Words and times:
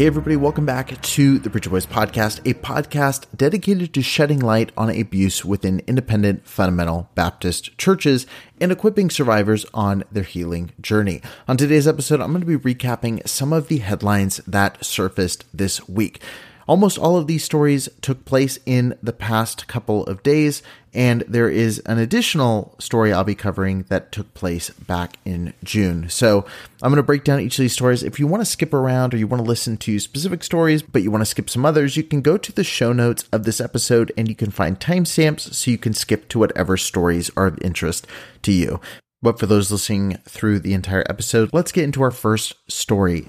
Hey, 0.00 0.06
everybody, 0.06 0.34
welcome 0.34 0.64
back 0.64 0.98
to 0.98 1.38
the 1.38 1.50
Preacher 1.50 1.68
Boys 1.68 1.84
Podcast, 1.84 2.38
a 2.50 2.54
podcast 2.54 3.26
dedicated 3.36 3.92
to 3.92 4.00
shedding 4.00 4.38
light 4.38 4.72
on 4.74 4.88
abuse 4.88 5.44
within 5.44 5.82
independent 5.86 6.46
fundamental 6.46 7.10
Baptist 7.14 7.76
churches 7.76 8.26
and 8.62 8.72
equipping 8.72 9.10
survivors 9.10 9.66
on 9.74 10.04
their 10.10 10.22
healing 10.22 10.72
journey. 10.80 11.20
On 11.46 11.58
today's 11.58 11.86
episode, 11.86 12.22
I'm 12.22 12.32
going 12.32 12.40
to 12.40 12.46
be 12.46 12.74
recapping 12.74 13.28
some 13.28 13.52
of 13.52 13.68
the 13.68 13.76
headlines 13.76 14.38
that 14.46 14.82
surfaced 14.82 15.44
this 15.52 15.86
week. 15.86 16.22
Almost 16.70 16.98
all 16.98 17.16
of 17.16 17.26
these 17.26 17.42
stories 17.42 17.88
took 18.00 18.24
place 18.24 18.60
in 18.64 18.96
the 19.02 19.12
past 19.12 19.66
couple 19.66 20.04
of 20.04 20.22
days, 20.22 20.62
and 20.94 21.24
there 21.26 21.48
is 21.48 21.80
an 21.80 21.98
additional 21.98 22.76
story 22.78 23.12
I'll 23.12 23.24
be 23.24 23.34
covering 23.34 23.86
that 23.88 24.12
took 24.12 24.32
place 24.34 24.70
back 24.70 25.16
in 25.24 25.52
June. 25.64 26.08
So 26.08 26.46
I'm 26.80 26.92
going 26.92 26.98
to 26.98 27.02
break 27.02 27.24
down 27.24 27.40
each 27.40 27.58
of 27.58 27.62
these 27.64 27.72
stories. 27.72 28.04
If 28.04 28.20
you 28.20 28.28
want 28.28 28.42
to 28.42 28.44
skip 28.48 28.72
around 28.72 29.12
or 29.12 29.16
you 29.16 29.26
want 29.26 29.42
to 29.42 29.48
listen 29.48 29.78
to 29.78 29.98
specific 29.98 30.44
stories, 30.44 30.80
but 30.80 31.02
you 31.02 31.10
want 31.10 31.22
to 31.22 31.26
skip 31.26 31.50
some 31.50 31.66
others, 31.66 31.96
you 31.96 32.04
can 32.04 32.20
go 32.20 32.36
to 32.36 32.52
the 32.52 32.62
show 32.62 32.92
notes 32.92 33.24
of 33.32 33.42
this 33.42 33.60
episode 33.60 34.12
and 34.16 34.28
you 34.28 34.36
can 34.36 34.52
find 34.52 34.78
timestamps 34.78 35.52
so 35.52 35.72
you 35.72 35.78
can 35.78 35.92
skip 35.92 36.28
to 36.28 36.38
whatever 36.38 36.76
stories 36.76 37.32
are 37.36 37.46
of 37.48 37.58
interest 37.62 38.06
to 38.42 38.52
you. 38.52 38.80
But 39.22 39.40
for 39.40 39.46
those 39.46 39.72
listening 39.72 40.18
through 40.24 40.60
the 40.60 40.74
entire 40.74 41.04
episode, 41.10 41.50
let's 41.52 41.72
get 41.72 41.82
into 41.82 42.02
our 42.02 42.12
first 42.12 42.54
story. 42.70 43.26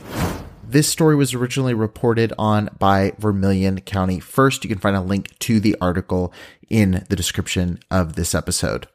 This 0.71 0.87
story 0.87 1.17
was 1.17 1.33
originally 1.33 1.73
reported 1.73 2.31
on 2.39 2.69
by 2.79 3.11
Vermilion 3.19 3.81
County 3.81 4.21
First. 4.21 4.63
You 4.63 4.69
can 4.69 4.79
find 4.79 4.95
a 4.95 5.01
link 5.01 5.37
to 5.39 5.59
the 5.59 5.75
article 5.81 6.31
in 6.69 7.05
the 7.09 7.17
description 7.17 7.79
of 7.91 8.15
this 8.15 8.33
episode. 8.33 8.87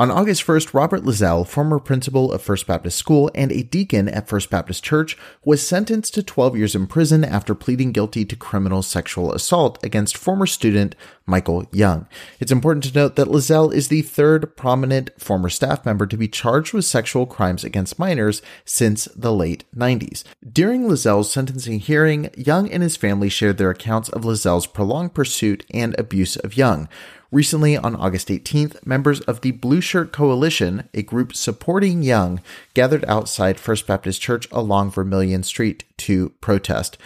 On 0.00 0.10
August 0.10 0.46
1st, 0.46 0.72
Robert 0.72 1.02
Lazzell, 1.02 1.46
former 1.46 1.78
principal 1.78 2.32
of 2.32 2.40
First 2.40 2.66
Baptist 2.66 2.96
School 2.96 3.30
and 3.34 3.52
a 3.52 3.62
deacon 3.62 4.08
at 4.08 4.28
First 4.28 4.48
Baptist 4.48 4.82
Church, 4.82 5.14
was 5.44 5.60
sentenced 5.66 6.14
to 6.14 6.22
12 6.22 6.56
years 6.56 6.74
in 6.74 6.86
prison 6.86 7.22
after 7.22 7.54
pleading 7.54 7.92
guilty 7.92 8.24
to 8.24 8.34
criminal 8.34 8.80
sexual 8.80 9.30
assault 9.30 9.78
against 9.84 10.16
former 10.16 10.46
student 10.46 10.94
Michael 11.26 11.66
Young. 11.70 12.08
It's 12.38 12.50
important 12.50 12.84
to 12.84 12.98
note 12.98 13.16
that 13.16 13.28
Lazzell 13.28 13.74
is 13.74 13.88
the 13.88 14.00
third 14.00 14.56
prominent 14.56 15.10
former 15.20 15.50
staff 15.50 15.84
member 15.84 16.06
to 16.06 16.16
be 16.16 16.28
charged 16.28 16.72
with 16.72 16.86
sexual 16.86 17.26
crimes 17.26 17.62
against 17.62 17.98
minors 17.98 18.40
since 18.64 19.04
the 19.14 19.34
late 19.34 19.66
90s. 19.76 20.24
During 20.50 20.84
Lazzell's 20.84 21.30
sentencing 21.30 21.78
hearing, 21.78 22.30
Young 22.38 22.70
and 22.70 22.82
his 22.82 22.96
family 22.96 23.28
shared 23.28 23.58
their 23.58 23.68
accounts 23.68 24.08
of 24.08 24.22
Lazzell's 24.22 24.66
prolonged 24.66 25.12
pursuit 25.12 25.66
and 25.74 25.94
abuse 25.98 26.36
of 26.36 26.56
Young. 26.56 26.88
Recently, 27.32 27.76
on 27.76 27.94
August 27.94 28.26
18th, 28.26 28.84
members 28.84 29.20
of 29.20 29.42
the 29.42 29.52
Blue 29.52 29.80
Shirt 29.80 30.10
Coalition, 30.10 30.88
a 30.92 31.02
group 31.02 31.32
supporting 31.32 32.02
Young, 32.02 32.40
gathered 32.74 33.04
outside 33.04 33.60
First 33.60 33.86
Baptist 33.86 34.20
Church 34.20 34.48
along 34.50 34.90
Vermilion 34.90 35.44
Street 35.44 35.84
to 35.98 36.30
protest. 36.40 36.98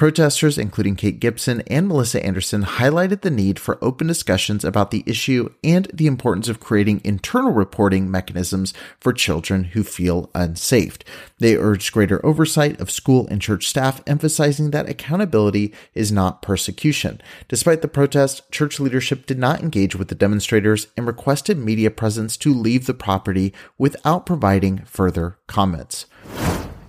Protesters, 0.00 0.56
including 0.56 0.96
Kate 0.96 1.20
Gibson 1.20 1.62
and 1.66 1.86
Melissa 1.86 2.24
Anderson, 2.24 2.62
highlighted 2.62 3.20
the 3.20 3.30
need 3.30 3.58
for 3.58 3.76
open 3.84 4.06
discussions 4.06 4.64
about 4.64 4.92
the 4.92 5.04
issue 5.04 5.52
and 5.62 5.88
the 5.92 6.06
importance 6.06 6.48
of 6.48 6.58
creating 6.58 7.02
internal 7.04 7.52
reporting 7.52 8.10
mechanisms 8.10 8.72
for 8.98 9.12
children 9.12 9.64
who 9.64 9.82
feel 9.82 10.30
unsafe. 10.34 10.96
They 11.38 11.54
urged 11.54 11.92
greater 11.92 12.24
oversight 12.24 12.80
of 12.80 12.90
school 12.90 13.28
and 13.28 13.42
church 13.42 13.68
staff, 13.68 14.00
emphasizing 14.06 14.70
that 14.70 14.88
accountability 14.88 15.74
is 15.92 16.10
not 16.10 16.40
persecution. 16.40 17.20
Despite 17.46 17.82
the 17.82 17.86
protest, 17.86 18.50
church 18.50 18.80
leadership 18.80 19.26
did 19.26 19.38
not 19.38 19.60
engage 19.60 19.94
with 19.94 20.08
the 20.08 20.14
demonstrators 20.14 20.86
and 20.96 21.06
requested 21.06 21.58
media 21.58 21.90
presence 21.90 22.38
to 22.38 22.54
leave 22.54 22.86
the 22.86 22.94
property 22.94 23.52
without 23.76 24.24
providing 24.24 24.78
further 24.86 25.36
comments. 25.46 26.06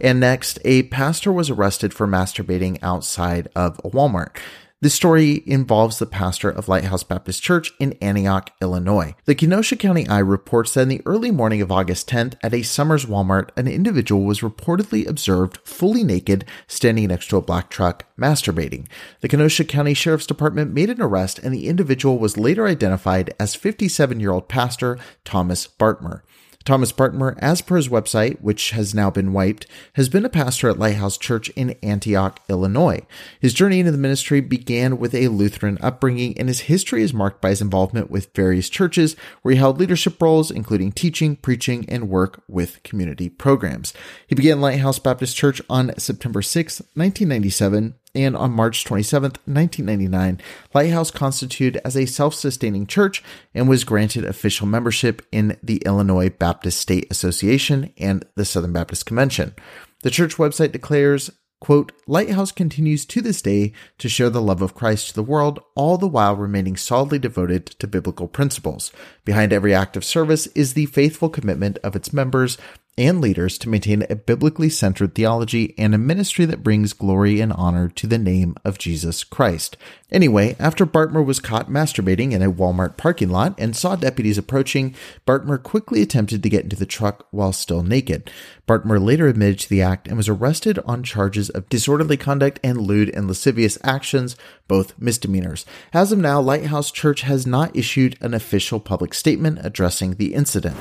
And 0.01 0.19
next, 0.19 0.57
a 0.66 0.84
pastor 0.84 1.31
was 1.31 1.51
arrested 1.51 1.94
for 1.94 2.07
masturbating 2.07 2.79
outside 2.81 3.47
of 3.56 3.79
a 3.79 3.89
Walmart. 3.89 4.38
This 4.81 4.95
story 4.95 5.44
involves 5.45 6.00
the 6.00 6.07
pastor 6.07 6.50
of 6.50 6.67
Lighthouse 6.67 7.03
Baptist 7.03 7.44
Church 7.44 7.72
in 7.79 7.94
Antioch, 8.01 8.50
Illinois. 8.63 9.13
The 9.25 9.35
Kenosha 9.35 9.75
County 9.75 10.07
Eye 10.07 10.17
reports 10.17 10.73
that 10.73 10.81
in 10.81 10.88
the 10.88 11.03
early 11.06 11.29
morning 11.29 11.62
of 11.62 11.72
August 11.72 12.09
10th 12.09 12.34
at 12.41 12.56
a 12.56 12.63
Somers 12.63 13.06
Walmart, 13.06 13.50
an 13.56 13.67
individual 13.67 14.23
was 14.23 14.39
reportedly 14.39 15.07
observed 15.07 15.59
fully 15.63 16.03
naked 16.03 16.45
standing 16.66 17.09
next 17.09 17.29
to 17.29 17.38
a 17.38 17.44
black 17.44 17.69
truck 17.69 18.07
masturbating. 18.18 18.88
The 19.19 19.28
Kenosha 19.28 19.66
County 19.66 19.94
Sheriff's 19.94 20.25
Department 20.25 20.73
made 20.73 20.89
an 20.89 21.00
arrest 21.00 21.38
and 21.38 21.53
the 21.53 21.68
individual 21.68 22.18
was 22.18 22.35
later 22.35 22.66
identified 22.66 23.35
as 23.39 23.53
57 23.53 24.19
year 24.19 24.31
old 24.31 24.50
pastor 24.50 24.97
Thomas 25.23 25.68
Bartmer. 25.68 26.22
Thomas 26.64 26.92
Bartmer, 26.92 27.38
as 27.40 27.62
per 27.62 27.76
his 27.76 27.90
website, 27.90 28.40
which 28.42 28.72
has 28.72 28.94
now 28.94 29.10
been 29.10 29.34
wiped, 29.34 29.66
has 29.94 30.10
been 30.10 30.26
a 30.26 30.30
pastor 30.30 30.70
at 30.70 30.80
Lighthouse 30.80 31.18
Church 31.18 31.50
in 31.50 31.72
Antioch, 31.82 32.40
Illinois. 32.50 33.02
His 33.40 33.54
journey 33.54 33.80
into 33.80 33.92
the 33.92 33.98
ministry 33.98 34.42
began 34.42 34.98
with 35.00 35.16
a 35.16 35.30
Lutheran 35.30 35.78
upbringing, 35.82 36.38
and 36.38 36.48
his 36.48 36.62
history 36.62 37.02
is 37.04 37.14
marked 37.14 37.42
by 37.42 37.50
his 37.50 37.62
involvement 37.62 38.12
with 38.12 38.34
various 38.36 38.70
churches 38.70 39.16
where 39.42 39.54
he 39.54 39.58
held 39.58 39.80
leadership 39.80 40.22
roles, 40.22 40.52
including 40.52 40.92
teaching, 40.92 41.36
preaching, 41.36 41.86
and 41.90 42.10
work 42.10 42.44
with 42.48 42.84
community 42.84 43.30
programs. 43.30 43.94
He 44.28 44.36
began 44.36 44.62
Lighthouse 44.62 45.00
Baptist 45.00 45.36
Church 45.36 45.62
on 45.69 45.98
September 45.98 46.42
6, 46.42 46.80
1997, 46.94 47.96
and 48.13 48.36
on 48.36 48.52
March 48.52 48.84
27, 48.84 49.31
1999, 49.46 50.42
Lighthouse 50.74 51.12
constituted 51.12 51.81
as 51.86 51.96
a 51.96 52.06
self 52.06 52.34
sustaining 52.34 52.88
church 52.88 53.24
and 53.54 53.69
was 53.69 53.84
granted 53.84 54.25
official 54.25 54.68
membership 54.68 55.22
in 55.31 55.58
the 55.63 55.78
Illinois 55.86 56.30
Baptist 56.30 56.80
State 56.80 57.08
Association 57.10 57.94
and 57.98 58.25
the 58.36 58.46
Southern 58.46 58.74
Baptist 58.74 59.06
Convention. 59.06 59.56
The 60.04 60.10
church 60.10 60.36
website 60.38 60.72
declares 60.72 61.31
Quote, 61.62 61.92
Lighthouse 62.08 62.52
continues 62.52 63.06
to 63.06 63.22
this 63.22 63.40
day 63.40 63.72
to 64.00 64.10
share 64.10 64.31
the 64.31 64.42
love 64.42 64.64
of 64.64 64.74
Christ 64.74 65.10
to 65.10 65.14
the 65.14 65.22
world, 65.22 65.60
all 65.75 65.96
the 66.00 66.07
while 66.07 66.36
remaining 66.36 66.75
solidly 66.75 67.19
devoted 67.19 67.68
to 67.68 67.86
biblical 67.86 68.28
principles. 68.28 68.92
Behind 69.25 69.54
every 69.54 69.72
act 69.72 69.96
of 69.96 70.04
service 70.04 70.48
is 70.48 70.74
the 70.74 70.88
faithful 70.88 71.30
commitment 71.30 71.78
of 71.84 71.96
its 71.96 72.12
members 72.12 72.57
and 72.98 73.22
leaders 73.22 73.58
to 73.58 73.70
maintain 73.70 74.06
a 74.10 74.16
biblically 74.16 74.70
centered 74.70 75.16
theology 75.16 75.74
and 75.78 75.96
a 75.96 75.98
ministry 75.98 76.46
that 76.46 76.64
brings 76.64 76.94
glory 76.94 77.40
and 77.40 77.54
honor 77.54 77.88
to 77.90 78.06
the 78.06 78.18
name 78.18 78.56
of 78.66 78.78
Jesus 78.78 79.24
Christ. 79.24 79.78
Anyway, 80.12 80.56
after 80.60 80.86
Bartmer 80.86 81.26
was 81.26 81.40
caught 81.40 81.70
masturbating 81.70 82.34
in 82.34 82.42
a 82.42 82.52
Walmart 82.52 82.98
parking 82.98 83.30
lot 83.30 83.56
and 83.58 83.76
saw 83.76 83.96
deputies 83.96 84.38
approaching, 84.38 84.94
Bartmer 85.26 85.62
quickly 85.62 86.02
attempted 86.02 86.44
to 86.44 86.50
get 86.50 86.66
into 86.66 86.76
the 86.76 86.86
truck 86.86 87.26
while 87.32 87.54
still 87.54 87.82
naked. 87.82 88.30
Bartmer 88.68 89.04
later 89.04 89.28
admitted 89.28 89.60
to 89.60 89.70
the 89.70 89.82
act 89.82 90.08
and 90.08 90.18
was 90.18 90.30
arrested 90.30 90.80
on 90.86 91.04
charges 91.04 91.50
of 91.50 91.70
disorderly 91.70 92.18
conduct 92.18 92.60
and 92.64 92.82
lewd 92.82 93.10
and 93.10 93.28
lascivious 93.28 93.78
actions, 93.84 94.36
both 94.68 94.98
misdemeanors. 95.00 95.66
As 95.94 96.12
of 96.12 96.20
now, 96.20 96.42
Lighthouse 96.42 96.92
Church 96.92 97.22
has 97.22 97.48
not 97.48 97.76
issued 97.76 98.18
an 98.22 98.34
official 98.34 98.80
public 98.80 99.14
statement 99.14 99.60
addressing 99.62 100.16
the 100.16 100.34
incident. 100.34 100.76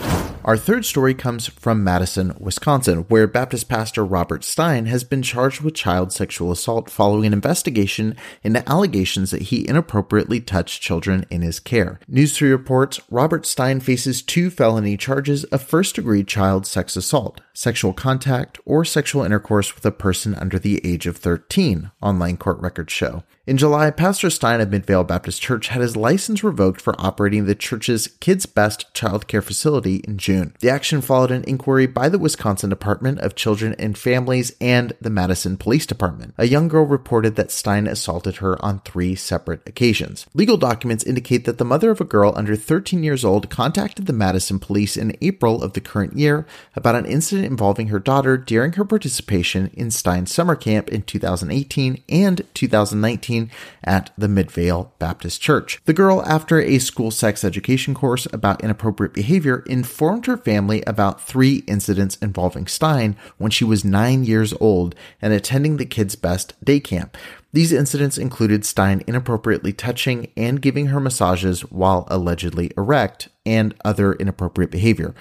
Our 0.51 0.57
third 0.57 0.85
story 0.85 1.15
comes 1.15 1.47
from 1.47 1.85
Madison, 1.85 2.35
Wisconsin, 2.41 3.03
where 3.03 3.29
Baptist 3.29 3.69
pastor 3.69 4.05
Robert 4.05 4.43
Stein 4.43 4.87
has 4.87 5.05
been 5.05 5.23
charged 5.23 5.61
with 5.61 5.77
child 5.77 6.13
sexual 6.13 6.51
assault 6.51 6.91
following 6.91 7.27
an 7.27 7.33
investigation 7.33 8.17
into 8.43 8.69
allegations 8.69 9.31
that 9.31 9.43
he 9.43 9.69
inappropriately 9.69 10.41
touched 10.41 10.83
children 10.83 11.25
in 11.31 11.43
his 11.43 11.61
care. 11.61 12.01
News 12.09 12.37
3 12.37 12.51
reports 12.51 12.99
Robert 13.13 13.47
Stein 13.47 13.79
faces 13.79 14.23
two 14.23 14.51
felony 14.51 14.97
charges 14.97 15.45
of 15.45 15.63
first 15.63 15.95
degree 15.95 16.25
child 16.25 16.67
sex 16.67 16.97
assault, 16.97 17.41
sexual 17.53 17.93
contact, 17.93 18.59
or 18.65 18.85
sexual 18.85 19.23
intercourse 19.23 19.77
with 19.77 19.87
a 19.87 19.93
person 19.93 20.35
under 20.35 20.59
the 20.59 20.85
age 20.85 21.07
of 21.07 21.17
13, 21.17 21.93
online 22.03 22.37
court 22.37 22.59
records 22.59 22.93
show. 22.93 23.23
In 23.51 23.57
July, 23.57 23.91
Pastor 23.91 24.31
Stein 24.31 24.61
of 24.61 24.71
Midvale 24.71 25.03
Baptist 25.03 25.43
Church 25.43 25.67
had 25.67 25.83
his 25.83 25.97
license 25.97 26.45
revoked 26.45 26.81
for 26.81 26.95
operating 27.01 27.47
the 27.47 27.57
church's 27.57 28.07
Kids 28.07 28.47
Best 28.47 28.95
child 28.95 29.27
care 29.27 29.43
facility 29.43 29.97
in 30.07 30.19
June. 30.19 30.55
The 30.61 30.71
action 30.71 31.01
followed 31.01 31.33
an 31.33 31.43
inquiry 31.49 31.89
by 31.89 32.09
the 32.09 32.19
Wisconsin 32.21 32.71
Department 32.71 33.19
of 33.19 33.35
Children 33.35 33.75
and 33.77 33.99
Families 33.99 34.55
and 34.61 34.93
the 35.01 35.11
Madison 35.11 35.57
Police 35.57 35.85
Department. 35.85 36.33
A 36.39 36.47
young 36.47 36.69
girl 36.69 36.85
reported 36.85 37.35
that 37.35 37.51
Stein 37.51 37.89
assaulted 37.89 38.37
her 38.37 38.65
on 38.65 38.83
three 38.83 39.17
separate 39.17 39.69
occasions. 39.69 40.27
Legal 40.33 40.57
documents 40.57 41.03
indicate 41.03 41.45
that 41.45 41.59
the 41.59 41.65
mother 41.65 41.91
of 41.91 42.01
a 42.01 42.05
girl 42.05 42.33
under 42.37 42.55
13 42.55 43.03
years 43.03 43.25
old 43.25 43.51
contacted 43.51 44.07
the 44.07 44.13
Madison 44.13 44.61
police 44.61 44.97
in 44.97 45.17
April 45.23 45.61
of 45.61 45.73
the 45.73 45.81
current 45.81 46.17
year 46.17 46.47
about 46.77 46.95
an 46.95 47.05
incident 47.05 47.49
involving 47.49 47.89
her 47.89 47.99
daughter 47.99 48.37
during 48.37 48.75
her 48.75 48.85
participation 48.85 49.73
in 49.75 49.91
Stein's 49.91 50.33
summer 50.33 50.55
camp 50.55 50.89
in 50.89 51.03
2018 51.03 52.01
and 52.09 52.43
2019 52.55 53.40
at 53.85 54.11
the 54.19 54.29
Midvale 54.29 54.93
Baptist 54.99 55.41
Church. 55.41 55.81
The 55.85 55.93
girl, 55.93 56.23
after 56.27 56.61
a 56.61 56.79
school 56.81 57.11
sex 57.11 57.45
education 57.45 57.95
course 57.95 58.27
about 58.33 58.63
inappropriate 58.63 59.15
behavior, 59.15 59.61
informed 59.67 60.27
her 60.27 60.37
family 60.37 60.83
about 60.87 61.23
three 61.23 61.63
incidents 61.69 62.17
involving 62.17 62.67
Stein 62.67 63.17
when 63.39 63.51
she 63.51 63.65
was 63.65 63.85
nine 63.85 64.25
years 64.25 64.53
old 64.61 64.95
and 65.23 65.33
attending 65.33 65.77
the 65.77 65.87
Kids 65.87 66.17
Best 66.17 66.53
day 66.65 66.81
camp. 66.81 67.17
These 67.53 67.73
incidents 67.73 68.19
included 68.19 68.65
Stein 68.65 69.03
inappropriately 69.07 69.73
touching 69.73 70.31
and 70.37 70.63
giving 70.63 70.89
her 70.89 71.01
massages 71.01 71.63
while 71.63 72.07
allegedly 72.09 72.71
erect 72.77 73.29
and 73.47 73.75
other 73.85 74.13
inappropriate 74.13 74.71
behavior. 74.71 75.15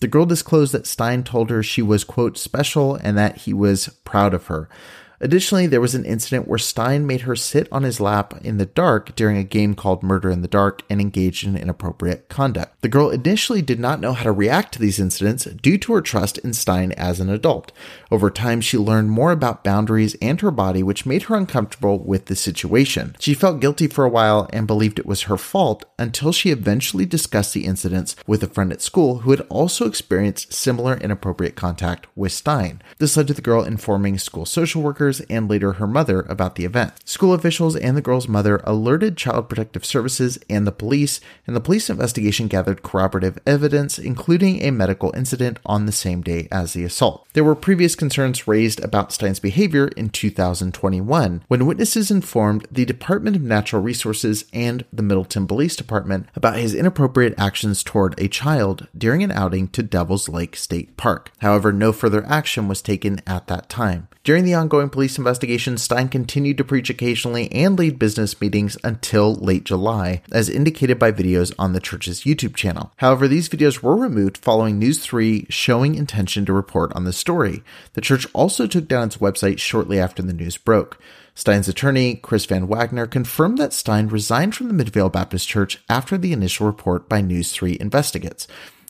The 0.00 0.08
girl 0.08 0.26
disclosed 0.26 0.72
that 0.72 0.86
Stein 0.86 1.24
told 1.24 1.50
her 1.50 1.62
she 1.62 1.82
was, 1.82 2.04
quote, 2.04 2.36
special 2.36 2.94
and 2.96 3.16
that 3.16 3.38
he 3.38 3.52
was 3.52 3.88
proud 4.04 4.34
of 4.34 4.46
her. 4.46 4.68
Additionally, 5.20 5.66
there 5.66 5.80
was 5.80 5.94
an 5.94 6.04
incident 6.04 6.48
where 6.48 6.58
Stein 6.58 7.06
made 7.06 7.22
her 7.22 7.36
sit 7.36 7.68
on 7.70 7.82
his 7.82 8.00
lap 8.00 8.34
in 8.42 8.58
the 8.58 8.66
dark 8.66 9.14
during 9.14 9.36
a 9.36 9.44
game 9.44 9.74
called 9.74 10.02
Murder 10.02 10.30
in 10.30 10.42
the 10.42 10.48
Dark 10.48 10.82
and 10.90 11.00
engaged 11.00 11.46
in 11.46 11.56
inappropriate 11.56 12.28
conduct. 12.28 12.80
The 12.82 12.88
girl 12.88 13.10
initially 13.10 13.62
did 13.62 13.78
not 13.78 14.00
know 14.00 14.12
how 14.12 14.24
to 14.24 14.32
react 14.32 14.74
to 14.74 14.78
these 14.80 14.98
incidents 14.98 15.44
due 15.44 15.78
to 15.78 15.94
her 15.94 16.00
trust 16.00 16.38
in 16.38 16.52
Stein 16.52 16.92
as 16.92 17.20
an 17.20 17.30
adult. 17.30 17.72
Over 18.10 18.30
time, 18.30 18.60
she 18.60 18.76
learned 18.76 19.10
more 19.10 19.32
about 19.32 19.64
boundaries 19.64 20.16
and 20.20 20.40
her 20.40 20.50
body, 20.50 20.82
which 20.82 21.06
made 21.06 21.24
her 21.24 21.36
uncomfortable 21.36 21.98
with 21.98 22.26
the 22.26 22.36
situation. 22.36 23.16
She 23.20 23.34
felt 23.34 23.60
guilty 23.60 23.86
for 23.86 24.04
a 24.04 24.10
while 24.10 24.48
and 24.52 24.66
believed 24.66 24.98
it 24.98 25.06
was 25.06 25.22
her 25.22 25.36
fault 25.36 25.84
until 25.98 26.32
she 26.32 26.50
eventually 26.50 27.06
discussed 27.06 27.54
the 27.54 27.64
incidents 27.64 28.16
with 28.26 28.42
a 28.42 28.48
friend 28.48 28.72
at 28.72 28.82
school 28.82 29.20
who 29.20 29.30
had 29.30 29.40
also 29.42 29.86
experienced 29.86 30.52
similar 30.52 30.96
inappropriate 30.96 31.54
contact 31.54 32.06
with 32.16 32.32
Stein. 32.32 32.82
This 32.98 33.16
led 33.16 33.28
to 33.28 33.34
the 33.34 33.42
girl 33.42 33.62
informing 33.62 34.18
school 34.18 34.44
social 34.46 34.82
workers 34.82 35.03
and 35.28 35.48
later 35.48 35.74
her 35.74 35.86
mother 35.86 36.20
about 36.22 36.54
the 36.54 36.64
event. 36.64 36.92
School 37.04 37.34
officials 37.34 37.76
and 37.76 37.96
the 37.96 38.02
girl's 38.02 38.28
mother 38.28 38.60
alerted 38.64 39.16
Child 39.16 39.48
Protective 39.48 39.84
Services 39.84 40.38
and 40.48 40.66
the 40.66 40.72
police, 40.72 41.20
and 41.46 41.54
the 41.54 41.60
police 41.60 41.90
investigation 41.90 42.48
gathered 42.48 42.82
corroborative 42.82 43.38
evidence, 43.46 43.98
including 43.98 44.62
a 44.62 44.70
medical 44.70 45.12
incident 45.14 45.58
on 45.66 45.86
the 45.86 45.92
same 45.92 46.22
day 46.22 46.48
as 46.50 46.72
the 46.72 46.84
assault. 46.84 47.26
There 47.34 47.44
were 47.44 47.54
previous 47.54 47.94
concerns 47.94 48.48
raised 48.48 48.82
about 48.82 49.12
Stein's 49.12 49.40
behavior 49.40 49.88
in 49.88 50.10
2021 50.10 51.44
when 51.48 51.66
witnesses 51.66 52.10
informed 52.10 52.66
the 52.70 52.84
Department 52.84 53.36
of 53.36 53.42
Natural 53.42 53.82
Resources 53.82 54.44
and 54.52 54.84
the 54.92 55.02
Middleton 55.02 55.46
Police 55.46 55.76
Department 55.76 56.28
about 56.34 56.56
his 56.56 56.74
inappropriate 56.74 57.34
actions 57.38 57.82
toward 57.82 58.18
a 58.18 58.28
child 58.28 58.88
during 58.96 59.22
an 59.22 59.32
outing 59.32 59.68
to 59.68 59.82
Devil's 59.82 60.28
Lake 60.28 60.56
State 60.56 60.96
Park. 60.96 61.32
However, 61.38 61.72
no 61.72 61.92
further 61.92 62.24
action 62.26 62.68
was 62.68 62.82
taken 62.82 63.20
at 63.26 63.46
that 63.48 63.68
time. 63.68 64.08
During 64.22 64.44
the 64.44 64.54
ongoing 64.54 64.88
police 64.94 65.18
investigation, 65.18 65.76
Stein 65.76 66.08
continued 66.08 66.56
to 66.56 66.64
preach 66.64 66.88
occasionally 66.88 67.50
and 67.50 67.76
lead 67.76 67.98
business 67.98 68.40
meetings 68.40 68.78
until 68.84 69.34
late 69.34 69.64
July, 69.64 70.22
as 70.30 70.48
indicated 70.48 71.00
by 71.00 71.10
videos 71.10 71.52
on 71.58 71.72
the 71.72 71.80
church's 71.80 72.20
YouTube 72.20 72.54
channel. 72.54 72.92
However, 72.98 73.26
these 73.26 73.48
videos 73.48 73.82
were 73.82 73.96
removed 73.96 74.38
following 74.38 74.78
News 74.78 75.00
3 75.00 75.46
showing 75.48 75.96
intention 75.96 76.46
to 76.46 76.52
report 76.52 76.92
on 76.92 77.02
the 77.02 77.12
story. 77.12 77.64
The 77.94 78.00
church 78.00 78.24
also 78.32 78.68
took 78.68 78.86
down 78.86 79.08
its 79.08 79.16
website 79.16 79.58
shortly 79.58 79.98
after 79.98 80.22
the 80.22 80.32
news 80.32 80.56
broke. 80.56 81.00
Stein's 81.34 81.66
attorney, 81.66 82.14
Chris 82.14 82.46
Van 82.46 82.68
Wagner, 82.68 83.08
confirmed 83.08 83.58
that 83.58 83.72
Stein 83.72 84.06
resigned 84.06 84.54
from 84.54 84.68
the 84.68 84.74
Midvale 84.74 85.08
Baptist 85.08 85.48
Church 85.48 85.82
after 85.88 86.16
the 86.16 86.32
initial 86.32 86.66
report 86.66 87.08
by 87.08 87.20
News 87.20 87.50
3 87.50 87.76
investigates. 87.80 88.46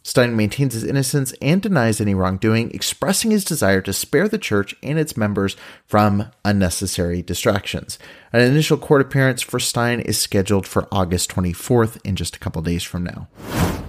Stein 0.06 0.36
maintains 0.36 0.74
his 0.74 0.84
innocence 0.84 1.32
and 1.40 1.62
denies 1.62 1.98
any 1.98 2.14
wrongdoing, 2.14 2.70
expressing 2.72 3.30
his 3.30 3.42
desire 3.42 3.80
to 3.80 3.92
spare 3.92 4.28
the 4.28 4.36
church 4.36 4.74
and 4.82 4.98
its 4.98 5.16
members 5.16 5.56
from 5.86 6.30
unnecessary 6.44 7.22
distractions. 7.22 7.98
An 8.30 8.42
initial 8.42 8.76
court 8.76 9.00
appearance 9.00 9.40
for 9.40 9.58
Stein 9.58 10.00
is 10.00 10.18
scheduled 10.18 10.68
for 10.68 10.86
August 10.92 11.30
24th 11.30 11.98
in 12.04 12.16
just 12.16 12.36
a 12.36 12.38
couple 12.38 12.60
days 12.60 12.82
from 12.82 13.04
now. 13.04 13.28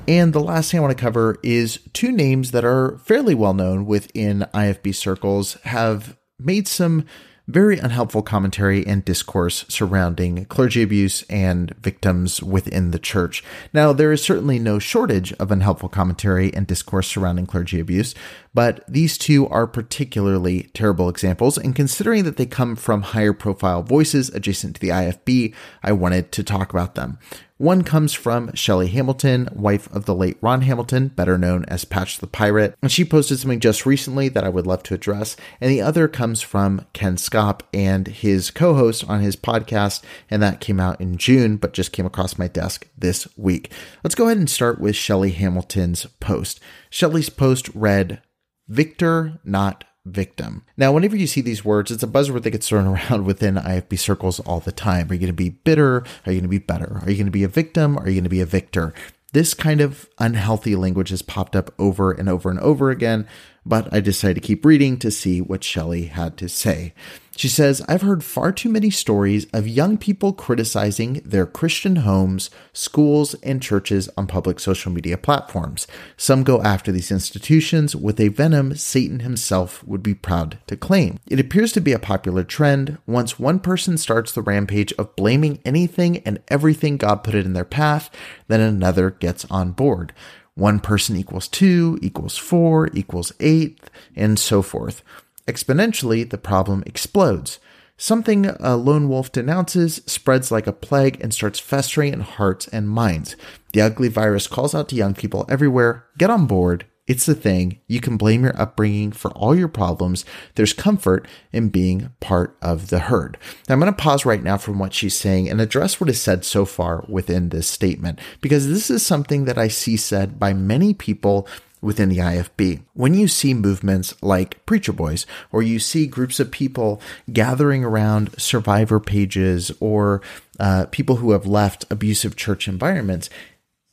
And 0.08 0.32
the 0.32 0.40
last 0.40 0.72
thing 0.72 0.80
I 0.80 0.82
want 0.82 0.98
to 0.98 1.04
cover 1.04 1.38
is 1.44 1.80
two 1.92 2.14
names 2.14 2.52
that 2.52 2.64
are 2.64 2.98
fairly 3.00 3.36
well 3.36 3.54
known 3.54 3.86
within 3.86 4.48
IFB 4.54 4.96
circles 4.96 5.56
have 5.64 6.16
made 6.40 6.68
some 6.68 7.06
very 7.48 7.78
unhelpful 7.78 8.22
commentary 8.22 8.86
and 8.86 9.06
discourse 9.06 9.66
surrounding 9.68 10.46
clergy 10.46 10.82
abuse 10.82 11.24
and 11.30 11.76
victims 11.76 12.42
within 12.42 12.92
the 12.92 13.00
church. 13.00 13.44
Now, 13.72 13.94
there 13.94 14.12
is 14.12 14.24
certainly 14.24 14.58
no 14.58 14.80
shortage 14.80 15.32
of 15.34 15.52
unhelpful 15.52 15.90
commentary 15.90 16.54
and 16.54 16.66
discourse 16.66 17.08
surrounding 17.08 17.46
clergy 17.46 17.80
abuse, 17.80 18.16
but 18.54 18.84
these 18.88 19.18
two 19.18 19.48
are 19.50 19.68
particularly 19.68 20.70
terrible 20.74 21.10
examples. 21.10 21.58
And 21.58 21.76
considering 21.76 22.24
that 22.24 22.38
they 22.38 22.46
come 22.46 22.76
from 22.76 23.02
higher 23.02 23.34
profile 23.34 23.84
voices 23.84 24.30
adjacent 24.30 24.76
to 24.76 24.82
the 24.82 24.90
IFB, 24.90 25.54
I 25.84 25.92
wanted 25.92 26.32
to 26.32 26.44
talk 26.44 26.72
about 26.72 26.96
them. 26.96 27.20
One 27.58 27.84
comes 27.84 28.12
from 28.12 28.54
Shelley 28.54 28.88
Hamilton, 28.88 29.48
wife 29.54 29.90
of 29.96 30.04
the 30.04 30.14
late 30.14 30.38
Ron 30.42 30.64
Hamilton, 30.64 31.08
better 31.08 31.38
known 31.38 31.64
as 31.70 31.86
Patch 31.86 32.18
the 32.18 32.28
Pirate. 32.28 32.76
And 32.82 32.92
she 32.92 33.06
posted 33.06 33.40
something 33.40 33.62
just 33.62 33.86
recently 33.86 34.28
that 34.28 34.44
I 34.44 34.50
would 34.50 34.68
love 34.68 34.84
to 34.84 34.94
address. 34.94 35.38
And 35.62 35.72
the 35.72 35.82
other 35.82 36.10
comes 36.10 36.42
from 36.42 36.86
Ken 36.92 37.16
Schaap 37.16 37.62
and 37.74 38.08
his 38.10 38.52
co 38.52 38.74
host 38.74 39.10
on 39.10 39.22
his 39.22 39.38
podcast. 39.38 40.04
And 40.30 40.44
that 40.44 40.60
came 40.60 40.82
out 40.82 41.00
in 41.00 41.18
June, 41.18 41.56
but 41.56 41.72
just 41.72 41.94
came 41.94 42.06
across 42.06 42.38
my 42.38 42.50
desk 42.50 42.90
this 42.98 43.26
week. 43.38 43.72
Let's 44.04 44.16
go 44.16 44.26
ahead 44.26 44.38
and 44.38 44.50
start 44.50 44.82
with 44.82 44.98
Shelley 44.98 45.32
Hamilton's 45.32 46.06
post. 46.20 46.60
Shelley's 46.90 47.30
post 47.30 47.70
read, 47.74 48.22
Victor, 48.68 49.40
not 49.46 49.86
victim. 50.06 50.64
Now, 50.78 50.92
whenever 50.92 51.16
you 51.16 51.28
see 51.28 51.42
these 51.42 51.66
words, 51.66 51.92
it's 51.92 52.04
a 52.04 52.08
buzzword 52.08 52.44
that 52.44 52.52
gets 52.52 52.70
thrown 52.70 52.88
around 53.10 53.26
within 53.26 53.56
IFB 53.56 53.98
circles 54.00 54.40
all 54.42 54.60
the 54.60 54.72
time. 54.72 55.10
Are 55.10 55.14
you 55.14 55.20
going 55.20 55.28
to 55.28 55.34
be 55.34 55.50
bitter? 55.50 56.04
Are 56.26 56.32
you 56.32 56.40
going 56.40 56.44
to 56.44 56.48
be 56.48 56.60
better? 56.60 57.00
Are 57.02 57.10
you 57.10 57.18
going 57.18 57.26
to 57.26 57.32
be 57.32 57.44
a 57.44 57.50
victim? 57.50 57.98
Are 57.98 58.08
you 58.08 58.16
going 58.16 58.24
to 58.24 58.30
be 58.30 58.42
a 58.42 58.46
victor? 58.46 58.94
This 59.34 59.54
kind 59.54 59.82
of 59.82 60.08
unhealthy 60.18 60.78
language 60.78 61.10
has 61.10 61.22
popped 61.22 61.58
up 61.58 61.74
over 61.78 62.12
and 62.12 62.30
over 62.30 62.50
and 62.50 62.60
over 62.60 62.90
again, 62.90 63.28
but 63.66 63.94
I 63.94 64.00
decided 64.00 64.36
to 64.36 64.48
keep 64.48 64.64
reading 64.64 64.98
to 65.00 65.12
see 65.12 65.42
what 65.42 65.62
Shelley 65.62 66.06
had 66.06 66.38
to 66.38 66.48
say. 66.48 66.94
She 67.38 67.50
says, 67.50 67.84
I've 67.90 68.02
heard 68.02 68.24
far 68.24 68.54
too 68.54 68.70
many 68.70 68.90
stories 68.90 69.46
of 69.52 69.68
young 69.68 69.98
people 69.98 70.32
criticizing 70.32 71.22
their 71.26 71.46
Christian 71.46 71.98
homes, 71.98 72.50
schools, 72.72 73.34
and 73.44 73.62
churches 73.62 74.10
on 74.18 74.28
public 74.28 74.58
social 74.60 74.92
media 74.92 75.18
platforms. 75.18 75.86
Some 76.16 76.44
go 76.44 76.62
after 76.62 76.94
these 76.94 77.12
institutions 77.12 77.94
with 77.94 78.22
a 78.22 78.30
venom 78.30 78.76
Satan 78.76 79.20
himself 79.20 79.84
would 79.84 80.02
be 80.02 80.14
proud 80.14 80.60
to 80.68 80.78
claim. 80.78 81.20
It 81.28 81.40
appears 81.40 81.74
to 81.74 81.82
be 81.82 81.92
a 81.92 82.00
popular 82.00 82.46
trend. 82.46 83.00
Once 83.06 83.38
one 83.38 83.60
person 83.60 83.98
starts 83.98 84.32
the 84.32 84.42
rampage 84.42 84.94
of 84.94 85.16
blaming 85.18 85.60
anything 85.66 86.20
and 86.20 86.42
everything 86.48 86.96
God 86.96 87.24
put 87.24 87.36
it 87.36 87.46
in 87.46 87.54
their 87.54 87.66
path, 87.66 88.10
then 88.48 88.62
another 88.62 89.10
gets 89.10 89.44
on 89.52 89.72
board. 89.72 90.14
One 90.54 90.80
person 90.80 91.18
equals 91.18 91.50
two, 91.50 92.00
equals 92.02 92.38
four, 92.38 92.90
equals 92.94 93.34
eight, 93.42 93.82
and 94.16 94.40
so 94.40 94.62
forth. 94.62 95.04
Exponentially, 95.48 96.30
the 96.30 96.38
problem 96.38 96.84
explodes. 96.86 97.60
Something 97.98 98.46
a 98.46 98.76
lone 98.76 99.08
wolf 99.08 99.32
denounces 99.32 100.02
spreads 100.06 100.52
like 100.52 100.68
a 100.68 100.74
plague 100.74 101.22
and 101.22 101.34
starts 101.34 101.60
festering 101.60 102.12
in 102.12 102.22
hearts 102.22 102.68
and 102.68 102.90
minds. 102.90 103.36
The 103.72 103.82
ugly 103.82 104.10
virus 104.10 104.48
calls 104.48 104.76
out 104.76 104.90
to 104.90 104.96
young 104.96 105.14
people 105.14 105.46
everywhere 105.48 106.06
get 106.18 106.30
on 106.30 106.46
board, 106.46 106.86
it's 107.08 107.28
the 107.28 107.36
thing. 107.36 107.80
You 107.88 108.00
can 108.00 108.18
blame 108.18 108.44
your 108.44 108.60
upbringing 108.60 109.12
for 109.12 109.30
all 109.32 109.56
your 109.56 109.68
problems. 109.68 110.26
There's 110.56 110.74
comfort 110.74 111.28
in 111.54 111.70
being 111.70 112.12
part 112.20 112.58
of 112.62 112.90
the 112.90 113.00
herd. 113.00 113.38
Now, 113.70 113.74
I'm 113.74 113.80
going 113.80 113.94
to 113.94 114.02
pause 114.02 114.26
right 114.26 114.42
now 114.42 114.58
from 114.58 114.80
what 114.80 114.94
she's 114.94 115.16
saying 115.16 115.48
and 115.48 115.62
address 115.62 116.02
what 116.02 116.10
is 116.10 116.20
said 116.20 116.44
so 116.44 116.66
far 116.66 117.06
within 117.08 117.50
this 117.50 117.68
statement, 117.68 118.20
because 118.42 118.68
this 118.68 118.90
is 118.90 119.06
something 119.06 119.46
that 119.46 119.58
I 119.58 119.68
see 119.68 119.98
said 119.98 120.40
by 120.40 120.54
many 120.54 120.94
people 120.96 121.48
within 121.86 122.10
the 122.10 122.18
IFB. 122.18 122.82
When 122.94 123.14
you 123.14 123.28
see 123.28 123.54
movements 123.54 124.14
like 124.22 124.66
Preacher 124.66 124.92
Boys, 124.92 125.26
or 125.52 125.62
you 125.62 125.80
see 125.80 126.08
groups 126.08 126.40
of 126.40 126.52
people 126.52 127.00
gathering 127.32 127.86
around 127.86 128.38
survivor 128.38 129.00
pages 129.00 129.72
or 129.80 130.22
uh, 130.60 130.88
people 130.92 131.18
who 131.18 131.32
have 131.32 131.46
left 131.46 131.86
abusive 131.90 132.36
church 132.36 132.68
environments, 132.68 133.30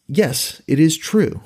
yes, 0.08 0.62
it 0.66 0.80
is 0.80 0.96
true 0.96 1.40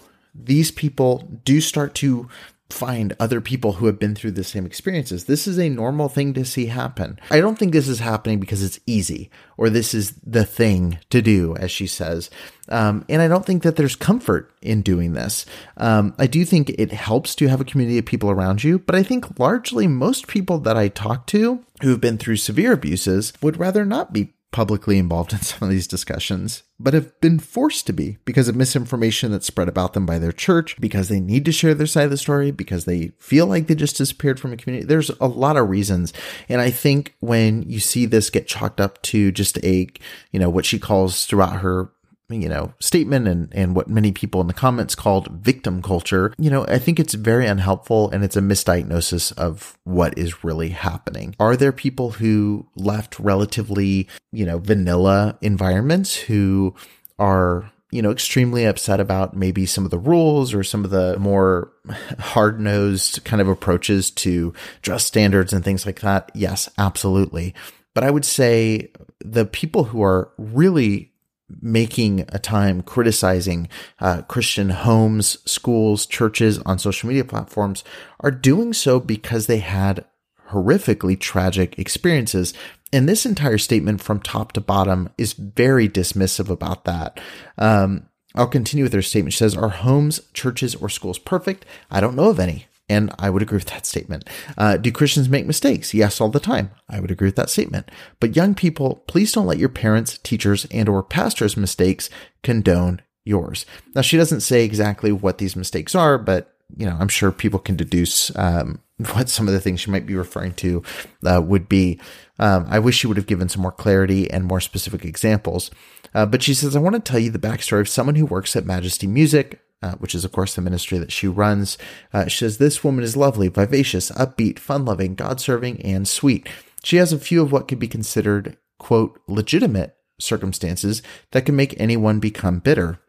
these 0.45 0.71
people 0.71 1.29
do 1.45 1.61
start 1.61 1.95
to 1.95 2.29
find 2.71 3.15
other 3.21 3.41
people 3.41 3.75
who 3.75 3.87
have 3.87 3.99
been 3.99 4.15
through 4.15 4.33
the 4.33 4.45
same 4.45 4.67
experiences. 4.67 5.25
This 5.25 5.47
is 5.47 5.59
a 5.59 5.69
normal 5.69 6.09
thing 6.09 6.35
to 6.35 6.45
see 6.45 6.67
happen. 6.67 7.19
I 7.31 7.41
don't 7.41 7.59
think 7.59 7.73
this 7.73 7.89
is 7.89 8.01
happening 8.01 8.41
because 8.41 8.63
it's 8.63 8.81
easy 8.87 9.31
or 9.57 9.71
this 9.71 9.95
is 9.95 10.15
the 10.27 10.45
thing 10.45 10.99
to 11.11 11.23
do, 11.23 11.57
as 11.57 11.71
she 11.71 11.87
says. 11.87 12.29
Um, 12.69 13.05
and 13.09 13.23
I 13.23 13.29
don't 13.29 13.47
think 13.47 13.63
that 13.63 13.77
there's 13.77 13.95
comfort 13.95 14.53
in 14.61 14.83
doing 14.83 15.13
this. 15.13 15.47
Um, 15.77 16.15
I 16.19 16.27
do 16.27 16.45
think 16.45 16.71
it 16.71 16.93
helps 16.93 17.35
to 17.37 17.47
have 17.47 17.61
a 17.61 17.65
community 17.65 17.99
of 17.99 18.07
people 18.07 18.31
around 18.31 18.65
you, 18.65 18.81
but 18.81 18.97
I 18.97 19.03
think 19.03 19.39
largely 19.39 19.87
most 19.87 20.27
people 20.27 20.59
that 20.59 20.77
I 20.77 20.89
talk 20.89 21.27
to 21.29 21.63
who've 21.83 22.01
been 22.01 22.19
through 22.19 22.37
severe 22.37 22.73
abuses 22.73 23.33
would 23.41 23.59
rather 23.59 23.85
not 23.85 24.13
be 24.13 24.33
publicly 24.53 24.99
involved 24.99 25.33
in 25.33 25.41
some 25.43 25.67
of 25.67 25.71
these 25.71 25.87
discussions, 25.87 26.63
but 26.79 26.95
have 26.95 27.19
been 27.21 27.39
forced 27.39 27.87
to 27.87 27.93
be 27.93 28.19
because 28.25 28.49
of 28.49 28.57
misinformation 28.57 29.31
that's 29.31 29.47
spread 29.47 29.69
about 29.69 29.93
them 29.93 30.07
by 30.07 30.19
their 30.19 30.33
church, 30.33 30.77
because 30.81 31.09
they 31.09 31.21
need 31.21 31.45
to 31.45 31.53
share 31.53 31.75
their 31.75 31.87
side 31.87 32.05
of 32.05 32.11
the 32.11 32.17
story, 32.17 32.51
because 32.51 32.85
they 32.85 33.09
feel 33.19 33.47
like 33.47 33.67
they 33.67 33.75
just 33.75 33.97
disappeared 33.97 34.39
from 34.39 34.53
a 34.53 34.57
community. 34.57 34.87
There's 34.87 35.11
a 35.21 35.27
lot 35.27 35.57
of 35.57 35.69
reasons. 35.69 36.13
And 36.49 36.61
I 36.61 36.71
think 36.71 37.15
when 37.21 37.63
you 37.63 37.81
see 37.81 38.07
this 38.07 38.31
get 38.31 38.47
chalked 38.47 38.81
up 38.81 39.03
to 39.03 39.33
just 39.33 39.59
a, 39.65 39.89
you 40.31 40.41
know, 40.41 40.51
what 40.51 40.67
she 40.67 40.79
calls 40.79 41.27
throughout 41.27 41.61
her 41.61 41.91
you 42.29 42.49
know, 42.49 42.75
statement 42.81 43.29
and, 43.29 43.49
and 43.53 43.77
what 43.77 43.89
many 43.89 44.13
people 44.13 44.41
in 44.41 44.47
the 44.47 44.53
comments 44.53 44.95
called 44.95 45.29
victim 45.29 45.83
culture, 45.83 46.33
you 46.39 46.51
know, 46.51 46.65
I 46.67 46.79
think 46.79 46.99
it's 46.99 47.15
very 47.15 47.47
unhelpful 47.47 48.11
and 48.11 48.25
it's 48.25 48.37
a 48.37 48.41
misdiagnosis 48.41 49.37
of 49.39 49.79
what 49.85 50.19
is 50.19 50.43
really 50.43 50.71
happening. 50.71 51.37
Are 51.39 51.57
there 51.57 51.73
people 51.73 52.13
who 52.13 52.67
left 52.75 53.19
relatively, 53.21 54.09
you 54.33 54.45
know, 54.45 54.59
vanilla 54.59 55.39
environments 55.41 56.17
who 56.17 56.75
are 57.19 57.71
you 57.93 58.03
know, 58.03 58.11
extremely 58.11 58.65
upset 58.65 58.99
about 58.99 59.37
maybe 59.37 59.65
some 59.65 59.85
of 59.85 59.91
the 59.91 59.99
rules 59.99 60.53
or 60.53 60.65
some 60.65 60.85
of 60.85 60.91
the 60.91 61.17
more 61.19 61.73
hard 62.19 62.61
nosed 62.61 63.25
kind 63.25 63.41
of 63.41 63.49
approaches 63.49 64.11
to 64.11 64.53
dress 64.83 65.05
standards 65.05 65.53
and 65.53 65.65
things 65.65 65.87
like 65.87 66.01
that. 66.01 66.31
Yes, 66.35 66.69
absolutely. 66.79 67.55
But 67.95 68.05
I 68.05 68.11
would 68.11 68.25
say 68.25 68.91
the 69.21 69.47
people 69.47 69.85
who 69.85 70.03
are 70.03 70.31
really 70.37 71.13
making 71.49 72.25
a 72.29 72.39
time 72.39 72.83
criticizing 72.83 73.69
uh, 74.01 74.23
Christian 74.23 74.71
homes, 74.71 75.39
schools, 75.51 76.07
churches 76.07 76.59
on 76.61 76.79
social 76.79 77.09
media 77.09 77.25
platforms 77.25 77.85
are 78.21 78.31
doing 78.31 78.73
so 78.73 78.99
because 78.99 79.47
they 79.47 79.59
had 79.59 80.05
horrifically 80.51 81.19
tragic 81.19 81.79
experiences. 81.79 82.55
And 82.93 83.09
this 83.09 83.27
entire 83.27 83.59
statement 83.59 84.01
from 84.01 84.21
top 84.21 84.53
to 84.53 84.61
bottom 84.61 85.11
is 85.19 85.33
very 85.33 85.89
dismissive 85.89 86.49
about 86.49 86.85
that. 86.85 87.21
Um, 87.59 88.09
I'll 88.35 88.47
continue 88.47 88.85
with 88.85 88.93
their 88.93 89.03
statement. 89.03 89.33
She 89.33 89.39
says, 89.39 89.57
Are 89.57 89.71
homes, 89.71 90.21
churches, 90.35 90.75
or 90.75 90.89
schools 90.89 91.19
perfect? 91.19 91.65
I 91.91 92.01
don't 92.01 92.17
know 92.17 92.31
of 92.31 92.39
any. 92.39 92.67
And 92.89 93.13
I 93.19 93.31
would 93.31 93.43
agree 93.43 93.57
with 93.57 93.67
that 93.67 93.87
statement. 93.87 94.29
Uh, 94.57 94.77
do 94.77 94.93
Christians 94.93 95.29
make 95.29 95.45
mistakes? 95.45 95.93
Yes, 95.93 96.21
all 96.21 96.29
the 96.29 96.39
time. 96.39 96.71
I 96.89 97.01
would 97.01 97.11
agree 97.11 97.29
with 97.29 97.37
that 97.37 97.51
statement. 97.51 97.91
But 98.21 98.37
young 98.37 98.55
people, 98.55 99.03
please 99.09 99.33
don't 99.33 99.47
let 99.47 99.59
your 99.59 99.69
parents, 99.69 100.19
teachers, 100.19 100.67
and 100.71 100.89
or 100.89 101.03
pastors' 101.03 101.57
mistakes 101.57 102.09
condone 102.45 103.03
yours. 103.25 103.67
Now, 103.95 104.03
she 104.03 104.17
doesn't 104.17 104.41
say 104.41 104.65
exactly 104.65 105.11
what 105.11 105.39
these 105.39 105.57
mistakes 105.57 105.95
are, 105.95 106.17
but 106.17 106.57
you 106.77 106.87
know, 106.87 106.97
I'm 106.99 107.09
sure 107.09 107.31
people 107.31 107.61
can 107.61 107.77
deduce 107.77 108.35
um, 108.37 108.81
what 109.13 109.29
some 109.29 109.47
of 109.47 109.55
the 109.55 109.61
things 109.61 109.81
she 109.81 109.91
might 109.91 110.07
be 110.07 110.15
referring 110.15 110.55
to 110.55 110.83
uh, 111.25 111.43
would 111.45 111.69
be. 111.69 112.01
Um, 112.39 112.67
I 112.69 112.79
wish 112.79 112.97
she 112.97 113.07
would 113.07 113.17
have 113.17 113.27
given 113.27 113.49
some 113.49 113.63
more 113.63 113.73
clarity 113.73 114.31
and 114.31 114.45
more 114.45 114.61
specific 114.61 115.05
examples. 115.05 115.71
Uh, 116.15 116.27
but 116.27 116.43
she 116.43 116.55
says, 116.55 116.77
I 116.77 116.81
want 116.81 116.95
to 116.95 117.01
tell 117.01 117.21
you 117.21 117.31
the 117.31 117.39
backstory 117.39 117.81
of 117.81 117.89
someone 117.89 118.15
who 118.15 118.27
works 118.27 118.57
at 118.57 118.67
Majesty 118.67 119.07
Music, 119.07 119.61
uh, 119.83 119.93
which 119.93 120.15
is, 120.15 120.25
of 120.25 120.33
course, 120.33 120.55
the 120.55 120.63
ministry 120.63 120.99
that 120.99 121.13
she 121.13 121.29
runs. 121.29 121.79
Uh, 122.13 122.27
she 122.27 122.39
says, 122.39 122.59
This 122.59 122.83
woman 122.83 123.05
is 123.05 123.17
lovely, 123.17 123.49
vivacious, 123.49 124.11
upbeat, 124.13 124.59
fun 124.59 124.85
loving, 124.85 125.15
God 125.15 125.41
serving, 125.41 125.81
and 125.83 126.09
sweet. 126.09 126.49
She 126.83 126.97
has 126.97 127.13
a 127.13 127.19
few 127.19 127.43
of 127.43 127.53
what 127.53 127.69
could 127.69 127.79
be 127.79 127.89
considered, 127.89 128.57
quote, 128.79 129.21
legitimate 129.27 129.97
circumstances 130.19 131.03
that 131.33 131.45
can 131.45 131.57
make 131.57 131.79
anyone 131.79 132.21
become 132.21 132.59
bitter. 132.59 133.01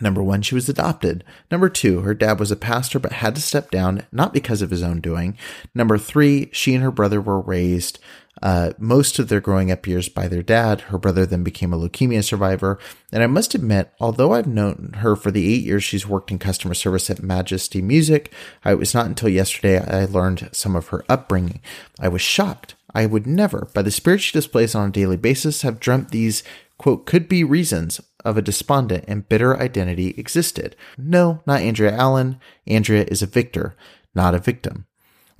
Number 0.00 0.22
one, 0.22 0.42
she 0.42 0.54
was 0.54 0.68
adopted. 0.68 1.24
Number 1.50 1.68
two, 1.68 2.00
her 2.00 2.14
dad 2.14 2.38
was 2.38 2.50
a 2.50 2.56
pastor 2.56 2.98
but 2.98 3.12
had 3.12 3.34
to 3.34 3.40
step 3.40 3.70
down, 3.70 4.06
not 4.12 4.32
because 4.32 4.62
of 4.62 4.70
his 4.70 4.82
own 4.82 5.00
doing. 5.00 5.36
Number 5.74 5.98
three, 5.98 6.50
she 6.52 6.74
and 6.74 6.82
her 6.82 6.90
brother 6.90 7.20
were 7.20 7.40
raised 7.40 7.98
uh, 8.42 8.72
most 8.78 9.18
of 9.18 9.28
their 9.28 9.40
growing 9.40 9.70
up 9.70 9.86
years 9.86 10.08
by 10.08 10.28
their 10.28 10.42
dad. 10.42 10.82
Her 10.82 10.98
brother 10.98 11.26
then 11.26 11.42
became 11.42 11.72
a 11.72 11.78
leukemia 11.78 12.22
survivor. 12.22 12.78
And 13.12 13.22
I 13.22 13.26
must 13.26 13.54
admit, 13.54 13.92
although 14.00 14.32
I've 14.32 14.46
known 14.46 14.94
her 14.98 15.16
for 15.16 15.30
the 15.30 15.52
eight 15.52 15.64
years 15.64 15.84
she's 15.84 16.06
worked 16.06 16.30
in 16.30 16.38
customer 16.38 16.74
service 16.74 17.10
at 17.10 17.22
Majesty 17.22 17.82
Music, 17.82 18.32
it 18.64 18.78
was 18.78 18.94
not 18.94 19.06
until 19.06 19.28
yesterday 19.28 19.80
I 19.80 20.04
learned 20.04 20.50
some 20.52 20.76
of 20.76 20.88
her 20.88 21.04
upbringing. 21.08 21.60
I 21.98 22.08
was 22.08 22.22
shocked. 22.22 22.74
I 22.94 23.06
would 23.06 23.26
never, 23.26 23.68
by 23.74 23.82
the 23.82 23.90
spirit 23.90 24.20
she 24.20 24.32
displays 24.32 24.74
on 24.74 24.88
a 24.88 24.92
daily 24.92 25.16
basis, 25.16 25.62
have 25.62 25.80
dreamt 25.80 26.10
these, 26.10 26.42
quote, 26.78 27.06
could 27.06 27.28
be 27.28 27.44
reasons 27.44 28.00
of 28.24 28.36
a 28.36 28.42
despondent 28.42 29.04
and 29.08 29.28
bitter 29.28 29.58
identity 29.58 30.14
existed. 30.16 30.76
No, 30.96 31.42
not 31.46 31.60
Andrea 31.60 31.94
Allen. 31.94 32.40
Andrea 32.66 33.04
is 33.08 33.22
a 33.22 33.26
victor, 33.26 33.76
not 34.14 34.34
a 34.34 34.38
victim. 34.38 34.86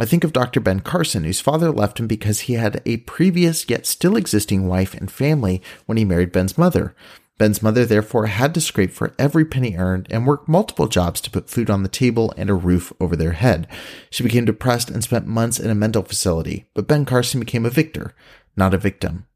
I 0.01 0.05
think 0.05 0.23
of 0.23 0.33
Dr. 0.33 0.61
Ben 0.61 0.81
Carson, 0.81 1.25
whose 1.25 1.41
father 1.41 1.73
left 1.73 1.99
him 1.99 2.07
because 2.07 2.41
he 2.41 2.55
had 2.55 2.81
a 2.87 2.99
previous 2.99 3.69
yet 3.69 3.85
still 3.85 4.17
existing 4.17 4.69
wife 4.69 4.95
and 4.95 5.11
family 5.11 5.61
when 5.87 5.99
he 5.99 6.05
married 6.05 6.31
Ben's 6.31 6.57
mother. 6.57 6.95
Ben's 7.37 7.63
mother 7.63 7.85
therefore 7.85 8.27
had 8.27 8.53
to 8.55 8.61
scrape 8.61 8.93
for 8.93 9.15
every 9.19 9.45
penny 9.45 9.77
earned 9.77 10.09
and 10.11 10.27
work 10.27 10.49
multiple 10.49 10.89
jobs 10.89 11.21
to 11.21 11.31
put 11.31 11.49
food 11.49 11.71
on 11.71 11.85
the 11.85 11.89
table 11.89 12.35
and 12.37 12.51
a 12.51 12.55
roof 12.55 12.93
over 13.01 13.15
their 13.15 13.33
head. 13.33 13.69
She 14.11 14.25
became 14.25 14.45
depressed 14.45 14.91
and 14.91 15.03
spent 15.03 15.27
months 15.27 15.61
in 15.61 15.71
a 15.71 15.75
mental 15.75 16.03
facility, 16.03 16.69
but 16.75 16.89
Ben 16.89 17.05
Carson 17.05 17.39
became 17.39 17.65
a 17.65 17.71
victor, 17.71 18.15
not 18.57 18.75
a 18.75 18.79
victim. 18.79 19.27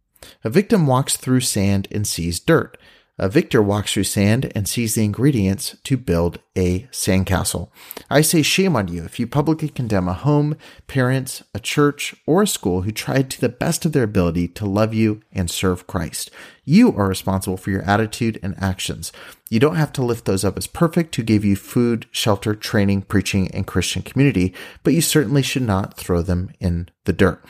A 0.45 0.51
victim 0.51 0.87
walks 0.87 1.17
through 1.17 1.41
sand 1.41 1.89
and 1.91 2.07
sees 2.07 2.41
dirt. 2.41 2.77
A 3.19 3.28
victor 3.28 3.62
walks 3.62 3.92
through 3.92 4.04
sand 4.04 4.50
and 4.54 4.66
sees 4.66 4.95
the 4.95 5.04
ingredients 5.04 5.76
to 5.85 5.99
build 5.99 6.38
a 6.57 6.88
sandcastle. 6.90 7.69
I 8.09 8.23
say 8.23 8.40
shame 8.40 8.75
on 8.75 8.88
you 8.88 9.04
if 9.04 9.21
you 9.21 9.26
publicly 9.26 9.69
condemn 9.69 10.09
a 10.09 10.14
home, 10.14 10.57
parents, 10.87 11.42
a 11.54 11.61
church, 11.61 12.14
or 12.26 12.42
a 12.42 12.47
school 12.47 12.83
who 12.83 12.90
tried 12.90 13.28
to 13.31 13.40
the 13.40 13.50
best 13.50 13.85
of 13.85 13.92
their 13.92 14.04
ability 14.04 14.49
to 14.49 14.64
love 14.64 14.95
you 14.95 15.21
and 15.31 15.50
serve 15.50 15.87
Christ. 15.87 16.31
You 16.64 16.97
are 16.97 17.07
responsible 17.07 17.59
for 17.59 17.71
your 17.71 17.83
attitude 17.83 18.40
and 18.42 18.54
actions. 18.59 19.12
You 19.50 19.61
don't 19.61 19.76
have 19.76 19.92
to 19.95 20.04
lift 20.04 20.25
those 20.25 20.45
up 20.45 20.57
as 20.57 20.66
perfect 20.66 21.14
who 21.16 21.23
gave 21.23 21.45
you 21.45 21.54
food, 21.54 22.07
shelter, 22.12 22.54
training, 22.54 23.02
preaching, 23.02 23.50
and 23.50 23.66
Christian 23.66 24.00
community, 24.00 24.54
but 24.83 24.95
you 24.95 25.02
certainly 25.02 25.42
should 25.42 25.62
not 25.62 25.99
throw 25.99 26.23
them 26.23 26.50
in 26.61 26.88
the 27.04 27.12
dirt 27.12 27.45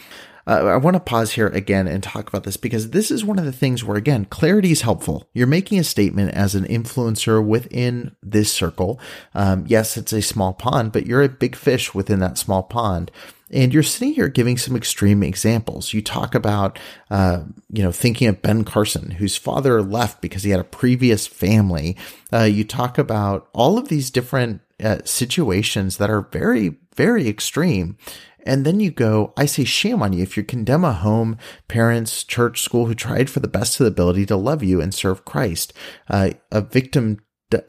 uh, 0.47 0.67
I 0.67 0.77
want 0.77 0.95
to 0.95 1.01
pause 1.01 1.33
here 1.33 1.49
again 1.49 1.87
and 1.87 2.03
talk 2.03 2.29
about 2.29 2.45
this 2.45 2.57
because 2.57 2.91
this 2.91 3.11
is 3.11 3.25
one 3.25 3.39
of 3.39 3.45
the 3.45 3.53
things 3.53 3.85
where, 3.85 3.97
again, 3.97 4.25
clarity 4.25 4.73
is 4.73 4.83
helpful. 4.83 5.29
You're 5.33 5.47
making 5.47 5.79
a 5.79 5.85
statement 5.85 6.35
as 6.35 6.55
an 6.55 6.65
influencer 6.65 7.45
within 7.45 8.17
this 8.23 8.53
circle. 8.53 8.99
Um, 9.35 9.65
yes, 9.67 9.97
it's 9.97 10.13
a 10.13 10.23
small 10.23 10.53
pond, 10.53 10.93
but 10.93 11.07
you're 11.07 11.23
a 11.23 11.29
big 11.29 11.57
fish 11.57 11.95
within 11.95 12.21
that 12.21 12.39
small 12.39 12.63
pond. 12.63 13.11
And 13.53 13.75
you're 13.75 13.83
sitting 13.83 14.15
here 14.15 14.29
giving 14.29 14.57
some 14.57 14.77
extreme 14.77 15.23
examples. 15.23 15.93
You 15.93 16.01
talk 16.01 16.35
about, 16.35 16.79
uh, 17.11 17.43
you 17.71 17.83
know, 17.83 17.93
thinking 17.93 18.29
of 18.29 18.41
Ben 18.41 18.65
Carson, 18.65 19.11
whose 19.13 19.37
father 19.37 19.83
left 19.83 20.23
because 20.23 20.43
he 20.43 20.51
had 20.51 20.61
a 20.61 20.65
previous 20.65 21.27
family. 21.27 21.97
Uh, 22.33 22.45
you 22.45 22.65
talk 22.65 22.97
about 22.97 23.49
all 23.53 23.77
of 23.77 23.89
these 23.89 24.11
different 24.11 24.63
uh, 24.83 24.99
situations 25.05 25.99
that 25.99 26.11
are 26.11 26.23
very, 26.23 26.77
very 26.97 27.29
extreme. 27.29 27.99
And 28.45 28.65
then 28.65 28.81
you 28.81 28.91
go, 28.91 29.33
I 29.37 29.47
say 29.47 29.65
shame 29.65 30.03
on 30.03 30.13
you 30.13 30.23
if 30.23 30.37
you 30.37 30.43
condemn 30.43 30.85
a 30.85 30.93
home, 30.93 31.39
parents, 31.69 32.25
church, 32.25 32.61
school 32.61 32.87
who 32.87 32.95
tried 32.95 33.31
for 33.31 33.41
the 33.41 33.49
best 33.49 33.79
of 33.79 33.85
the 33.85 33.91
ability 33.91 34.27
to 34.27 34.37
love 34.37 34.63
you 34.63 34.81
and 34.81 34.95
serve 34.95 35.25
Christ. 35.25 35.73
Uh, 36.09 36.31
a 36.51 36.61
victim 36.61 37.19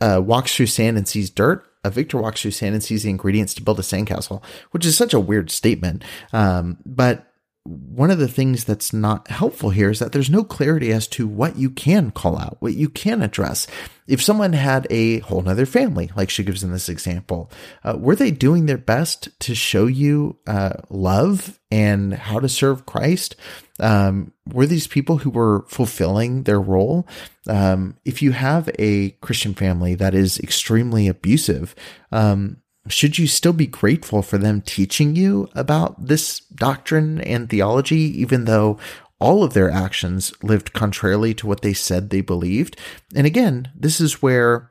uh, 0.01 0.22
walks 0.24 0.56
through 0.56 0.68
sand 0.68 0.98
and 0.98 1.08
sees 1.08 1.30
dirt, 1.30 1.65
a 1.84 1.89
victor 1.89 2.18
walks 2.18 2.42
through 2.42 2.51
sand 2.51 2.74
and 2.74 2.84
sees 2.84 3.03
the 3.03 3.10
ingredients 3.10 3.53
to 3.56 3.62
build 3.62 3.80
a 3.80 3.84
sandcastle, 3.84 4.44
which 4.72 4.86
is 4.86 4.98
such 4.98 5.13
a 5.13 5.20
weird 5.20 5.51
statement. 5.51 6.03
Um, 6.32 6.77
but 6.86 7.27
one 7.65 8.12
of 8.12 8.20
the 8.20 8.27
things 8.27 8.65
that's 8.65 8.92
not 8.92 9.30
helpful 9.30 9.70
here 9.70 9.89
is 9.89 10.00
that 10.00 10.12
there's 10.12 10.30
no 10.30 10.44
clarity 10.44 10.92
as 10.92 11.08
to 11.08 11.27
what 11.27 11.58
you 11.58 11.70
can 11.70 12.12
call 12.12 12.38
out, 12.38 12.58
what 12.60 12.74
you 12.74 12.89
can 12.89 13.22
address. 13.22 13.68
If 14.07 14.22
someone 14.22 14.53
had 14.53 14.88
a 14.89 15.19
whole 15.19 15.41
nother 15.41 15.65
family, 15.65 16.12
like 16.15 16.29
she 16.29 16.43
gives 16.43 16.63
in 16.63 16.72
this 16.72 16.89
example, 16.89 17.51
uh, 17.83 17.95
were 17.98 18.15
they 18.15 18.31
doing 18.31 18.65
their 18.65 18.77
best 18.77 19.29
to 19.41 19.55
show 19.55 19.86
you 19.86 20.38
uh, 20.48 20.74
love 20.89 21.60
and 21.72 22.13
how 22.13 22.39
to 22.39 22.50
serve 22.50 22.86
Christ? 22.86 23.36
Um, 23.79 24.33
were 24.51 24.65
these 24.65 24.88
people 24.88 25.17
who 25.17 25.29
were 25.29 25.65
fulfilling 25.67 26.43
their 26.43 26.60
role? 26.60 27.07
Um, 27.48 27.98
if 28.05 28.22
you 28.22 28.31
have 28.31 28.69
a 28.77 29.12
Christian 29.22 29.53
family 29.53 29.95
that 29.95 30.13
is 30.13 30.39
extremely 30.39 31.07
abusive, 31.07 31.74
um, 32.12 32.57
should 32.89 33.17
you 33.17 33.27
still 33.27 33.53
be 33.53 33.67
grateful 33.67 34.22
for 34.22 34.38
them 34.38 34.62
teaching 34.62 35.15
you 35.15 35.50
about 35.55 36.07
this 36.07 36.39
doctrine 36.39 37.22
and 37.22 37.50
theology, 37.50 38.19
even 38.22 38.45
though 38.45 38.77
all 39.24 39.42
of 39.42 39.53
their 39.53 39.72
actions 39.72 40.34
lived 40.44 40.74
contrarily 40.74 41.34
to 41.34 41.48
what 41.48 41.62
they 41.62 41.74
said 41.74 42.10
they 42.10 42.20
believed? 42.20 42.77
And 43.15 43.25
again, 43.25 43.72
this 43.74 44.01
is 44.01 44.22
where 44.22 44.70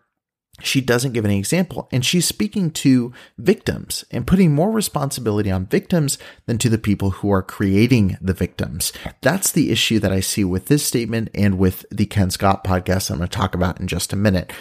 she 0.60 0.82
doesn't 0.82 1.14
give 1.14 1.24
any 1.24 1.38
example 1.38 1.88
and 1.90 2.04
she's 2.04 2.26
speaking 2.26 2.70
to 2.70 3.14
victims 3.38 4.04
and 4.10 4.26
putting 4.26 4.52
more 4.54 4.70
responsibility 4.70 5.50
on 5.50 5.64
victims 5.64 6.18
than 6.44 6.58
to 6.58 6.68
the 6.68 6.76
people 6.78 7.10
who 7.10 7.32
are 7.32 7.42
creating 7.42 8.18
the 8.20 8.34
victims. 8.34 8.92
That's 9.22 9.50
the 9.50 9.70
issue 9.70 9.98
that 10.00 10.12
I 10.12 10.20
see 10.20 10.44
with 10.44 10.66
this 10.66 10.84
statement 10.84 11.30
and 11.34 11.58
with 11.58 11.86
the 11.90 12.04
Ken 12.04 12.28
Schaap 12.28 12.62
podcast 12.62 13.10
I'm 13.10 13.16
going 13.16 13.28
to 13.28 13.36
talk 13.36 13.54
about 13.54 13.80
in 13.80 13.88
just 13.88 14.12
a 14.12 14.16
minute. 14.16 14.52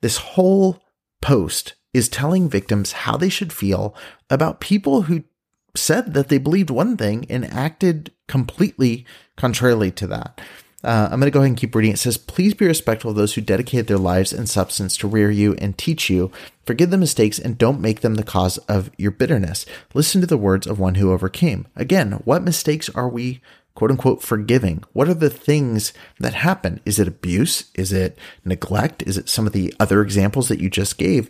This 0.00 0.18
whole 0.18 0.80
post 1.20 1.74
is 1.92 2.08
telling 2.08 2.48
victims 2.48 2.92
how 2.92 3.16
they 3.16 3.28
should 3.28 3.52
feel 3.52 3.96
about 4.30 4.60
people 4.60 5.02
who 5.02 5.24
said 5.74 6.14
that 6.14 6.28
they 6.28 6.38
believed 6.38 6.70
one 6.70 6.96
thing 6.96 7.26
and 7.28 7.44
acted 7.44 8.12
completely 8.28 9.04
contrarily 9.36 9.90
to 9.92 10.06
that. 10.06 10.40
Uh, 10.82 11.08
I'm 11.10 11.20
going 11.20 11.30
to 11.30 11.30
go 11.30 11.40
ahead 11.40 11.50
and 11.50 11.58
keep 11.58 11.74
reading. 11.74 11.92
It 11.92 11.98
says, 11.98 12.16
Please 12.16 12.54
be 12.54 12.66
respectful 12.66 13.10
of 13.10 13.16
those 13.16 13.34
who 13.34 13.42
dedicate 13.42 13.86
their 13.86 13.98
lives 13.98 14.32
and 14.32 14.48
substance 14.48 14.96
to 14.98 15.08
rear 15.08 15.30
you 15.30 15.54
and 15.56 15.76
teach 15.76 16.08
you. 16.08 16.32
Forgive 16.64 16.90
the 16.90 16.96
mistakes 16.96 17.38
and 17.38 17.58
don't 17.58 17.80
make 17.80 18.00
them 18.00 18.14
the 18.14 18.22
cause 18.22 18.56
of 18.58 18.90
your 18.96 19.10
bitterness. 19.10 19.66
Listen 19.92 20.20
to 20.22 20.26
the 20.26 20.38
words 20.38 20.66
of 20.66 20.78
one 20.78 20.94
who 20.94 21.12
overcame. 21.12 21.66
Again, 21.76 22.12
what 22.24 22.42
mistakes 22.42 22.88
are 22.90 23.08
we 23.08 23.42
quote 23.74 23.90
unquote 23.90 24.22
forgiving? 24.22 24.82
What 24.94 25.08
are 25.08 25.14
the 25.14 25.30
things 25.30 25.92
that 26.18 26.34
happen? 26.34 26.80
Is 26.86 26.98
it 26.98 27.08
abuse? 27.08 27.70
Is 27.74 27.92
it 27.92 28.18
neglect? 28.44 29.02
Is 29.02 29.18
it 29.18 29.28
some 29.28 29.46
of 29.46 29.52
the 29.52 29.74
other 29.78 30.00
examples 30.00 30.48
that 30.48 30.60
you 30.60 30.70
just 30.70 30.96
gave? 30.96 31.28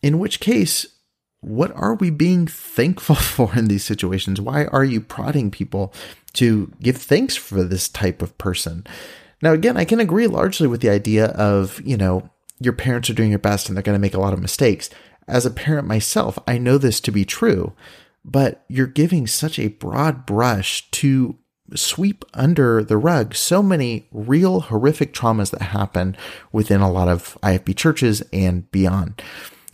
In 0.00 0.20
which 0.20 0.38
case, 0.38 0.86
what 1.42 1.72
are 1.74 1.94
we 1.94 2.08
being 2.08 2.46
thankful 2.46 3.14
for 3.16 3.54
in 3.54 3.68
these 3.68 3.84
situations? 3.84 4.40
Why 4.40 4.64
are 4.66 4.84
you 4.84 5.00
prodding 5.00 5.50
people 5.50 5.92
to 6.34 6.72
give 6.80 6.96
thanks 6.96 7.36
for 7.36 7.62
this 7.62 7.88
type 7.88 8.22
of 8.22 8.36
person? 8.38 8.86
Now, 9.42 9.52
again, 9.52 9.76
I 9.76 9.84
can 9.84 10.00
agree 10.00 10.28
largely 10.28 10.68
with 10.68 10.80
the 10.80 10.88
idea 10.88 11.26
of, 11.26 11.80
you 11.84 11.96
know, 11.96 12.30
your 12.60 12.72
parents 12.72 13.10
are 13.10 13.14
doing 13.14 13.30
your 13.30 13.40
best 13.40 13.68
and 13.68 13.76
they're 13.76 13.82
going 13.82 13.96
to 13.96 14.00
make 14.00 14.14
a 14.14 14.20
lot 14.20 14.32
of 14.32 14.40
mistakes. 14.40 14.88
As 15.26 15.44
a 15.44 15.50
parent 15.50 15.86
myself, 15.86 16.38
I 16.46 16.58
know 16.58 16.78
this 16.78 17.00
to 17.00 17.10
be 17.10 17.24
true, 17.24 17.72
but 18.24 18.64
you're 18.68 18.86
giving 18.86 19.26
such 19.26 19.58
a 19.58 19.68
broad 19.68 20.24
brush 20.24 20.88
to 20.92 21.36
sweep 21.74 22.24
under 22.34 22.84
the 22.84 22.96
rug 22.96 23.34
so 23.34 23.62
many 23.62 24.06
real 24.12 24.60
horrific 24.60 25.12
traumas 25.12 25.50
that 25.50 25.62
happen 25.62 26.16
within 26.52 26.80
a 26.80 26.90
lot 26.90 27.08
of 27.08 27.36
IFB 27.42 27.76
churches 27.76 28.22
and 28.32 28.70
beyond. 28.70 29.22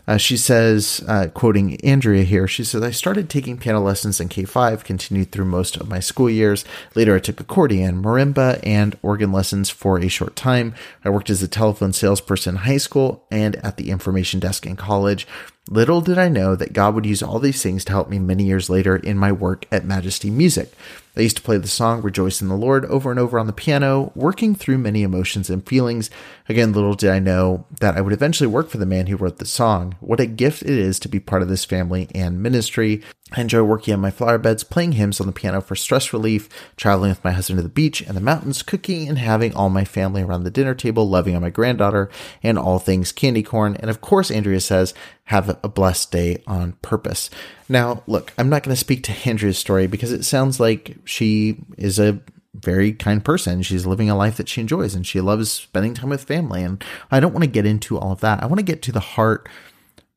Uh, 0.08 0.16
she 0.16 0.38
says, 0.38 1.04
uh, 1.06 1.28
quoting 1.34 1.78
Andrea 1.84 2.22
here, 2.22 2.48
she 2.48 2.64
says, 2.64 2.82
I 2.82 2.90
started 2.90 3.28
taking 3.28 3.58
piano 3.58 3.80
lessons 3.80 4.20
in 4.20 4.30
K 4.30 4.44
5, 4.44 4.82
continued 4.82 5.30
through 5.30 5.44
most 5.44 5.76
of 5.76 5.90
my 5.90 6.00
school 6.00 6.30
years. 6.30 6.64
Later, 6.94 7.14
I 7.14 7.18
took 7.18 7.40
accordion, 7.40 8.02
marimba, 8.02 8.58
and 8.62 8.96
organ 9.02 9.32
lessons 9.32 9.68
for 9.68 9.98
a 9.98 10.08
short 10.08 10.34
time. 10.34 10.74
I 11.04 11.10
worked 11.10 11.28
as 11.28 11.42
a 11.42 11.48
telephone 11.48 11.92
salesperson 11.92 12.54
in 12.54 12.62
high 12.62 12.78
school 12.78 13.26
and 13.30 13.56
at 13.56 13.76
the 13.76 13.90
information 13.90 14.40
desk 14.40 14.64
in 14.64 14.76
college. 14.76 15.26
Little 15.68 16.00
did 16.00 16.16
I 16.16 16.30
know 16.30 16.56
that 16.56 16.72
God 16.72 16.94
would 16.94 17.04
use 17.04 17.22
all 17.22 17.38
these 17.38 17.62
things 17.62 17.84
to 17.84 17.92
help 17.92 18.08
me 18.08 18.18
many 18.18 18.44
years 18.44 18.70
later 18.70 18.96
in 18.96 19.18
my 19.18 19.30
work 19.30 19.66
at 19.70 19.84
Majesty 19.84 20.30
Music. 20.30 20.72
I 21.18 21.22
used 21.22 21.36
to 21.36 21.42
play 21.42 21.58
the 21.58 21.66
song 21.66 22.00
Rejoice 22.00 22.40
in 22.40 22.46
the 22.46 22.54
Lord 22.54 22.84
over 22.84 23.10
and 23.10 23.18
over 23.18 23.40
on 23.40 23.48
the 23.48 23.52
piano, 23.52 24.12
working 24.14 24.54
through 24.54 24.78
many 24.78 25.02
emotions 25.02 25.50
and 25.50 25.66
feelings. 25.66 26.10
Again, 26.48 26.72
little 26.72 26.94
did 26.94 27.10
I 27.10 27.18
know 27.18 27.66
that 27.80 27.96
I 27.96 28.00
would 28.00 28.12
eventually 28.12 28.46
work 28.46 28.68
for 28.68 28.78
the 28.78 28.86
man 28.86 29.08
who 29.08 29.16
wrote 29.16 29.38
the 29.38 29.44
song. 29.44 29.96
What 29.98 30.20
a 30.20 30.26
gift 30.26 30.62
it 30.62 30.70
is 30.70 31.00
to 31.00 31.08
be 31.08 31.18
part 31.18 31.42
of 31.42 31.48
this 31.48 31.64
family 31.64 32.06
and 32.14 32.40
ministry. 32.40 33.02
I 33.32 33.42
enjoy 33.42 33.62
working 33.62 33.92
on 33.92 34.00
my 34.00 34.10
flower 34.10 34.38
beds, 34.38 34.64
playing 34.64 34.92
hymns 34.92 35.20
on 35.20 35.26
the 35.26 35.32
piano 35.34 35.60
for 35.60 35.76
stress 35.76 36.14
relief, 36.14 36.48
traveling 36.76 37.10
with 37.10 37.22
my 37.22 37.32
husband 37.32 37.58
to 37.58 37.62
the 37.62 37.68
beach 37.68 38.00
and 38.00 38.16
the 38.16 38.22
mountains, 38.22 38.62
cooking 38.62 39.06
and 39.06 39.18
having 39.18 39.54
all 39.54 39.68
my 39.68 39.84
family 39.84 40.22
around 40.22 40.44
the 40.44 40.50
dinner 40.50 40.74
table, 40.74 41.08
loving 41.08 41.36
on 41.36 41.42
my 41.42 41.50
granddaughter, 41.50 42.08
and 42.42 42.58
all 42.58 42.78
things 42.78 43.12
candy 43.12 43.42
corn. 43.42 43.76
And 43.80 43.90
of 43.90 44.00
course, 44.00 44.30
Andrea 44.30 44.60
says, 44.60 44.94
have 45.24 45.58
a 45.62 45.68
blessed 45.68 46.10
day 46.10 46.42
on 46.46 46.72
purpose. 46.80 47.28
Now, 47.68 48.02
look, 48.06 48.32
I'm 48.38 48.48
not 48.48 48.62
going 48.62 48.74
to 48.74 48.80
speak 48.80 49.02
to 49.04 49.12
Andrea's 49.28 49.58
story 49.58 49.86
because 49.86 50.12
it 50.12 50.24
sounds 50.24 50.58
like 50.58 50.96
she 51.04 51.58
is 51.76 51.98
a 51.98 52.20
very 52.54 52.92
kind 52.92 53.22
person. 53.22 53.60
She's 53.60 53.84
living 53.84 54.08
a 54.08 54.16
life 54.16 54.38
that 54.38 54.48
she 54.48 54.62
enjoys 54.62 54.94
and 54.94 55.06
she 55.06 55.20
loves 55.20 55.50
spending 55.50 55.92
time 55.92 56.08
with 56.08 56.24
family. 56.24 56.62
And 56.62 56.82
I 57.10 57.20
don't 57.20 57.32
want 57.32 57.44
to 57.44 57.50
get 57.50 57.66
into 57.66 57.98
all 57.98 58.12
of 58.12 58.20
that. 58.20 58.42
I 58.42 58.46
want 58.46 58.58
to 58.58 58.64
get 58.64 58.80
to 58.82 58.92
the 58.92 59.00
heart, 59.00 59.50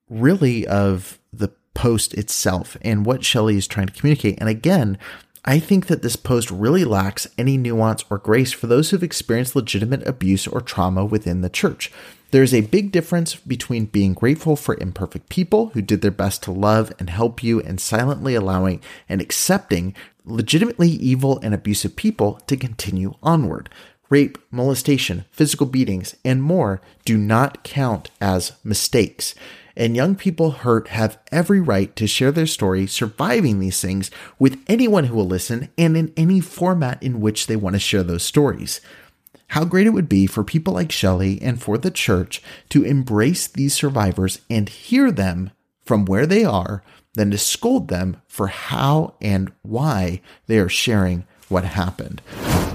really, 0.09 0.65
of 0.65 1.19
the 1.33 1.49
post 1.73 2.13
itself 2.13 2.77
and 2.81 3.05
what 3.05 3.23
Shelley 3.23 3.57
is 3.57 3.67
trying 3.67 3.87
to 3.87 3.93
communicate. 3.93 4.37
And 4.39 4.49
again, 4.49 4.97
I 5.43 5.57
think 5.57 5.87
that 5.87 6.03
this 6.03 6.15
post 6.15 6.51
really 6.51 6.85
lacks 6.85 7.27
any 7.37 7.57
nuance 7.57 8.03
or 8.09 8.19
grace 8.19 8.51
for 8.51 8.67
those 8.67 8.89
who've 8.89 9.01
experienced 9.01 9.55
legitimate 9.55 10.05
abuse 10.07 10.45
or 10.45 10.61
trauma 10.61 11.03
within 11.03 11.41
the 11.41 11.49
church. 11.49 11.91
There 12.29 12.43
is 12.43 12.53
a 12.53 12.61
big 12.61 12.91
difference 12.91 13.35
between 13.35 13.85
being 13.85 14.13
grateful 14.13 14.55
for 14.55 14.77
imperfect 14.79 15.29
people 15.29 15.67
who 15.69 15.81
did 15.81 16.01
their 16.01 16.11
best 16.11 16.43
to 16.43 16.51
love 16.51 16.93
and 16.97 17.09
help 17.09 17.43
you 17.43 17.59
and 17.59 17.81
silently 17.81 18.35
allowing 18.35 18.81
and 19.09 19.19
accepting 19.19 19.95
legitimately 20.23 20.89
evil 20.89 21.39
and 21.41 21.53
abusive 21.53 21.95
people 21.95 22.39
to 22.47 22.55
continue 22.55 23.15
onward. 23.23 23.69
Rape, 24.09 24.37
molestation, 24.51 25.25
physical 25.31 25.65
beatings, 25.65 26.15
and 26.23 26.43
more 26.43 26.81
do 27.03 27.17
not 27.17 27.63
count 27.63 28.11
as 28.21 28.53
mistakes. 28.63 29.33
And 29.75 29.95
young 29.95 30.15
people 30.15 30.51
hurt 30.51 30.89
have 30.89 31.19
every 31.31 31.59
right 31.59 31.95
to 31.95 32.07
share 32.07 32.31
their 32.31 32.45
story 32.45 32.87
surviving 32.87 33.59
these 33.59 33.81
things 33.81 34.11
with 34.37 34.61
anyone 34.67 35.05
who 35.05 35.15
will 35.15 35.27
listen 35.27 35.69
and 35.77 35.95
in 35.95 36.13
any 36.17 36.39
format 36.39 37.01
in 37.01 37.21
which 37.21 37.47
they 37.47 37.55
want 37.55 37.75
to 37.75 37.79
share 37.79 38.03
those 38.03 38.23
stories 38.23 38.81
how 39.51 39.65
great 39.65 39.85
it 39.85 39.91
would 39.91 40.07
be 40.07 40.25
for 40.25 40.45
people 40.45 40.73
like 40.73 40.93
Shelley 40.93 41.41
and 41.41 41.61
for 41.61 41.77
the 41.77 41.91
church 41.91 42.41
to 42.69 42.85
embrace 42.85 43.47
these 43.47 43.73
survivors 43.73 44.39
and 44.49 44.69
hear 44.69 45.11
them 45.11 45.51
from 45.83 46.05
where 46.05 46.25
they 46.25 46.45
are 46.45 46.83
than 47.15 47.31
to 47.31 47.37
scold 47.37 47.89
them 47.89 48.15
for 48.27 48.47
how 48.47 49.15
and 49.21 49.51
why 49.61 50.21
they 50.47 50.57
are 50.57 50.69
sharing 50.69 51.25
what 51.49 51.65
happened. 51.65 52.21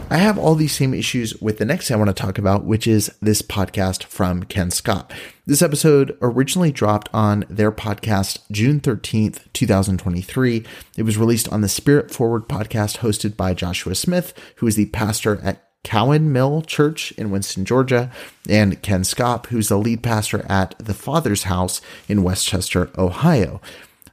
I 0.09 0.19
have 0.19 0.38
all 0.38 0.55
these 0.55 0.75
same 0.75 0.95
issues 0.95 1.35
with 1.40 1.59
the 1.59 1.64
next 1.64 1.88
thing 1.88 1.97
I 1.97 1.99
want 1.99 2.16
to 2.16 2.23
talk 2.23 2.38
about, 2.38 2.64
which 2.64 2.87
is 2.87 3.11
this 3.21 3.42
podcast 3.42 4.05
from 4.05 4.45
Ken 4.45 4.71
Schaap. 4.71 5.11
This 5.47 5.62
episode 5.62 6.16
originally 6.23 6.71
dropped 6.71 7.09
on 7.12 7.45
their 7.51 7.73
podcast 7.73 8.38
June 8.53 8.79
13th, 8.79 9.40
2023. 9.53 10.64
It 10.97 11.03
was 11.03 11.19
released 11.19 11.53
on 11.53 11.61
the 11.61 11.69
Spirit 11.69 12.12
Forward 12.12 12.49
podcast 12.49 12.99
hosted 12.99 13.37
by 13.37 13.53
Joshua 13.53 13.97
Smith, 13.97 14.33
who 14.57 14.69
is 14.69 14.77
the 14.77 14.87
pastor 14.87 15.40
at 15.42 15.69
Cowan 15.83 16.33
Mill 16.33 16.62
Church 16.62 17.11
in 17.12 17.33
Winston, 17.33 17.64
Georgia, 17.64 18.12
and 18.49 18.81
Ken 18.83 19.03
Schaap, 19.03 19.47
who's 19.47 19.69
the 19.69 19.77
lead 19.77 20.05
pastor 20.05 20.47
at 20.49 20.79
the 20.79 20.95
Father's 20.95 21.45
House 21.45 21.81
in 22.09 22.23
Westchester, 22.23 22.90
Ohio. 22.97 23.61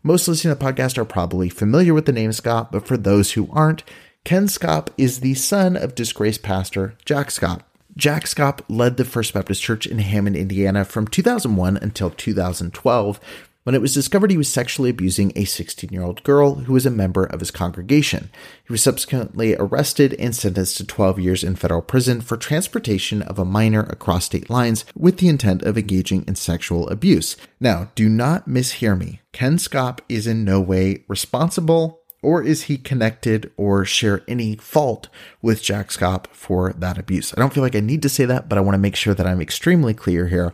Most 0.02 0.28
listening 0.28 0.56
to 0.56 0.60
the 0.60 0.74
podcast 0.74 0.98
are 0.98 1.06
probably 1.06 1.50
familiar 1.50 1.94
with 1.94 2.08
the 2.08 2.12
name 2.12 2.32
Schaap, 2.32 2.72
but 2.72 2.88
for 2.88 2.98
those 2.98 3.34
who 3.34 3.48
aren't, 3.52 3.84
Ken 4.26 4.48
Schaap 4.48 4.88
is 4.98 5.20
the 5.20 5.34
son 5.34 5.76
of 5.76 5.96
disgraced 5.96 6.44
pastor 6.44 6.96
Jack 7.04 7.28
Schaap. 7.28 7.64
Jack 7.98 8.24
Schaap 8.24 8.62
led 8.70 8.96
the 8.96 9.04
First 9.04 9.34
Baptist 9.34 9.62
Church 9.62 9.86
in 9.86 10.00
Hammond, 10.00 10.38
Indiana 10.38 10.86
from 10.86 11.10
2001 11.10 11.76
until 11.76 12.10
2012, 12.10 13.20
when 13.64 13.76
it 13.76 13.82
was 13.82 13.94
discovered 13.94 14.32
he 14.32 14.38
was 14.38 14.48
sexually 14.48 14.90
abusing 14.90 15.34
a 15.36 15.44
16 15.44 15.90
year 15.92 16.04
old 16.04 16.24
girl 16.24 16.56
who 16.56 16.72
was 16.72 16.86
a 16.86 16.90
member 16.90 17.26
of 17.26 17.42
his 17.42 17.52
congregation. 17.52 18.30
He 18.66 18.72
was 18.72 18.82
subsequently 18.82 19.58
arrested 19.58 20.14
and 20.14 20.34
sentenced 20.34 20.78
to 20.78 20.86
12 20.86 21.20
years 21.20 21.44
in 21.44 21.58
federal 21.58 21.82
prison 21.82 22.22
for 22.22 22.38
transportation 22.38 23.24
of 23.24 23.38
a 23.38 23.46
minor 23.46 23.82
across 23.82 24.24
state 24.24 24.50
lines 24.50 24.86
with 24.96 25.18
the 25.18 25.28
intent 25.28 25.64
of 25.64 25.78
engaging 25.78 26.24
in 26.30 26.36
sexual 26.36 26.88
abuse. 26.88 27.36
Now, 27.60 27.92
do 27.94 28.08
not 28.08 28.48
mishear 28.48 28.98
me. 28.98 29.20
Ken 29.34 29.58
Schaap 29.58 30.00
is 30.08 30.28
in 30.28 30.46
no 30.46 30.62
way 30.62 31.04
responsible 31.10 32.03
or 32.24 32.42
is 32.42 32.64
he 32.64 32.78
connected 32.78 33.52
or 33.58 33.86
share 33.86 34.24
any 34.28 34.56
fault 34.56 35.10
with 35.42 35.62
Jack 35.62 35.90
Schaap 35.90 36.28
for 36.28 36.74
that 36.74 36.98
abuse? 36.98 37.34
I 37.36 37.40
don't 37.40 37.54
feel 37.54 37.64
like 37.64 37.76
I 37.76 37.82
need 37.82 38.02
to 38.02 38.10
say 38.10 38.26
that, 38.26 38.50
but 38.50 38.58
I 38.58 38.62
want 38.62 38.76
to 38.76 38.80
make 38.80 38.96
sure 38.96 39.14
that 39.14 39.28
I'm 39.28 39.42
extremely 39.42 39.94
clear 39.94 40.28
here. 40.28 40.54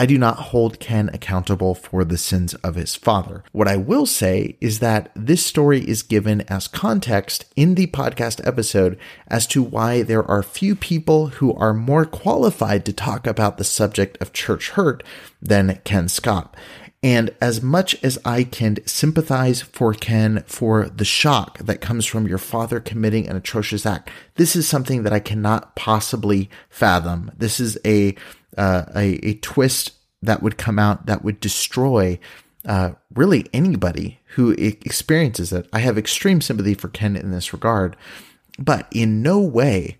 I 0.00 0.06
do 0.06 0.16
not 0.16 0.36
hold 0.38 0.80
Ken 0.80 1.10
accountable 1.12 1.74
for 1.74 2.06
the 2.06 2.16
sins 2.16 2.54
of 2.54 2.74
his 2.74 2.96
father. 2.96 3.44
What 3.52 3.68
I 3.68 3.76
will 3.76 4.06
say 4.06 4.56
is 4.58 4.78
that 4.78 5.12
this 5.14 5.44
story 5.44 5.86
is 5.86 6.02
given 6.02 6.40
as 6.48 6.68
context 6.68 7.44
in 7.54 7.74
the 7.74 7.86
podcast 7.86 8.40
episode 8.46 8.98
as 9.28 9.46
to 9.48 9.62
why 9.62 10.00
there 10.00 10.24
are 10.24 10.42
few 10.42 10.74
people 10.74 11.26
who 11.26 11.52
are 11.52 11.74
more 11.74 12.06
qualified 12.06 12.86
to 12.86 12.94
talk 12.94 13.26
about 13.26 13.58
the 13.58 13.64
subject 13.64 14.16
of 14.22 14.32
church 14.32 14.70
hurt 14.70 15.02
than 15.42 15.78
Ken 15.84 16.06
Schaap. 16.06 16.54
And 17.02 17.34
as 17.40 17.62
much 17.62 17.96
as 18.04 18.18
I 18.26 18.44
can 18.44 18.76
sympathize 18.86 19.62
for 19.62 19.94
Ken 19.94 20.44
for 20.46 20.88
the 20.88 21.04
shock 21.04 21.58
that 21.58 21.80
comes 21.80 22.04
from 22.04 22.26
your 22.28 22.38
father 22.38 22.78
committing 22.78 23.26
an 23.26 23.36
atrocious 23.36 23.86
act, 23.86 24.10
this 24.34 24.54
is 24.54 24.68
something 24.68 25.02
that 25.04 25.12
I 25.12 25.20
cannot 25.20 25.74
possibly 25.76 26.50
fathom. 26.68 27.30
This 27.36 27.58
is 27.58 27.78
a 27.86 28.14
uh, 28.58 28.84
a, 28.94 29.14
a 29.26 29.34
twist 29.34 29.92
that 30.20 30.42
would 30.42 30.58
come 30.58 30.78
out 30.78 31.06
that 31.06 31.24
would 31.24 31.40
destroy 31.40 32.18
uh, 32.66 32.92
really 33.14 33.46
anybody 33.54 34.20
who 34.34 34.50
experiences 34.52 35.52
it. 35.52 35.66
I 35.72 35.78
have 35.78 35.96
extreme 35.96 36.42
sympathy 36.42 36.74
for 36.74 36.88
Ken 36.88 37.16
in 37.16 37.30
this 37.30 37.54
regard, 37.54 37.96
but 38.58 38.86
in 38.92 39.22
no 39.22 39.40
way 39.40 39.96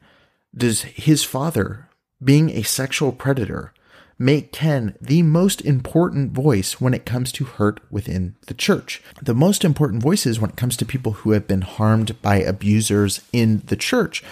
does 0.54 0.82
his 0.82 1.24
father, 1.24 1.88
being 2.22 2.50
a 2.50 2.62
sexual 2.62 3.12
predator, 3.12 3.72
make 4.20 4.52
Ken 4.52 4.94
the 5.00 5.22
most 5.22 5.62
important 5.62 6.32
voice 6.32 6.78
when 6.78 6.92
it 6.92 7.06
comes 7.06 7.32
to 7.32 7.44
hurt 7.44 7.80
within 7.90 8.36
the 8.46 8.54
church. 8.54 9.02
The 9.20 9.34
most 9.34 9.64
important 9.64 10.02
voices 10.02 10.38
when 10.38 10.50
it 10.50 10.56
comes 10.56 10.76
to 10.76 10.84
people 10.84 11.12
who 11.12 11.30
have 11.30 11.48
been 11.48 11.62
harmed 11.62 12.20
by 12.20 12.36
abusers 12.36 13.22
in 13.32 13.62
the 13.66 13.76
church 13.76 14.22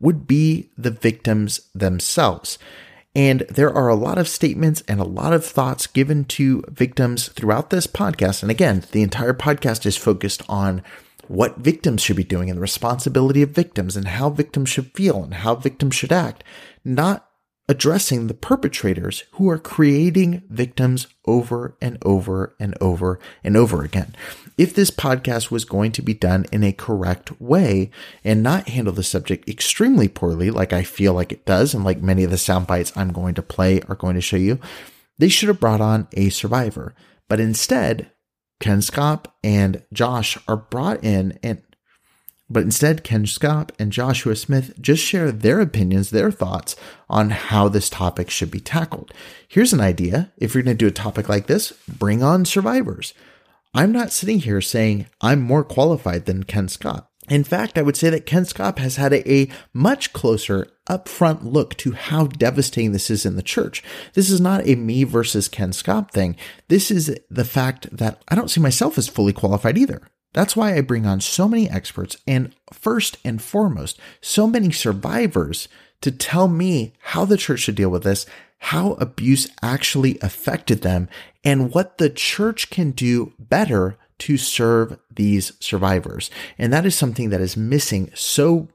would 0.00 0.26
be 0.26 0.70
the 0.78 0.90
victims 0.90 1.60
themselves. 1.74 2.58
And 3.14 3.40
there 3.42 3.72
are 3.72 3.88
a 3.88 3.94
lot 3.94 4.16
of 4.16 4.28
statements 4.28 4.82
and 4.88 4.98
a 4.98 5.04
lot 5.04 5.34
of 5.34 5.44
thoughts 5.44 5.86
given 5.86 6.24
to 6.24 6.64
victims 6.68 7.28
throughout 7.28 7.68
this 7.68 7.86
podcast. 7.86 8.42
And 8.42 8.50
again, 8.50 8.84
the 8.92 9.02
entire 9.02 9.34
podcast 9.34 9.84
is 9.84 9.96
focused 9.96 10.42
on 10.48 10.82
what 11.28 11.58
victims 11.58 12.02
should 12.02 12.16
be 12.16 12.24
doing 12.24 12.48
and 12.48 12.56
the 12.56 12.62
responsibility 12.62 13.42
of 13.42 13.50
victims 13.50 13.94
and 13.94 14.08
how 14.08 14.30
victims 14.30 14.70
should 14.70 14.92
feel 14.92 15.22
and 15.22 15.34
how 15.34 15.54
victims 15.54 15.94
should 15.94 16.12
act, 16.12 16.42
not 16.84 17.23
addressing 17.68 18.26
the 18.26 18.34
perpetrators 18.34 19.24
who 19.32 19.48
are 19.48 19.58
creating 19.58 20.42
victims 20.50 21.06
over 21.26 21.76
and 21.80 21.96
over 22.02 22.54
and 22.60 22.74
over 22.80 23.18
and 23.42 23.56
over 23.56 23.82
again. 23.82 24.14
If 24.58 24.74
this 24.74 24.90
podcast 24.90 25.50
was 25.50 25.64
going 25.64 25.92
to 25.92 26.02
be 26.02 26.14
done 26.14 26.44
in 26.52 26.62
a 26.62 26.72
correct 26.72 27.40
way 27.40 27.90
and 28.22 28.42
not 28.42 28.68
handle 28.68 28.92
the 28.92 29.02
subject 29.02 29.48
extremely 29.48 30.08
poorly, 30.08 30.50
like 30.50 30.72
I 30.72 30.82
feel 30.82 31.14
like 31.14 31.32
it 31.32 31.46
does, 31.46 31.74
and 31.74 31.84
like 31.84 32.02
many 32.02 32.22
of 32.22 32.30
the 32.30 32.38
sound 32.38 32.66
bites 32.66 32.92
I'm 32.94 33.12
going 33.12 33.34
to 33.34 33.42
play 33.42 33.80
are 33.88 33.96
going 33.96 34.14
to 34.14 34.20
show 34.20 34.36
you, 34.36 34.58
they 35.18 35.28
should 35.28 35.48
have 35.48 35.60
brought 35.60 35.80
on 35.80 36.06
a 36.12 36.28
survivor. 36.28 36.94
But 37.28 37.40
instead, 37.40 38.10
Ken 38.60 38.80
Schaap 38.80 39.26
and 39.42 39.82
Josh 39.92 40.38
are 40.46 40.56
brought 40.56 41.02
in 41.02 41.38
and 41.42 41.62
but 42.50 42.62
instead, 42.62 43.04
Ken 43.04 43.24
Schaap 43.24 43.70
and 43.78 43.90
Joshua 43.90 44.36
Smith 44.36 44.74
just 44.80 45.02
share 45.02 45.32
their 45.32 45.60
opinions, 45.60 46.10
their 46.10 46.30
thoughts 46.30 46.76
on 47.08 47.30
how 47.30 47.68
this 47.68 47.88
topic 47.88 48.28
should 48.28 48.50
be 48.50 48.60
tackled. 48.60 49.12
Here's 49.48 49.72
an 49.72 49.80
idea. 49.80 50.32
If 50.36 50.54
you're 50.54 50.62
going 50.62 50.76
to 50.76 50.84
do 50.84 50.88
a 50.88 50.92
topic 50.92 51.28
like 51.28 51.46
this, 51.46 51.72
bring 51.88 52.22
on 52.22 52.44
survivors. 52.44 53.14
I'm 53.74 53.92
not 53.92 54.12
sitting 54.12 54.40
here 54.40 54.60
saying 54.60 55.06
I'm 55.20 55.40
more 55.40 55.64
qualified 55.64 56.26
than 56.26 56.44
Ken 56.44 56.68
Schaap. 56.68 57.06
In 57.28 57.42
fact, 57.42 57.78
I 57.78 57.82
would 57.82 57.96
say 57.96 58.10
that 58.10 58.26
Ken 58.26 58.44
Schaap 58.44 58.78
has 58.78 58.96
had 58.96 59.14
a, 59.14 59.48
much 59.72 60.12
closer 60.12 60.68
upfront 60.86 61.38
look 61.42 61.74
to 61.78 61.92
how 61.92 62.26
devastating 62.26 62.92
this 62.92 63.10
is 63.10 63.24
in 63.24 63.36
the 63.36 63.42
church. 63.42 63.82
This 64.12 64.28
is 64.28 64.40
not 64.40 64.66
a 64.68 64.74
me 64.74 65.04
versus 65.04 65.48
Ken 65.48 65.70
Schaap 65.70 66.10
thing. 66.10 66.36
This 66.68 66.90
is 66.90 67.16
the 67.30 67.44
fact 67.44 67.88
that 67.96 68.22
I 68.28 68.34
don't 68.34 68.50
see 68.50 68.60
myself 68.60 68.98
as 68.98 69.08
fully 69.08 69.32
qualified 69.32 69.78
either. 69.78 70.02
That's 70.34 70.54
why 70.54 70.76
I 70.76 70.82
bring 70.82 71.06
on 71.06 71.20
so 71.20 71.48
many 71.48 71.70
experts 71.70 72.18
and 72.26 72.54
first 72.72 73.16
and 73.24 73.40
foremost, 73.40 73.98
so 74.20 74.46
many 74.46 74.70
survivors 74.70 75.68
to 76.02 76.10
tell 76.10 76.48
me 76.48 76.92
how 77.00 77.24
the 77.24 77.38
church 77.38 77.60
should 77.60 77.76
deal 77.76 77.88
with 77.88 78.02
this, 78.02 78.26
how 78.58 78.92
abuse 78.94 79.48
actually 79.62 80.18
affected 80.20 80.82
them, 80.82 81.08
and 81.42 81.72
what 81.72 81.96
the 81.96 82.10
church 82.10 82.68
can 82.68 82.90
do 82.90 83.32
better 83.38 83.96
to 84.18 84.36
serve 84.36 84.98
these 85.10 85.52
survivors. 85.60 86.30
And 86.58 86.72
that 86.72 86.84
is 86.84 86.94
something 86.94 87.30
that 87.30 87.40
is 87.40 87.56
missing 87.56 88.10
so 88.14 88.68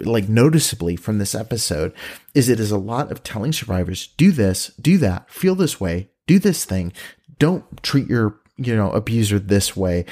like 0.00 0.28
noticeably 0.28 0.94
from 0.94 1.18
this 1.18 1.34
episode 1.34 1.92
is 2.34 2.48
it 2.48 2.60
is 2.60 2.70
a 2.70 2.78
lot 2.78 3.10
of 3.10 3.22
telling 3.22 3.52
survivors 3.52 4.08
do 4.18 4.30
this, 4.30 4.68
do 4.80 4.98
that, 4.98 5.30
feel 5.30 5.54
this 5.54 5.80
way, 5.80 6.10
do 6.26 6.38
this 6.38 6.64
thing. 6.64 6.92
Don't 7.38 7.82
treat 7.82 8.08
your, 8.08 8.38
you 8.56 8.76
know, 8.76 8.90
abuser 8.90 9.38
this 9.38 9.76
way. 9.76 10.04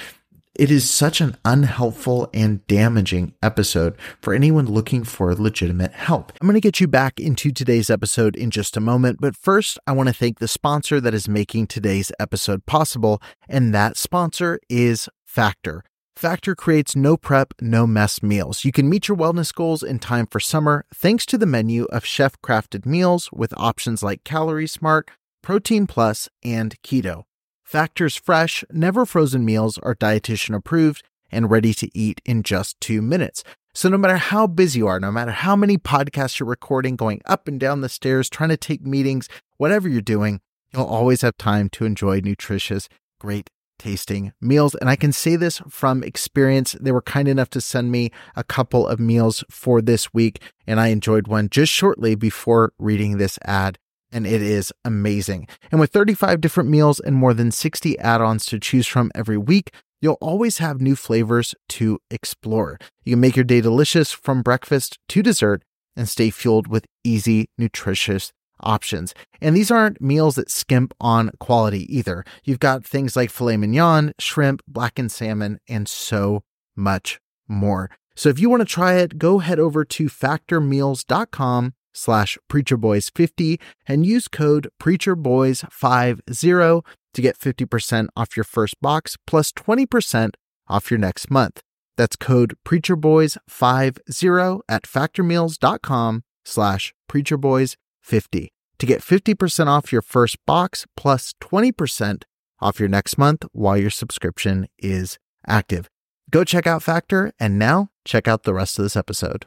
It 0.57 0.71
is 0.71 0.89
such 0.89 1.21
an 1.21 1.37
unhelpful 1.45 2.31
and 2.33 2.65
damaging 2.69 3.35
episode 3.43 3.97
for 4.23 4.33
anyone 4.33 4.67
looking 4.67 5.03
for 5.03 5.35
legitimate 5.35 5.91
help. 5.91 6.33
I'm 6.41 6.47
going 6.47 6.55
to 6.55 6.61
get 6.61 6.79
you 6.79 6.87
back 6.87 7.19
into 7.19 7.51
today's 7.51 7.91
episode 7.91 8.37
in 8.37 8.53
just 8.53 8.77
a 8.77 8.81
moment, 8.81 9.19
but 9.21 9.35
first, 9.35 9.81
I 9.85 9.91
want 9.91 10.11
to 10.11 10.15
thank 10.15 10.39
the 10.39 10.47
sponsor 10.47 11.01
that 11.01 11.13
is 11.13 11.29
making 11.29 11.67
today's 11.67 12.13
episode 12.21 12.67
possible, 12.67 13.21
and 13.49 13.75
that 13.75 13.97
sponsor 13.97 14.61
is 14.69 15.09
Factor. 15.25 15.83
Factor 16.15 16.55
creates 16.55 16.95
no 16.95 17.17
prep, 17.17 17.55
no 17.61 17.85
mess 17.85 18.23
meals. 18.23 18.65
You 18.65 18.71
can 18.71 18.89
meet 18.89 19.09
your 19.09 19.17
wellness 19.17 19.53
goals 19.53 19.83
in 19.83 19.99
time 19.99 20.29
for 20.29 20.39
summer 20.39 20.85
thanks 20.95 21.27
to 21.27 21.37
the 21.37 21.47
menu 21.47 21.87
of 21.87 22.07
chef 22.07 22.41
crafted 22.43 22.87
meals 22.87 23.29
with 23.33 23.53
options 23.57 24.05
like 24.05 24.23
Calorie 24.23 24.69
Smart, 24.69 25.11
Protein 25.43 25.89
Plus, 25.89 26.29
and 26.45 26.81
Keto. 26.83 27.25
Factor's 27.65 28.15
fresh, 28.15 28.63
never 28.71 29.07
frozen 29.07 29.45
meals 29.45 29.79
are 29.79 29.95
dietitian 29.95 30.55
approved 30.55 31.03
and 31.33 31.51
ready 31.51 31.75
to 31.75 31.91
eat 31.97 32.21
in 32.25 32.43
just 32.43 32.81
two 32.81 33.03
minutes. 33.03 33.43
So, 33.75 33.89
no 33.89 33.99
matter 33.99 34.19
how 34.19 34.47
busy 34.47 34.79
you 34.79 34.87
are, 34.87 35.01
no 35.01 35.11
matter 35.11 35.33
how 35.33 35.57
many 35.57 35.79
podcasts 35.79 36.39
you're 36.39 36.49
recording, 36.49 36.95
going 36.95 37.21
up 37.25 37.49
and 37.49 37.59
down 37.59 37.81
the 37.81 37.89
stairs, 37.89 38.31
trying 38.31 38.51
to 38.51 38.57
take 38.57 38.83
meetings, 38.83 39.29
whatever 39.57 39.89
you're 39.89 40.01
doing, 40.01 40.41
you'll 40.73 40.85
always 40.85 41.23
have 41.23 41.37
time 41.37 41.69
to 41.71 41.85
enjoy 41.85 42.21
nutritious, 42.21 42.89
great 43.19 43.51
tasting 43.79 44.33
meals. 44.41 44.77
And 44.77 44.89
I 44.89 44.95
can 44.95 45.11
say 45.11 45.35
this 45.35 45.61
from 45.69 46.05
experience. 46.05 46.77
They 46.81 46.93
were 46.93 47.03
kind 47.03 47.27
enough 47.27 47.51
to 47.51 47.61
send 47.61 47.91
me 47.91 48.13
a 48.37 48.45
couple 48.45 48.87
of 48.87 49.01
meals 49.01 49.43
for 49.51 49.83
this 49.83 50.15
week, 50.15 50.41
and 50.67 50.79
I 50.79 50.89
enjoyed 50.89 51.27
one 51.27 51.49
just 51.49 51.73
shortly 51.73 52.15
before 52.15 52.73
reading 52.79 53.19
this 53.19 53.39
ad 53.43 53.79
and 54.15 54.27
it 54.27 54.41
is 54.41 54.73
amazing. 54.85 55.49
And 55.71 55.81
with 55.81 55.91
35 55.91 56.41
different 56.41 56.71
meals 56.71 57.01
and 57.01 57.17
more 57.17 57.35
than 57.35 57.51
60 57.51 57.99
add 57.99 58.23
ons 58.23 58.47
to 58.47 58.61
choose 58.61 58.87
from 58.87 59.11
every 59.15 59.37
week, 59.37 59.75
you'll 60.01 60.19
always 60.21 60.59
have 60.59 60.81
new 60.81 60.97
flavors 60.97 61.55
to 61.71 61.99
explore. 62.11 62.79
You 63.05 63.15
can 63.15 63.21
make 63.21 63.37
your 63.37 63.45
day 63.45 63.61
delicious 63.61 64.13
from 64.13 64.41
breakfast 64.41 64.99
to 65.09 65.23
dessert 65.23 65.63
and 65.97 66.09
stay 66.09 66.31
fueled 66.31 66.69
with 66.69 66.87
easy, 67.03 67.49
nutritious 67.59 68.33
options. 68.61 69.15
And 69.41 69.57
these 69.57 69.71
aren't 69.71 70.01
meals 70.01 70.37
that 70.37 70.51
skimp 70.51 70.95
on 71.01 71.31
quality 71.41 71.85
either. 71.95 72.25
You've 72.45 72.61
got 72.61 72.85
things 72.85 73.17
like 73.17 73.31
filet 73.31 73.57
mignon, 73.57 74.13
shrimp, 74.19 74.63
blackened 74.69 75.11
salmon, 75.11 75.59
and 75.69 75.89
so 75.89 76.43
much 76.77 77.21
more. 77.49 77.91
So 78.15 78.29
if 78.29 78.39
you 78.39 78.49
want 78.49 78.61
to 78.61 78.67
try 78.67 78.95
it, 78.95 79.19
go 79.19 79.41
head 79.41 79.59
over 79.59 79.85
to 79.85 80.05
factormeals.com 80.05 81.75
slash 81.95 82.37
preacherboys50 82.51 83.59
and 83.87 84.05
use 84.05 84.29
code 84.29 84.69
preacherboys50 84.83 86.83
to 87.15 87.23
get 87.23 87.39
50% 87.39 88.09
off 88.17 88.37
your 88.37 88.45
first 88.45 88.81
box 88.81 89.17
plus 89.27 89.53
20% 89.53 90.31
off 90.69 90.91
your 90.91 90.99
next 90.99 91.31
month. 91.31 91.61
That's 91.97 92.17
code 92.17 92.55
preacherboys50 92.67 94.61
at 94.69 94.83
factormeals.com 94.83 96.25
slash 96.45 96.95
preacherboys50 97.11 98.49
to 98.79 98.87
get 98.87 99.01
50% 99.01 99.67
off 99.67 99.93
your 99.93 100.03
first 100.03 100.37
box 100.45 100.87
plus 100.97 101.35
20% 101.41 102.25
off 102.61 102.81
your 102.81 102.89
next 102.89 103.17
month 103.17 103.45
while 103.53 103.77
your 103.77 103.91
subscription 103.91 104.67
is 104.79 105.19
active. 105.47 105.89
Go 106.31 106.45
check 106.45 106.67
out 106.67 106.83
Factor 106.83 107.33
and 107.39 107.59
now 107.59 107.91
check 108.05 108.27
out 108.27 108.43
the 108.43 108.55
rest 108.55 108.79
of 108.79 108.85
this 108.85 108.97
episode. 108.97 109.47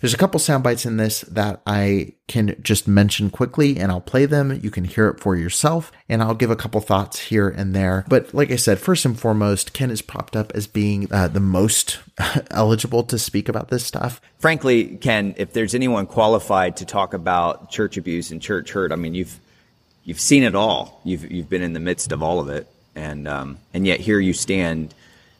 There's 0.00 0.12
a 0.12 0.18
couple 0.18 0.38
sound 0.38 0.62
bites 0.62 0.84
in 0.84 0.98
this 0.98 1.22
that 1.22 1.62
I 1.66 2.14
can 2.28 2.56
just 2.62 2.86
mention 2.86 3.30
quickly 3.30 3.78
and 3.78 3.90
I'll 3.90 4.00
play 4.00 4.26
them. 4.26 4.58
You 4.62 4.70
can 4.70 4.84
hear 4.84 5.08
it 5.08 5.20
for 5.20 5.34
yourself 5.34 5.90
and 6.08 6.22
I'll 6.22 6.34
give 6.34 6.50
a 6.50 6.56
couple 6.56 6.80
thoughts 6.80 7.18
here 7.18 7.48
and 7.48 7.74
there. 7.74 8.04
But 8.08 8.34
like 8.34 8.50
I 8.50 8.56
said, 8.56 8.78
first 8.78 9.04
and 9.04 9.18
foremost, 9.18 9.72
Ken 9.72 9.90
is 9.90 10.02
propped 10.02 10.36
up 10.36 10.52
as 10.54 10.66
being 10.66 11.10
uh, 11.10 11.28
the 11.28 11.40
most 11.40 12.00
eligible 12.50 13.02
to 13.04 13.18
speak 13.18 13.48
about 13.48 13.68
this 13.68 13.84
stuff. 13.84 14.20
Frankly, 14.38 14.96
Ken, 14.96 15.34
if 15.38 15.52
there's 15.52 15.74
anyone 15.74 16.06
qualified 16.06 16.76
to 16.78 16.84
talk 16.84 17.14
about 17.14 17.70
church 17.70 17.96
abuse 17.96 18.30
and 18.30 18.42
church 18.42 18.72
hurt, 18.72 18.92
I 18.92 18.96
mean, 18.96 19.14
you've 19.14 19.38
you've 20.04 20.20
seen 20.20 20.42
it 20.42 20.54
all. 20.54 21.00
You've 21.04 21.30
you've 21.30 21.48
been 21.48 21.62
in 21.62 21.72
the 21.72 21.80
midst 21.80 22.12
of 22.12 22.22
all 22.22 22.40
of 22.40 22.48
it, 22.48 22.66
and 22.94 23.26
um, 23.26 23.58
and 23.72 23.86
yet 23.86 24.00
here 24.00 24.18
you 24.18 24.32
stand 24.32 24.94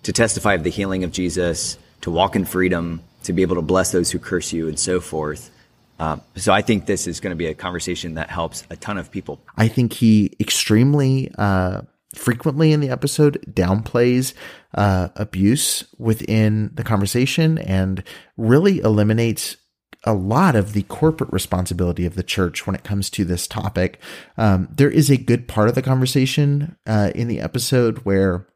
to 0.04 0.12
testify 0.12 0.54
of 0.54 0.64
the 0.64 0.70
healing 0.70 1.04
of 1.04 1.12
Jesus, 1.12 1.78
to 2.00 2.10
walk 2.10 2.34
in 2.34 2.44
freedom 2.44 3.02
to 3.22 3.32
be 3.32 3.42
able 3.42 3.56
to 3.56 3.62
bless 3.62 3.92
those 3.92 4.10
who 4.10 4.18
curse 4.18 4.52
you 4.52 4.68
and 4.68 4.78
so 4.78 5.00
forth. 5.00 5.50
Um, 5.98 6.20
so 6.36 6.52
I 6.52 6.62
think 6.62 6.86
this 6.86 7.06
is 7.06 7.20
going 7.20 7.30
to 7.30 7.36
be 7.36 7.46
a 7.46 7.54
conversation 7.54 8.14
that 8.14 8.30
helps 8.30 8.64
a 8.70 8.76
ton 8.76 8.98
of 8.98 9.10
people. 9.10 9.40
I 9.56 9.68
think 9.68 9.92
he 9.92 10.34
extremely 10.40 11.30
uh, 11.38 11.82
frequently 12.14 12.72
in 12.72 12.80
the 12.80 12.90
episode 12.90 13.42
downplays 13.48 14.34
uh, 14.74 15.08
abuse 15.16 15.84
within 15.98 16.70
the 16.74 16.84
conversation 16.84 17.58
and 17.58 18.02
really 18.36 18.80
eliminates 18.80 19.56
a 20.04 20.12
lot 20.12 20.56
of 20.56 20.72
the 20.72 20.82
corporate 20.84 21.32
responsibility 21.32 22.04
of 22.04 22.16
the 22.16 22.24
church 22.24 22.66
when 22.66 22.74
it 22.74 22.82
comes 22.82 23.08
to 23.08 23.24
this 23.24 23.46
topic. 23.46 24.00
Um, 24.36 24.68
there 24.74 24.90
is 24.90 25.10
a 25.10 25.16
good 25.16 25.46
part 25.46 25.68
of 25.68 25.74
the 25.74 25.82
conversation 25.82 26.76
uh, 26.86 27.12
in 27.14 27.28
the 27.28 27.40
episode 27.40 27.98
where 27.98 28.48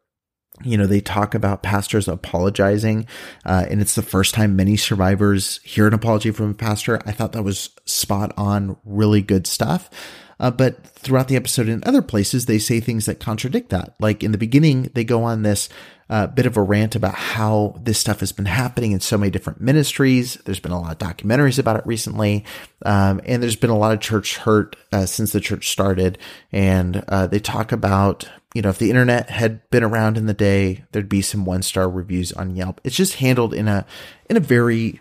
you 0.62 0.76
know, 0.78 0.86
they 0.86 1.00
talk 1.00 1.34
about 1.34 1.62
pastors 1.62 2.08
apologizing, 2.08 3.06
uh, 3.44 3.66
and 3.68 3.80
it's 3.80 3.94
the 3.94 4.02
first 4.02 4.34
time 4.34 4.56
many 4.56 4.76
survivors 4.76 5.60
hear 5.64 5.86
an 5.86 5.94
apology 5.94 6.30
from 6.30 6.50
a 6.50 6.54
pastor. 6.54 7.00
I 7.06 7.12
thought 7.12 7.32
that 7.32 7.42
was 7.42 7.70
spot 7.84 8.32
on, 8.36 8.76
really 8.84 9.22
good 9.22 9.46
stuff. 9.46 9.90
Uh, 10.38 10.50
but 10.50 10.84
throughout 10.84 11.28
the 11.28 11.36
episode 11.36 11.68
in 11.68 11.82
other 11.84 12.02
places, 12.02 12.46
they 12.46 12.58
say 12.58 12.80
things 12.80 13.06
that 13.06 13.20
contradict 13.20 13.70
that. 13.70 13.94
Like 14.00 14.22
in 14.22 14.32
the 14.32 14.38
beginning, 14.38 14.90
they 14.94 15.04
go 15.04 15.22
on 15.24 15.42
this 15.42 15.68
uh, 16.08 16.26
bit 16.26 16.46
of 16.46 16.56
a 16.56 16.62
rant 16.62 16.94
about 16.94 17.14
how 17.14 17.74
this 17.82 17.98
stuff 17.98 18.20
has 18.20 18.32
been 18.32 18.46
happening 18.46 18.92
in 18.92 19.00
so 19.00 19.18
many 19.18 19.30
different 19.30 19.60
ministries. 19.60 20.34
There's 20.44 20.60
been 20.60 20.72
a 20.72 20.80
lot 20.80 20.92
of 20.92 20.98
documentaries 20.98 21.58
about 21.58 21.76
it 21.76 21.86
recently. 21.86 22.44
Um, 22.84 23.20
and 23.24 23.42
there's 23.42 23.56
been 23.56 23.70
a 23.70 23.78
lot 23.78 23.92
of 23.92 24.00
church 24.00 24.36
hurt 24.36 24.76
uh, 24.92 25.06
since 25.06 25.32
the 25.32 25.40
church 25.40 25.70
started. 25.70 26.18
And 26.52 27.02
uh, 27.08 27.26
they 27.26 27.40
talk 27.40 27.72
about 27.72 28.28
you 28.56 28.62
know, 28.62 28.70
if 28.70 28.78
the 28.78 28.88
internet 28.88 29.28
had 29.28 29.68
been 29.68 29.82
around 29.84 30.16
in 30.16 30.24
the 30.24 30.32
day, 30.32 30.82
there'd 30.92 31.10
be 31.10 31.20
some 31.20 31.44
one 31.44 31.60
star 31.60 31.90
reviews 31.90 32.32
on 32.32 32.56
Yelp. 32.56 32.80
It's 32.84 32.96
just 32.96 33.16
handled 33.16 33.52
in 33.52 33.68
a 33.68 33.84
in 34.30 34.38
a 34.38 34.40
very 34.40 34.98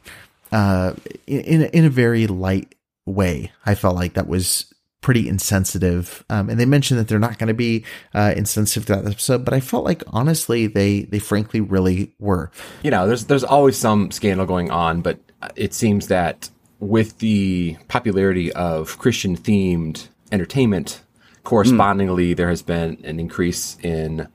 uh 0.51 0.91
in 1.25 1.61
in 1.61 1.85
a 1.85 1.89
very 1.89 2.27
light 2.27 2.75
way. 3.05 3.53
I 3.65 3.75
felt 3.75 3.95
like 3.95 4.15
that 4.15 4.27
was 4.27 4.73
pretty 5.05 5.29
insensitive. 5.29 6.25
Um, 6.31 6.49
and 6.49 6.59
they 6.59 6.65
mentioned 6.65 6.99
that 6.99 7.07
they're 7.07 7.19
not 7.19 7.37
going 7.37 7.49
to 7.49 7.53
be 7.53 7.85
uh, 8.15 8.33
insensitive 8.35 8.87
to 8.87 8.95
that 8.95 9.05
episode, 9.05 9.45
but 9.45 9.53
I 9.53 9.59
felt 9.59 9.85
like 9.85 10.01
honestly 10.07 10.65
they 10.65 11.03
they 11.03 11.19
frankly 11.19 11.61
really 11.61 12.15
were. 12.17 12.49
You 12.81 12.89
know, 12.89 13.05
there's 13.05 13.25
there's 13.25 13.43
always 13.43 13.77
some 13.77 14.09
scandal 14.09 14.47
going 14.47 14.71
on, 14.71 15.01
but 15.01 15.19
it 15.55 15.75
seems 15.75 16.07
that 16.07 16.49
with 16.79 17.19
the 17.19 17.77
popularity 17.87 18.51
of 18.53 18.97
Christian 18.97 19.37
themed 19.37 20.07
entertainment 20.31 21.03
correspondingly, 21.43 22.33
mm. 22.33 22.37
there 22.37 22.49
has 22.49 22.63
been 22.63 22.97
an 23.03 23.19
increase 23.19 23.77
in 23.83 24.27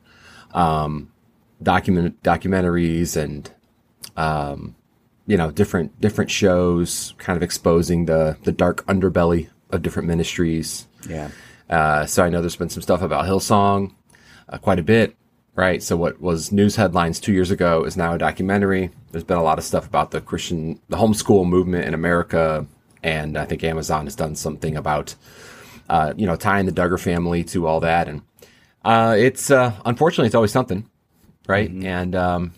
um, 0.55 1.11
document 1.61 2.23
documentaries 2.23 3.21
and 3.21 3.51
um, 4.17 4.77
you 5.27 5.37
know 5.37 5.51
different 5.51 6.01
different 6.01 6.31
shows, 6.31 7.13
kind 7.19 7.37
of 7.37 7.43
exposing 7.43 8.05
the 8.05 8.37
the 8.45 8.53
dark 8.53 8.87
underbelly 8.87 9.49
of 9.73 9.83
different 9.83 10.09
ministries. 10.09 10.87
Yeah. 11.09 11.31
Uh, 11.69 12.07
so 12.07 12.25
I 12.25 12.31
know 12.31 12.41
there's 12.41 12.57
been 12.57 12.71
some 12.71 12.83
stuff 12.83 13.03
about 13.03 13.27
Hillsong, 13.27 13.95
uh, 14.49 14.59
quite 14.59 14.79
a 14.79 14.83
bit, 14.83 15.17
right? 15.55 15.83
So 15.83 15.97
what 15.97 16.21
was 16.21 16.51
news 16.51 16.77
headlines 16.77 17.21
two 17.21 17.33
years 17.33 17.51
ago 17.51 17.85
is 17.85 17.97
now 17.97 18.15
a 18.15 18.19
documentary. 18.19 18.91
There's 19.13 19.25
been 19.25 19.37
a 19.37 19.43
lot 19.43 19.59
of 19.59 19.65
stuff 19.65 19.87
about 19.87 20.11
the 20.11 20.21
Christian, 20.21 20.81
the 20.89 20.97
homeschool 20.97 21.47
movement 21.47 21.85
in 21.85 21.95
America, 21.95 22.67
and 23.03 23.39
I 23.39 23.45
think 23.45 23.63
Amazon 23.65 24.07
has 24.07 24.17
done 24.17 24.35
something 24.35 24.77
about 24.77 25.15
uh, 25.91 26.15
you 26.17 26.25
know, 26.25 26.37
tying 26.37 26.67
the 26.67 26.73
Duggar 26.73 27.01
family 27.01 27.43
to 27.43 27.67
all 27.67 27.81
that. 27.81 28.09
And 28.09 28.23
uh, 28.85 29.17
it's 29.19 29.51
uh, 29.51 29.73
unfortunately 29.85 30.27
it's 30.27 30.37
always 30.37 30.53
something, 30.53 30.89
right? 31.49 31.69
Mm-hmm. 31.69 31.85
And 31.85 32.15
um, 32.15 32.53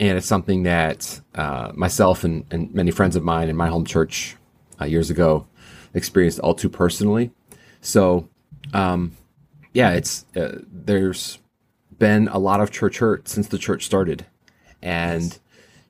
and 0.00 0.18
it's 0.18 0.26
something 0.26 0.64
that 0.64 1.20
uh, 1.36 1.70
myself 1.74 2.24
and, 2.24 2.44
and 2.50 2.74
many 2.74 2.90
friends 2.90 3.14
of 3.14 3.22
mine 3.22 3.48
in 3.48 3.56
my 3.56 3.68
home 3.68 3.84
church 3.84 4.34
uh, 4.80 4.86
years 4.86 5.08
ago 5.08 5.46
experienced 5.94 6.40
all 6.40 6.54
too 6.54 6.68
personally. 6.68 7.30
So, 7.80 8.28
um, 8.72 9.16
yeah, 9.72 9.92
it's 9.92 10.24
uh, 10.36 10.58
there's 10.70 11.38
been 11.98 12.28
a 12.28 12.38
lot 12.38 12.60
of 12.60 12.70
church 12.70 12.98
hurt 12.98 13.28
since 13.28 13.48
the 13.48 13.58
church 13.58 13.84
started, 13.84 14.26
and 14.82 15.22
yes. 15.22 15.40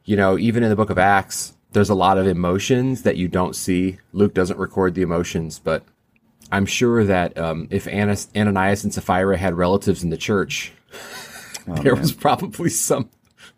you 0.05 0.17
know, 0.17 0.39
even 0.39 0.63
in 0.63 0.71
the 0.71 0.77
Book 0.77 0.91
of 0.91 0.99
Acts, 0.99 1.55
there's 1.73 1.91
a 1.91 1.95
lot 1.95 2.19
of 2.19 2.27
emotions 2.27 3.03
that 3.03 3.17
you 3.17 3.29
don't 3.29 3.55
see. 3.55 3.99
Luke 4.13 4.35
doesn't 4.35 4.59
record 4.59 4.95
the 4.95 5.03
emotions, 5.03 5.59
but 5.59 5.85
I'm 6.51 6.67
sure 6.67 7.05
that 7.05 7.37
um, 7.37 7.69
if 7.71 7.87
Annas, 7.87 8.29
Ananias 8.35 8.85
and 8.85 8.95
Sapphira 8.95 9.37
had 9.37 9.55
relatives 9.55 10.03
in 10.03 10.11
the 10.11 10.17
church, 10.17 10.73
oh, 11.69 11.75
there 11.83 11.95
man. 11.95 12.03
was 12.03 12.13
probably 12.13 12.71
some 12.71 13.11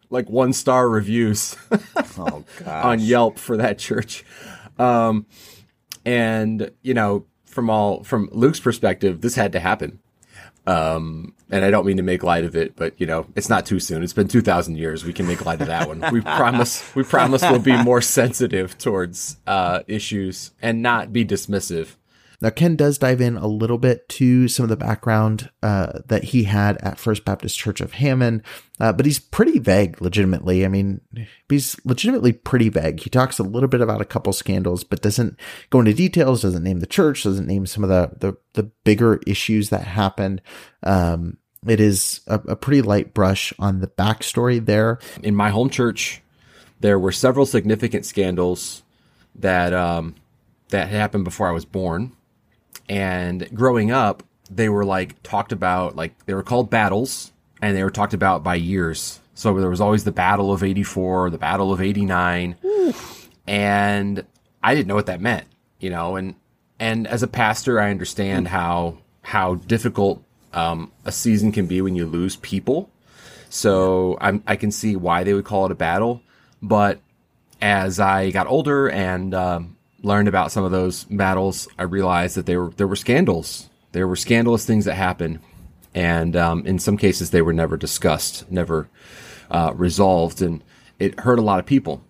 like 0.09 0.29
one 0.31 0.53
star 0.53 0.89
reviews 0.89 1.57
oh, 2.19 2.45
on 2.67 3.01
Yelp 3.01 3.39
for 3.39 3.57
that 3.59 3.79
church. 3.79 4.25
Um, 4.79 5.27
and 6.07 6.71
you 6.81 6.95
know, 6.95 7.27
from 7.45 7.69
all 7.69 8.03
from 8.05 8.31
Luke's 8.33 8.61
perspective, 8.61 9.21
this 9.21 9.35
had 9.35 9.53
to 9.53 9.61
happen. 9.61 9.99
Um, 10.67 11.35
and 11.49 11.65
I 11.65 11.71
don't 11.71 11.87
mean 11.87 11.97
to 11.99 12.03
make 12.03 12.25
light 12.25 12.45
of 12.45 12.57
it, 12.57 12.75
but 12.75 13.01
you 13.01 13.07
know, 13.07 13.27
it's 13.37 13.49
not 13.49 13.67
too 13.67 13.79
soon. 13.79 14.03
It's 14.03 14.13
been 14.13 14.27
2000 14.27 14.77
years. 14.77 15.05
We 15.05 15.13
can 15.13 15.27
make 15.27 15.45
light 15.45 15.61
of 15.61 15.69
that 15.69 15.87
one. 15.87 16.03
We 16.13 16.21
promise, 16.21 16.95
we 16.97 17.05
promise 17.05 17.43
we'll 17.43 17.61
be 17.61 17.81
more 17.85 18.01
sensitive 18.01 18.77
towards, 18.77 19.37
uh, 19.47 19.83
issues 19.87 20.53
and 20.61 20.83
not 20.83 21.13
be 21.13 21.25
dismissive 21.25 21.95
now, 22.41 22.51
Ken 22.51 22.77
does 22.77 22.99
dive 22.99 23.21
in 23.21 23.37
a 23.37 23.47
little 23.47 23.79
bit 23.79 24.09
to 24.11 24.49
some 24.49 24.65
of 24.65 24.69
the 24.69 24.77
background 24.77 25.51
uh, 25.63 26.01
that 26.07 26.25
he 26.25 26.45
had 26.45 26.77
at 26.79 26.99
First 26.99 27.25
Baptist 27.25 27.59
Church 27.59 27.81
of 27.81 27.95
Hammond, 27.95 28.43
uh, 28.79 28.93
but 28.93 29.07
he's 29.07 29.19
pretty 29.19 29.59
vague, 29.59 30.01
legitimately. 30.01 30.65
I 30.65 30.69
mean, 30.69 31.01
he's 31.49 31.77
legitimately 31.85 32.33
pretty 32.33 32.69
vague. 32.69 33.01
He 33.01 33.11
talks 33.11 33.39
a 33.39 33.45
little 33.45 33.69
bit 33.69 33.81
about 33.81 34.01
a 34.01 34.07
couple 34.07 34.33
scandals, 34.33 34.85
but 34.85 35.03
doesn't 35.03 35.39
go 35.71 35.81
into 35.81 35.95
details, 35.95 36.43
doesn't 36.43 36.65
name 36.65 36.81
the 36.81 36.87
church, 36.87 37.23
doesn't 37.23 37.47
name 37.47 37.67
some 37.67 37.85
of 37.85 37.91
the, 37.91 38.11
the, 38.19 38.37
the 38.53 38.71
bigger 38.85 39.21
issues 39.27 39.71
that 39.71 39.85
happened. 39.85 40.43
Um, 40.83 41.39
it 41.67 41.81
is 41.81 42.21
a, 42.27 42.35
a 42.35 42.57
pretty 42.57 42.83
light 42.83 43.15
brush 43.15 43.53
on 43.59 43.81
the 43.81 43.89
backstory 43.89 44.65
there. 44.65 44.99
In 45.23 45.35
my 45.35 45.51
home 45.51 45.71
church, 45.71 46.23
there 46.81 46.99
were 46.99 47.13
several 47.13 47.47
significant 47.47 48.05
scandals 48.05 48.83
that 49.35 49.73
um, 49.73 50.15
that 50.69 50.89
happened 50.89 51.25
before 51.25 51.49
I 51.49 51.53
was 51.53 51.65
born. 51.65 52.13
And 52.89 53.49
growing 53.55 53.91
up, 53.91 54.23
they 54.51 54.69
were 54.69 54.85
like 54.85 55.23
talked 55.23 55.53
about, 55.53 55.97
like 55.97 56.27
they 56.27 56.35
were 56.35 56.43
called 56.43 56.71
battles 56.71 57.33
and 57.61 57.77
they 57.77 57.83
were 57.83 57.91
talked 57.91 58.15
about 58.15 58.43
by 58.43 58.55
years. 58.55 59.21
So 59.35 59.59
there 59.59 59.71
was 59.71 59.81
always 59.81 60.05
the 60.05 60.13
Battle 60.13 60.53
of 60.53 60.63
84, 60.63 61.31
the 61.31 61.39
Battle 61.39 61.73
of 61.73 61.81
89. 61.81 62.57
And 63.47 64.25
I 64.63 64.75
didn't 64.75 64.89
know 64.89 64.95
what 64.95 65.07
that 65.07 65.21
meant, 65.21 65.47
you 65.79 65.91
know, 65.91 66.17
and, 66.17 66.35
and 66.79 67.07
as 67.07 67.23
a 67.23 67.29
pastor, 67.29 67.81
I 67.81 67.91
understand 67.91 68.49
how, 68.49 68.99
how 69.23 69.57
difficult, 69.57 70.23
um, 70.53 70.91
a 71.05 71.13
season 71.13 71.53
can 71.53 71.67
be 71.67 71.81
when 71.83 71.95
you 71.95 72.07
lose 72.07 72.37
people. 72.37 72.91
So 73.51 74.17
I'm, 74.21 74.43
I 74.47 74.57
can 74.57 74.71
see 74.71 74.97
why 74.97 75.23
they 75.25 75.35
would 75.35 75.45
call 75.45 75.67
it 75.67 75.73
a 75.73 75.77
battle. 75.77 76.23
But 76.63 77.01
as 77.61 78.01
I 78.01 78.31
got 78.31 78.47
older 78.47 78.89
and, 78.89 79.35
um, 79.35 79.76
learned 80.03 80.29
about 80.29 80.53
some 80.53 80.65
of 80.65 80.71
those 80.71 81.05
battles, 81.05 81.69
I 81.79 81.85
realized 81.85 82.37
that 82.37 82.47
there 82.47 82.63
were 82.63 82.71
there 82.71 82.87
were 82.87 82.97
scandals. 82.97 83.69
There 83.93 84.07
were 84.07 84.17
scandalous 84.17 84.67
things 84.67 84.85
that 84.85 84.95
happened, 84.95 85.41
and 85.95 86.37
um, 86.37 86.67
in 86.67 86.79
some 86.79 86.97
cases 86.97 87.31
they 87.31 87.43
were 87.43 87.53
never 87.53 87.77
discussed, 87.77 88.51
never 88.51 88.89
uh, 89.51 89.73
resolved, 89.75 90.43
and 90.43 90.63
it 90.99 91.21
hurt 91.21 91.39
a 91.39 91.43
lot 91.43 91.59
of 91.59 91.67
people. 91.67 92.05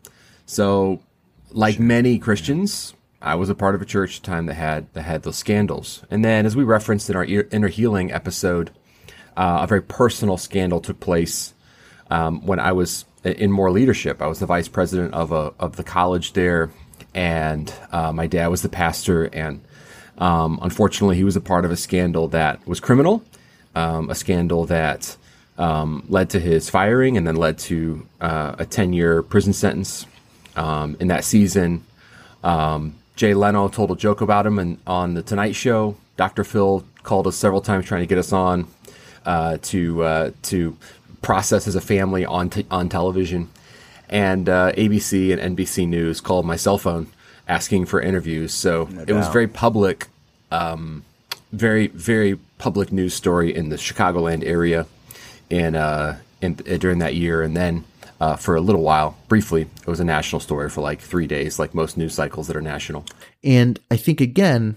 So 0.47 1.03
like 1.51 1.79
many 1.79 2.19
Christians, 2.19 2.95
I 3.23 3.35
was 3.35 3.49
a 3.49 3.55
part 3.55 3.75
of 3.75 3.83
a 3.83 3.87
church 3.87 4.23
time 4.23 4.47
that 4.47 4.55
had 4.55 4.93
that 4.95 5.03
had 5.03 5.23
those 5.23 5.37
scandals. 5.37 6.05
And 6.11 6.25
then, 6.25 6.47
as 6.47 6.57
we 6.57 6.65
referenced 6.65 7.09
in 7.11 7.17
our 7.17 7.25
inner 7.25 7.69
healing 7.69 8.13
episode, 8.13 8.71
uh, 9.37 9.61
a 9.63 9.67
very 9.67 9.83
personal 9.83 10.37
scandal 10.37 10.81
took 10.81 11.01
place 11.01 11.55
um, 12.11 12.45
when 12.47 12.59
I 12.59 12.73
was 12.73 13.05
in 13.25 13.51
more 13.51 13.71
leadership. 13.71 14.23
I 14.23 14.27
was 14.27 14.39
the 14.39 14.47
vice 14.47 14.69
president 14.69 15.15
of 15.15 15.33
a 15.33 15.53
of 15.59 15.77
the 15.77 15.85
college 15.85 16.35
there, 16.35 16.71
and 17.17 17.73
uh, 17.91 18.13
my 18.13 18.29
dad 18.29 18.49
was 18.49 18.63
the 18.63 18.69
pastor. 18.69 19.25
And 19.25 19.65
um, 20.19 20.61
unfortunately, 20.63 21.17
he 21.17 21.25
was 21.25 21.35
a 21.35 21.41
part 21.41 21.65
of 21.65 21.73
a 21.73 21.77
scandal 21.77 22.29
that 22.29 22.65
was 22.69 22.79
criminal, 22.79 23.25
um, 23.75 24.11
a 24.11 24.15
scandal 24.15 24.67
that 24.67 25.17
um, 25.59 26.05
led 26.09 26.31
to 26.31 26.39
his 26.39 26.71
firing, 26.71 27.17
and 27.17 27.27
then 27.27 27.35
led 27.35 27.59
to 27.59 28.07
uh, 28.21 28.55
a 28.59 28.67
ten 28.67 28.93
year 28.93 29.23
prison 29.23 29.53
sentence. 29.53 30.07
Um, 30.55 30.97
in 31.01 31.09
that 31.09 31.23
season, 31.25 31.85
um, 32.43 32.95
Jay 33.15 33.35
Leno 33.35 33.69
told 33.69 33.91
a 33.91 33.97
joke 33.97 34.21
about 34.21 34.47
him, 34.47 34.59
and 34.59 34.79
on 34.87 35.15
the 35.15 35.23
Tonight 35.23 35.55
Show, 35.55 35.97
Dr. 36.17 36.45
Phil 36.45 36.85
called 37.03 37.27
us 37.27 37.37
several 37.37 37.61
times 37.61 37.85
trying 37.87 38.01
to 38.03 38.07
get 38.07 38.17
us 38.19 38.33
on 38.33 38.67
uh, 39.27 39.59
to 39.63 40.03
uh, 40.03 40.31
to 40.43 40.77
process 41.21 41.67
as 41.67 41.75
a 41.75 41.81
family 41.81 42.25
on 42.25 42.51
t- 42.51 42.67
on 42.71 42.89
television. 42.89 43.49
And 44.09 44.49
uh, 44.49 44.73
ABC 44.73 45.37
and 45.37 45.57
NBC 45.57 45.89
News 45.89 46.21
called 46.21 46.47
my 46.47 46.57
cell 46.57 46.79
phone 46.79 47.09
asking 47.49 47.87
for 47.87 48.01
interviews. 48.01 48.53
So 48.53 48.89
no 48.91 49.05
it 49.07 49.13
was 49.13 49.29
very 49.29 49.49
public, 49.49 50.09
um, 50.51 51.05
very 51.53 51.89
very 51.89 52.39
public 52.59 52.93
news 52.93 53.15
story 53.15 53.55
in 53.55 53.69
the 53.69 53.77
Chicagoland 53.77 54.45
area, 54.45 54.87
in, 55.51 55.77
uh, 55.77 56.19
in 56.41 56.55
during 56.55 56.99
that 56.99 57.15
year. 57.15 57.43
And 57.43 57.57
then 57.57 57.85
uh, 58.21 58.37
for 58.37 58.57
a 58.57 58.61
little 58.61 58.83
while, 58.83 59.17
briefly, 59.29 59.63
it 59.63 59.87
was 59.87 60.01
a 60.01 60.05
national 60.05 60.41
story 60.41 60.71
for 60.71 60.81
like 60.81 61.01
three 61.01 61.27
days, 61.27 61.59
like 61.59 61.75
most 61.75 61.97
news 61.97 62.15
cycles 62.15 62.47
that 62.47 62.57
are 62.57 62.63
national. 62.63 63.05
And 63.45 63.79
I 63.91 63.97
think 63.97 64.21
again, 64.21 64.77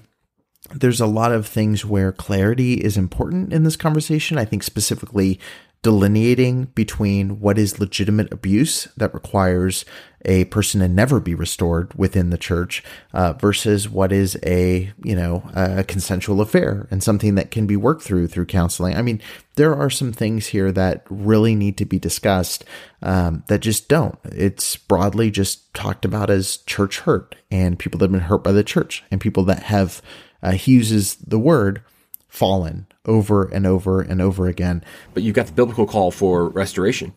there's 0.74 1.02
a 1.02 1.08
lot 1.08 1.32
of 1.32 1.48
things 1.48 1.86
where 1.86 2.12
clarity 2.12 2.74
is 2.74 2.98
important 2.98 3.54
in 3.54 3.64
this 3.64 3.76
conversation. 3.76 4.38
I 4.38 4.46
think 4.46 4.64
specifically 4.64 5.40
delineating 5.82 6.66
between 6.76 7.40
what 7.40 7.58
is 7.58 7.80
legitimate 7.80 8.32
abuse 8.34 8.90
that 8.98 9.14
requires 9.14 9.86
a 10.26 10.44
person 10.46 10.82
to 10.82 10.88
never 10.90 11.22
be 11.22 11.34
restored 11.34 11.94
within 11.94 12.30
the 12.30 12.38
church 12.38 12.84
uh, 13.14 13.32
versus 13.34 13.88
what 13.88 14.12
is 14.12 14.38
a 14.46 14.92
you 15.02 15.16
know 15.16 15.50
a 15.56 15.84
consensual 15.86 16.42
affair 16.42 16.86
and 16.92 17.02
something 17.02 17.36
that 17.36 17.52
can 17.52 17.66
be 17.66 17.78
worked 17.78 18.02
through 18.02 18.28
through 18.28 18.46
counseling. 18.46 18.98
I 18.98 19.02
mean 19.02 19.22
there 19.56 19.74
are 19.74 19.90
some 19.90 20.12
things 20.12 20.48
here 20.48 20.72
that 20.74 21.06
really 21.10 21.56
need 21.56 21.78
to 21.78 21.86
be 21.86 22.00
discussed 22.00 22.66
um, 23.02 23.44
that 23.48 23.60
just 23.60 23.88
don't. 23.88 24.20
It's 24.26 24.76
broadly 24.76 25.32
just 25.32 25.74
talked 25.74 26.04
about 26.04 26.30
as 26.30 26.58
church 26.58 27.00
hurt 27.00 27.36
and 27.50 27.80
people 27.80 28.00
that 28.00 28.06
have 28.06 28.12
been 28.12 28.22
hurt 28.22 28.44
by 28.44 28.52
the 28.52 28.64
church 28.64 29.04
and 29.12 29.22
people 29.22 29.44
that 29.46 29.64
have 29.64 30.02
uh, 30.44 30.52
he 30.52 30.74
uses 30.74 31.16
the 31.16 31.40
word 31.40 31.82
fallen 32.28 32.86
over 33.06 33.46
and 33.46 33.66
over 33.66 34.02
and 34.02 34.22
over 34.22 34.48
again. 34.48 34.84
But 35.14 35.24
you've 35.24 35.36
got 35.36 35.48
the 35.48 35.54
biblical 35.54 35.86
call 35.86 36.12
for 36.12 36.50
restoration 36.50 37.14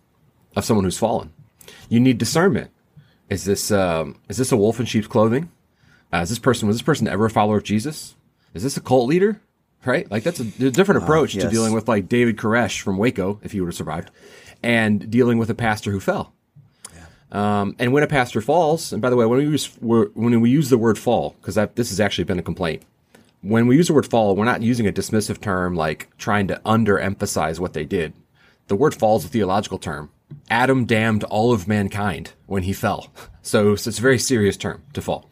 of 0.56 0.64
someone 0.64 0.84
who's 0.84 0.98
fallen. 0.98 1.32
You 1.88 2.00
need 2.00 2.18
discernment. 2.18 2.70
Is 3.28 3.44
this 3.44 3.70
um, 3.70 4.18
is 4.28 4.36
this 4.36 4.52
a 4.52 4.56
wolf 4.56 4.78
in 4.78 4.86
sheep's 4.86 5.06
clothing? 5.06 5.50
Uh, 6.12 6.18
is 6.18 6.28
this 6.28 6.38
person 6.38 6.68
was 6.68 6.76
this 6.76 6.82
person 6.82 7.08
ever 7.08 7.26
a 7.26 7.30
follower 7.30 7.56
of 7.58 7.64
Jesus? 7.64 8.14
Is 8.54 8.62
this 8.62 8.76
a 8.76 8.80
cult 8.80 9.08
leader? 9.08 9.40
Right, 9.84 10.08
like 10.12 10.22
that's 10.22 10.38
a, 10.38 10.44
a 10.44 10.70
different 10.70 11.02
approach 11.02 11.34
uh, 11.34 11.40
yes. 11.40 11.44
to 11.44 11.50
dealing 11.50 11.72
with 11.72 11.88
like 11.88 12.08
David 12.08 12.36
Koresh 12.36 12.80
from 12.80 12.98
Waco, 12.98 13.40
if 13.42 13.50
he 13.50 13.60
would 13.60 13.66
have 13.66 13.74
survived, 13.74 14.12
and 14.62 15.10
dealing 15.10 15.38
with 15.38 15.50
a 15.50 15.56
pastor 15.56 15.90
who 15.90 15.98
fell. 15.98 16.32
Um, 17.32 17.74
and 17.78 17.94
when 17.94 18.02
a 18.02 18.06
pastor 18.06 18.42
falls, 18.42 18.92
and 18.92 19.00
by 19.00 19.08
the 19.08 19.16
way, 19.16 19.24
when 19.24 19.38
we 19.38 19.44
use 19.46 19.66
when 19.80 20.40
we 20.40 20.50
use 20.50 20.68
the 20.68 20.76
word 20.76 20.98
fall, 20.98 21.34
because 21.40 21.54
this 21.74 21.88
has 21.88 21.98
actually 21.98 22.24
been 22.24 22.38
a 22.38 22.42
complaint 22.42 22.82
when 23.42 23.66
we 23.66 23.76
use 23.76 23.88
the 23.88 23.92
word 23.92 24.06
fall, 24.06 24.34
we're 24.34 24.44
not 24.44 24.62
using 24.62 24.86
a 24.86 24.92
dismissive 24.92 25.40
term 25.40 25.74
like 25.74 26.08
trying 26.16 26.48
to 26.48 26.60
underemphasize 26.64 27.58
what 27.58 27.72
they 27.72 27.84
did. 27.84 28.14
The 28.68 28.76
word 28.76 28.94
fall 28.94 29.16
is 29.16 29.24
a 29.24 29.28
theological 29.28 29.78
term. 29.78 30.10
Adam 30.48 30.86
damned 30.86 31.24
all 31.24 31.52
of 31.52 31.68
mankind 31.68 32.32
when 32.46 32.62
he 32.62 32.72
fell. 32.72 33.12
So, 33.44 33.74
so 33.74 33.88
it's 33.88 33.98
a 33.98 34.02
very 34.02 34.20
serious 34.20 34.56
term 34.56 34.84
to 34.92 35.02
fall. 35.02 35.28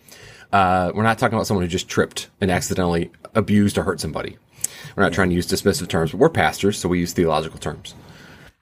Uh, 0.53 0.91
we're 0.93 1.05
not 1.05 1.17
talking 1.17 1.37
about 1.37 1.47
someone 1.47 1.63
who 1.63 1.69
just 1.69 1.89
tripped 1.89 2.29
and 2.41 2.51
accidentally 2.51 3.13
abused 3.37 3.79
or 3.79 3.85
hurt 3.85 4.01
somebody. 4.01 4.37
We're 4.97 5.05
not 5.05 5.13
trying 5.13 5.29
to 5.29 5.37
use 5.37 5.47
dismissive 5.47 5.87
terms, 5.87 6.11
but 6.11 6.19
we're 6.19 6.29
pastors, 6.29 6.77
so 6.77 6.89
we 6.89 6.99
use 6.99 7.13
theological 7.13 7.61
terms. 7.61 7.95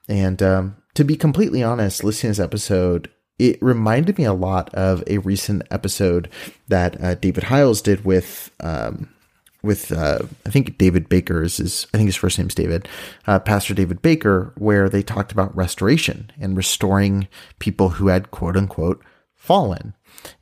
And 0.06 0.42
um, 0.42 0.76
to 0.92 1.02
be 1.02 1.16
completely 1.16 1.62
honest, 1.62 2.04
listening 2.04 2.34
to 2.34 2.40
this 2.40 2.44
episode, 2.44 3.10
it 3.38 3.56
reminded 3.62 4.18
me 4.18 4.24
a 4.24 4.34
lot 4.34 4.68
of 4.74 5.02
a 5.06 5.16
recent 5.16 5.62
episode 5.70 6.28
that 6.68 7.02
uh, 7.02 7.14
David 7.14 7.44
Hyles 7.44 7.80
did 7.80 8.04
with 8.04 8.50
um, 8.60 9.08
with 9.62 9.92
uh, 9.92 10.20
I 10.46 10.50
think 10.50 10.78
David 10.78 11.08
Baker 11.08 11.42
is 11.42 11.86
I 11.92 11.98
think 11.98 12.08
his 12.08 12.16
first 12.16 12.38
name's 12.38 12.54
David, 12.54 12.88
uh, 13.26 13.38
Pastor 13.38 13.74
David 13.74 14.02
Baker, 14.02 14.52
where 14.56 14.88
they 14.88 15.02
talked 15.02 15.32
about 15.32 15.56
restoration 15.56 16.30
and 16.40 16.56
restoring 16.56 17.28
people 17.58 17.90
who 17.90 18.08
had 18.08 18.30
quote 18.30 18.56
unquote 18.56 19.02
fallen. 19.34 19.94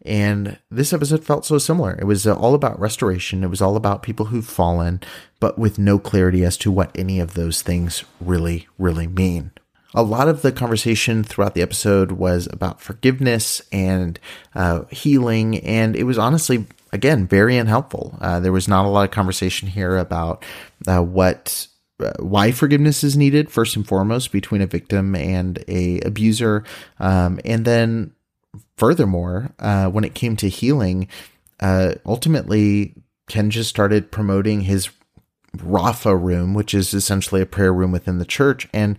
And 0.05 0.59
this 0.70 0.92
episode 0.92 1.24
felt 1.24 1.44
so 1.44 1.59
similar. 1.59 1.96
It 2.00 2.05
was 2.05 2.26
uh, 2.26 2.35
all 2.35 2.55
about 2.55 2.81
restoration. 2.81 3.44
It 3.44 3.50
was 3.50 3.61
all 3.61 3.76
about 3.76 4.02
people 4.02 4.26
who've 4.26 4.46
fallen, 4.46 5.00
but 5.38 5.59
with 5.59 5.79
no 5.79 5.98
clarity 5.98 6.44
as 6.44 6.57
to 6.59 6.70
what 6.70 6.90
any 6.94 7.20
of 7.20 7.35
those 7.35 7.62
things 7.62 8.05
really, 8.20 8.68
really 8.79 9.07
mean. 9.07 9.52
A 9.94 10.02
lot 10.02 10.29
of 10.29 10.42
the 10.42 10.52
conversation 10.52 11.22
throughout 11.24 11.55
the 11.55 11.62
episode 11.62 12.12
was 12.12 12.48
about 12.52 12.81
forgiveness 12.81 13.62
and 13.72 14.18
uh, 14.55 14.85
healing, 14.90 15.59
and 15.59 15.96
it 15.96 16.05
was 16.05 16.18
honestly 16.18 16.66
again, 16.92 17.27
very 17.27 17.57
unhelpful. 17.57 18.18
Uh, 18.20 18.40
there 18.40 18.53
was 18.53 18.68
not 18.68 18.85
a 18.85 18.88
lot 18.88 19.05
of 19.05 19.11
conversation 19.11 19.68
here 19.68 19.96
about 19.96 20.44
uh, 20.87 21.03
what 21.03 21.66
uh, 21.99 22.12
why 22.18 22.53
forgiveness 22.53 23.03
is 23.03 23.16
needed 23.16 23.51
first 23.51 23.77
and 23.77 23.87
foremost 23.87 24.31
between 24.33 24.61
a 24.61 24.66
victim 24.66 25.14
and 25.14 25.64
a 25.68 26.01
abuser, 26.01 26.64
um, 27.01 27.40
and 27.44 27.64
then 27.64 28.12
furthermore, 28.77 29.53
uh, 29.59 29.87
when 29.88 30.05
it 30.05 30.14
came 30.14 30.37
to 30.37 30.49
healing, 30.49 31.09
uh, 31.61 31.94
ultimately 32.05 32.94
Ken 33.29 33.51
just 33.51 33.70
started 33.70 34.11
promoting 34.11 34.62
his 34.62 34.90
Rapha 35.57 36.20
room, 36.20 36.53
which 36.53 36.75
is 36.75 36.92
essentially 36.92 37.40
a 37.40 37.46
prayer 37.46 37.72
room 37.72 37.92
within 37.92 38.18
the 38.18 38.27
church, 38.27 38.68
and 38.72 38.99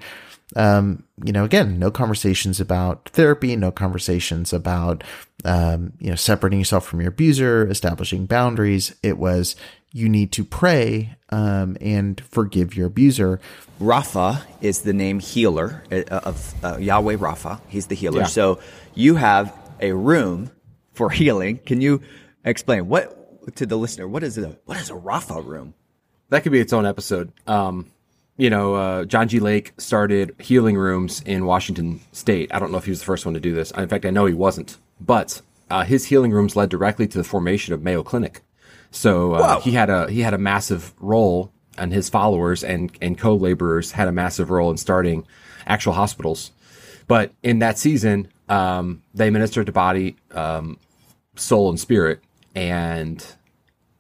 um, 0.55 1.03
you 1.23 1.33
know, 1.33 1.43
again, 1.43 1.77
no 1.77 1.91
conversations 1.91 2.60
about 2.60 3.10
therapy, 3.10 3.55
no 3.55 3.71
conversations 3.71 4.53
about, 4.53 5.03
um, 5.43 5.93
you 5.99 6.10
know, 6.10 6.15
separating 6.15 6.60
yourself 6.60 6.86
from 6.86 7.01
your 7.01 7.10
abuser, 7.10 7.67
establishing 7.67 8.25
boundaries. 8.25 8.95
It 9.03 9.17
was, 9.17 9.55
you 9.91 10.07
need 10.07 10.31
to 10.33 10.45
pray 10.45 11.15
um, 11.29 11.75
and 11.81 12.21
forgive 12.21 12.75
your 12.75 12.88
abuser. 12.88 13.41
Rapha 13.81 14.43
is 14.62 14.81
the 14.81 14.93
name 14.93 15.19
healer 15.19 15.83
uh, 15.91 16.03
of 16.23 16.53
uh, 16.63 16.77
Yahweh 16.77 17.17
Rapha. 17.17 17.60
He's 17.67 17.88
the 17.88 17.95
healer. 17.95 18.21
Yeah. 18.21 18.27
So 18.27 18.60
you 18.95 19.15
have 19.15 19.53
a 19.81 19.91
room 19.91 20.51
for 20.93 21.10
healing. 21.10 21.57
Can 21.60 21.81
you 21.81 22.01
explain 22.45 22.88
what 22.88 23.55
to 23.55 23.65
the 23.65 23.77
listener? 23.77 24.07
What 24.07 24.23
is 24.23 24.38
a 24.38 24.57
what 24.65 24.77
is 24.77 24.89
a 24.89 24.93
Rapha 24.93 25.45
room? 25.45 25.73
That 26.29 26.43
could 26.43 26.51
be 26.51 26.60
its 26.60 26.73
own 26.73 26.86
episode. 26.86 27.31
Um, 27.45 27.91
you 28.38 28.50
know, 28.50 28.76
uh, 28.76 29.06
John 29.06 29.28
G. 29.28 29.39
Lake 29.39 29.73
started 29.78 30.36
healing 30.39 30.78
rooms 30.78 31.21
in 31.26 31.45
Washington 31.45 32.00
State. 32.12 32.54
I 32.54 32.60
don't 32.60 32.71
know 32.71 32.78
if 32.78 32.86
he 32.86 32.91
was 32.91 33.00
the 33.00 33.06
first 33.06 33.26
one 33.26 33.34
to 33.34 33.39
do 33.39 33.54
this. 33.54 33.71
In 33.71 33.88
fact, 33.88 34.06
I 34.06 34.12
know 34.12 34.26
he 34.26 34.34
wasn't. 34.34 34.78
But 35.02 35.41
uh, 35.69 35.84
his 35.84 36.06
healing 36.06 36.32
rooms 36.32 36.56
led 36.56 36.69
directly 36.69 37.08
to 37.08 37.17
the 37.17 37.23
formation 37.23 37.73
of 37.73 37.82
Mayo 37.82 38.04
Clinic. 38.04 38.41
So 38.91 39.34
uh, 39.34 39.60
he 39.60 39.71
had 39.71 39.89
a 39.89 40.10
he 40.10 40.21
had 40.21 40.34
a 40.34 40.38
massive 40.38 40.93
role, 41.00 41.52
and 41.78 41.91
his 41.91 42.10
followers 42.10 42.63
and 42.63 42.91
and 43.02 43.17
co 43.17 43.36
laborers 43.36 43.91
had 43.91 44.08
a 44.08 44.12
massive 44.12 44.50
role 44.50 44.71
in 44.71 44.78
starting 44.78 45.26
actual 45.65 45.93
hospitals. 45.93 46.52
But 47.08 47.34
in 47.43 47.60
that 47.60 47.78
season, 47.78 48.30
um, 48.50 49.02
they 49.13 49.30
ministered 49.30 49.65
to 49.65 49.71
body, 49.71 50.15
um, 50.32 50.80
soul, 51.36 51.69
and 51.69 51.80
spirit, 51.80 52.21
and 52.56 53.26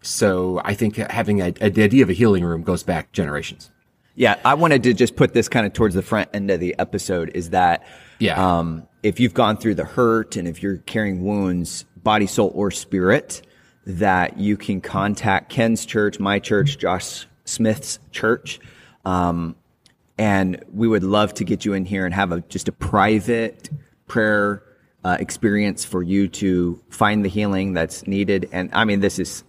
so 0.01 0.61
I 0.63 0.73
think 0.73 0.95
having 0.95 1.41
a, 1.41 1.53
a, 1.59 1.69
the 1.69 1.83
idea 1.83 2.03
of 2.03 2.09
a 2.09 2.13
healing 2.13 2.45
room 2.45 2.63
goes 2.63 2.83
back 2.83 3.11
generations. 3.11 3.71
Yeah, 4.17 4.39
I 4.43 4.55
wanted 4.55 4.81
to 4.83 4.93
just 4.93 5.15
put 5.15 5.33
this 5.33 5.47
kind 5.47 5.65
of 5.67 5.73
towards 5.73 5.93
the 5.93 6.01
front 6.01 6.29
end 6.33 6.49
of 6.49 6.59
the 6.59 6.75
episode 6.79 7.31
is 7.35 7.51
that 7.51 7.85
yeah. 8.19 8.57
Um, 8.57 8.87
if 9.03 9.19
you've 9.19 9.35
gone 9.35 9.57
through 9.57 9.75
the 9.75 9.85
hurt 9.85 10.35
and 10.35 10.47
if 10.47 10.63
you're 10.63 10.77
carrying 10.77 11.23
wounds, 11.23 11.85
body, 11.97 12.25
soul, 12.25 12.51
or 12.55 12.71
spirit, 12.71 13.43
that 13.85 14.39
you 14.39 14.57
can 14.57 14.81
contact 14.81 15.49
Ken's 15.49 15.85
church, 15.85 16.19
my 16.19 16.39
church, 16.39 16.79
Josh 16.79 17.27
Smith's 17.45 17.99
church. 18.11 18.59
Um, 19.05 19.55
and 20.17 20.63
we 20.73 20.87
would 20.87 21.03
love 21.03 21.35
to 21.35 21.43
get 21.43 21.63
you 21.63 21.73
in 21.73 21.85
here 21.85 22.05
and 22.05 22.13
have 22.13 22.31
a, 22.31 22.41
just 22.41 22.67
a 22.67 22.71
private 22.71 23.69
prayer 24.07 24.63
uh, 25.03 25.17
experience 25.19 25.85
for 25.85 26.01
you 26.01 26.27
to 26.27 26.81
find 26.89 27.23
the 27.23 27.29
healing 27.29 27.73
that's 27.73 28.07
needed. 28.07 28.49
And 28.51 28.71
I 28.73 28.83
mean, 28.83 28.99
this 28.99 29.19
is 29.19 29.43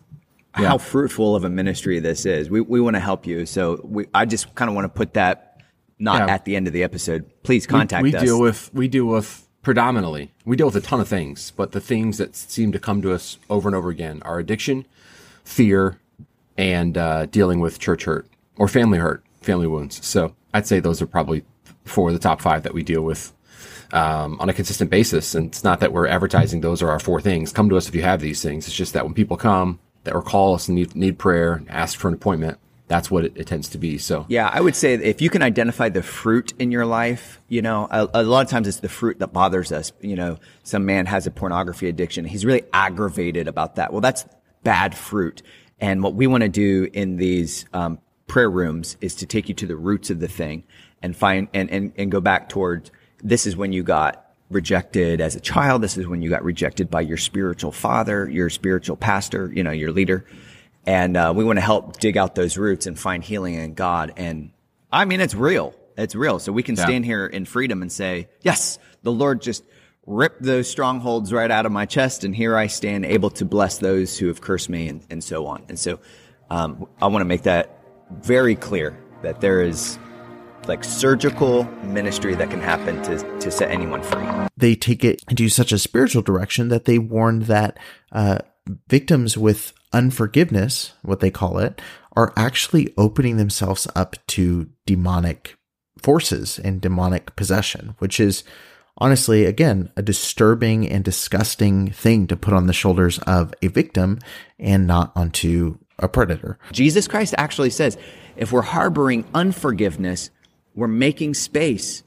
yeah. 0.61 0.68
how 0.68 0.78
fruitful 0.78 1.36
of 1.36 1.44
a 1.44 1.48
ministry 1.48 1.98
this 2.00 2.26
is. 2.26 2.50
We, 2.50 2.61
we 2.61 2.80
want 2.80 2.94
to 2.94 3.00
help 3.00 3.26
you. 3.26 3.46
So 3.46 3.80
we, 3.84 4.06
I 4.14 4.24
just 4.24 4.54
kind 4.54 4.68
of 4.68 4.74
want 4.74 4.84
to 4.84 4.88
put 4.88 5.14
that 5.14 5.61
not 5.98 6.28
yeah. 6.28 6.34
at 6.34 6.44
the 6.44 6.56
end 6.56 6.66
of 6.66 6.72
the 6.72 6.82
episode. 6.82 7.30
Please 7.42 7.66
contact 7.66 8.02
we, 8.02 8.11
we 8.11 8.16
us. 8.16 8.22
deal 8.22 8.40
with, 8.40 8.70
we 8.72 8.88
deal 8.88 9.06
with 9.06 9.48
predominantly. 9.62 10.32
We 10.44 10.56
deal 10.56 10.66
with 10.66 10.76
a 10.76 10.80
ton 10.80 11.00
of 11.00 11.09
things, 11.09 11.50
but 11.50 11.72
the 11.72 11.80
things 11.80 12.18
that 12.18 12.36
seem 12.36 12.72
to 12.72 12.78
come 12.78 13.02
to 13.02 13.12
us 13.12 13.38
over 13.50 13.68
and 13.68 13.76
over 13.76 13.90
again 13.90 14.22
are 14.24 14.38
addiction, 14.38 14.86
fear, 15.44 15.98
and 16.56 16.96
uh, 16.96 17.26
dealing 17.26 17.61
with 17.61 17.78
church 17.78 18.04
hurt 18.04 18.26
or 18.56 18.68
family 18.68 18.98
hurt, 18.98 19.24
family 19.40 19.66
wounds. 19.66 20.04
So 20.06 20.34
I'd 20.54 20.66
say 20.66 20.80
those 20.80 21.02
are 21.02 21.06
probably 21.06 21.44
four 21.84 22.09
of 22.09 22.14
the 22.14 22.20
top 22.20 22.40
five 22.40 22.62
that 22.64 22.74
we 22.74 22.82
deal 22.82 23.02
with 23.02 23.32
um, 23.92 24.38
on 24.40 24.48
a 24.48 24.52
consistent 24.52 24.90
basis. 24.90 25.34
And 25.34 25.46
it's 25.46 25.64
not 25.64 25.80
that 25.80 25.92
we're 25.92 26.06
advertising 26.06 26.61
those 26.61 26.82
are 26.82 26.90
our 26.90 27.00
four 27.00 27.20
things. 27.20 27.52
Come 27.52 27.68
to 27.70 27.76
us 27.76 27.88
if 27.88 27.94
you 27.94 28.02
have 28.02 28.20
these 28.20 28.42
things. 28.42 28.66
It's 28.66 28.76
just 28.76 28.92
that 28.92 29.04
when 29.04 29.14
people 29.14 29.36
come 29.36 29.78
or 30.12 30.22
call 30.22 30.54
us 30.54 30.68
and 30.68 30.76
need, 30.76 30.94
need 30.94 31.18
prayer, 31.18 31.54
and 31.54 31.70
ask 31.70 31.98
for 31.98 32.09
an 32.09 32.14
appointment, 32.14 32.59
that's 32.88 33.11
what 33.11 33.24
it, 33.24 33.32
it, 33.36 33.46
tends 33.46 33.68
to 33.70 33.78
be. 33.78 33.98
So 33.98 34.24
yeah, 34.28 34.48
I 34.52 34.61
would 34.61 34.74
say 34.74 34.94
if 34.94 35.20
you 35.20 35.30
can 35.30 35.42
identify 35.42 35.90
the 35.90 36.02
fruit 36.02 36.54
in 36.59 36.72
your 36.72 36.86
life, 36.86 37.40
you 37.48 37.62
know, 37.62 37.86
a, 37.90 38.09
a, 38.14 38.22
lot 38.22 38.44
of 38.44 38.50
times 38.50 38.66
it's 38.66 38.80
the 38.80 38.88
fruit 38.88 39.18
that 39.18 39.32
bothers 39.32 39.70
us. 39.72 39.92
You 40.00 40.16
know, 40.16 40.38
some 40.62 40.86
man 40.86 41.06
has 41.06 41.26
a 41.26 41.30
pornography 41.30 41.88
addiction. 41.88 42.24
He's 42.24 42.44
really 42.46 42.62
aggravated 42.72 43.46
about 43.46 43.76
that. 43.76 43.92
Well, 43.92 44.00
that's 44.00 44.26
bad 44.64 44.96
fruit. 44.96 45.42
And 45.80 46.02
what 46.02 46.14
we 46.14 46.26
want 46.26 46.42
to 46.42 46.48
do 46.48 46.88
in 46.92 47.16
these 47.16 47.66
um, 47.72 47.98
prayer 48.26 48.50
rooms 48.50 48.96
is 49.00 49.14
to 49.16 49.26
take 49.26 49.48
you 49.48 49.54
to 49.56 49.66
the 49.66 49.76
roots 49.76 50.11
of 50.11 50.18
the 50.18 50.28
thing 50.28 50.64
and 51.02 51.16
find 51.16 51.48
and, 51.54 51.70
and, 51.70 51.92
and 51.96 52.11
go 52.11 52.20
back 52.20 52.48
towards 52.48 52.90
this 53.22 53.46
is 53.46 53.56
when 53.56 53.72
you 53.72 53.82
got 53.82 54.28
rejected 54.51 55.20
as 55.20 55.36
a 55.36 55.40
child. 55.40 55.82
This 55.82 55.99
is 55.99 56.07
when 56.07 56.22
you 56.22 56.30
got 56.30 56.44
rejected 56.44 56.90
by 56.90 57.03
your 57.03 57.16
spiritual 57.16 57.72
father, 57.72 58.28
your 58.28 58.51
spiritual 58.51 58.96
pastor, 58.96 59.53
you 59.55 59.62
know, 59.62 59.70
your 59.70 59.92
leader. 59.92 60.24
And 60.86 61.16
uh, 61.16 61.32
we 61.36 61.44
want 61.44 61.59
to 61.59 61.64
help 61.64 61.99
dig 61.99 62.16
out 62.16 62.34
those 62.34 62.57
roots 62.57 62.86
and 62.86 62.99
find 62.99 63.22
healing 63.22 63.55
in 63.55 63.74
God. 63.74 64.14
And 64.16 64.53
I 64.90 65.05
mean, 65.05 65.20
it's 65.20 65.34
real. 65.34 65.74
It's 65.96 66.14
real. 66.14 66.38
So 66.38 66.53
we 66.53 66.62
can 66.62 66.76
yeah. 66.76 66.84
stand 66.84 67.05
here 67.05 67.26
in 67.26 67.44
freedom 67.44 67.82
and 67.82 67.92
say, 67.92 68.28
yes, 68.40 68.78
the 69.03 69.12
Lord 69.12 69.42
just 69.42 69.64
ripped 70.07 70.42
those 70.42 70.70
strongholds 70.70 71.32
right 71.32 71.51
out 71.51 71.66
of 71.66 71.72
my 71.72 71.84
chest. 71.84 72.24
And 72.24 72.34
here 72.34 72.57
I 72.57 72.68
stand 72.68 73.05
able 73.05 73.30
to 73.30 73.44
bless 73.44 73.78
those 73.78 74.16
who 74.16 74.28
have 74.28 74.40
cursed 74.40 74.70
me 74.70 74.88
and, 74.88 75.05
and 75.11 75.22
so 75.22 75.46
on. 75.46 75.64
And 75.68 75.78
so 75.78 76.01
um, 76.49 76.86
I 77.03 77.09
want 77.09 77.20
to 77.20 77.26
make 77.26 77.42
that 77.42 77.84
very 78.11 78.57
clear 78.57 78.99
that 79.22 79.42
there 79.42 79.61
is 79.61 79.99
like 80.69 80.85
surgical 80.85 81.64
ministry 81.83 82.35
that 82.35 82.51
can 82.51 82.61
happen 82.61 83.03
to, 83.03 83.41
to 83.41 83.51
set 83.51 83.71
anyone 83.71 84.03
free. 84.03 84.25
They 84.57 84.75
take 84.75 85.05
it 85.05 85.23
into 85.29 85.49
such 85.49 85.73
a 85.73 85.79
spiritual 85.79 86.23
direction 86.23 86.69
that 86.69 86.85
they 86.85 86.99
warn 86.99 87.41
that 87.41 87.79
uh, 88.12 88.39
victims 88.89 89.37
with 89.37 89.73
unforgiveness, 89.93 90.93
what 91.03 91.21
they 91.21 91.31
call 91.31 91.59
it, 91.59 91.81
are 92.14 92.33
actually 92.37 92.93
opening 92.99 93.37
themselves 93.37 93.87
up 93.95 94.16
to 94.27 94.69
demonic 94.87 95.57
forces 96.03 96.59
and 96.59 96.81
demonic 96.81 97.35
possession, 97.37 97.95
which 97.99 98.21
is 98.21 98.45
honestly, 98.99 99.45
again, 99.45 99.91
a 99.97 100.03
disturbing 100.03 100.89
and 100.89 101.05
disgusting 101.05 101.91
thing 101.91 102.27
to 102.27 102.37
put 102.37 102.55
on 102.55 102.66
the 102.66 102.73
shoulders 102.73 103.19
of 103.21 103.55
a 103.62 103.69
victim 103.69 104.19
and 104.59 104.87
not 104.87 105.12
onto 105.16 105.79
a 105.99 106.09
predator. 106.09 106.59
Jesus 106.73 107.09
Christ 107.09 107.35
actually 107.39 107.71
says 107.71 107.97
if 108.37 108.53
we're 108.53 108.62
harboring 108.62 109.25
unforgiveness, 109.35 110.31
we're 110.79 110.87
making 110.87 111.35
space 111.35 112.05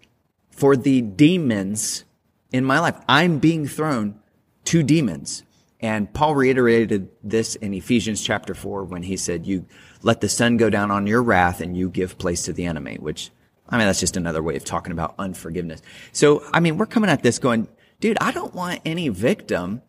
for 0.49 0.78
the 0.78 1.01
demons 1.01 2.05
in 2.53 2.63
my 2.63 2.80
life. 2.80 2.95
I'm 3.05 3.39
being 3.39 3.67
thrown 3.67 4.17
to 4.65 4.82
demons. 4.82 5.43
And 5.82 6.11
Paul 6.13 6.36
reiterated 6.36 7.09
this 7.22 7.55
in 7.55 7.74
Ephesians 7.74 8.24
chapter 8.24 8.53
4 8.53 8.86
when 8.86 9.03
he 9.03 9.17
said, 9.17 9.45
You 9.45 9.65
let 10.03 10.22
the 10.22 10.30
sun 10.30 10.55
go 10.55 10.69
down 10.69 10.89
on 10.89 11.05
your 11.05 11.22
wrath 11.22 11.59
and 11.59 11.76
you 11.76 11.89
give 11.89 12.17
place 12.17 12.43
to 12.43 12.53
the 12.53 12.65
enemy, 12.65 12.95
which, 12.97 13.30
I 13.67 13.78
mean, 13.78 13.88
that's 13.88 13.99
just 13.99 14.15
another 14.15 14.41
way 14.41 14.55
of 14.55 14.63
talking 14.63 14.93
about 14.93 15.15
unforgiveness. 15.19 15.82
So, 16.13 16.41
I 16.53 16.61
mean, 16.61 16.78
we're 16.78 16.86
coming 16.86 17.09
at 17.09 17.24
this 17.24 17.39
going, 17.39 17.67
dude, 17.99 18.17
I 18.22 18.32
don't 18.32 18.55
want 18.55 18.80
any 18.86 19.09
victim 19.09 19.82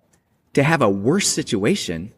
to 0.55 0.65
have 0.65 0.83
a 0.83 0.91
worse 0.91 1.29
situation 1.29 2.13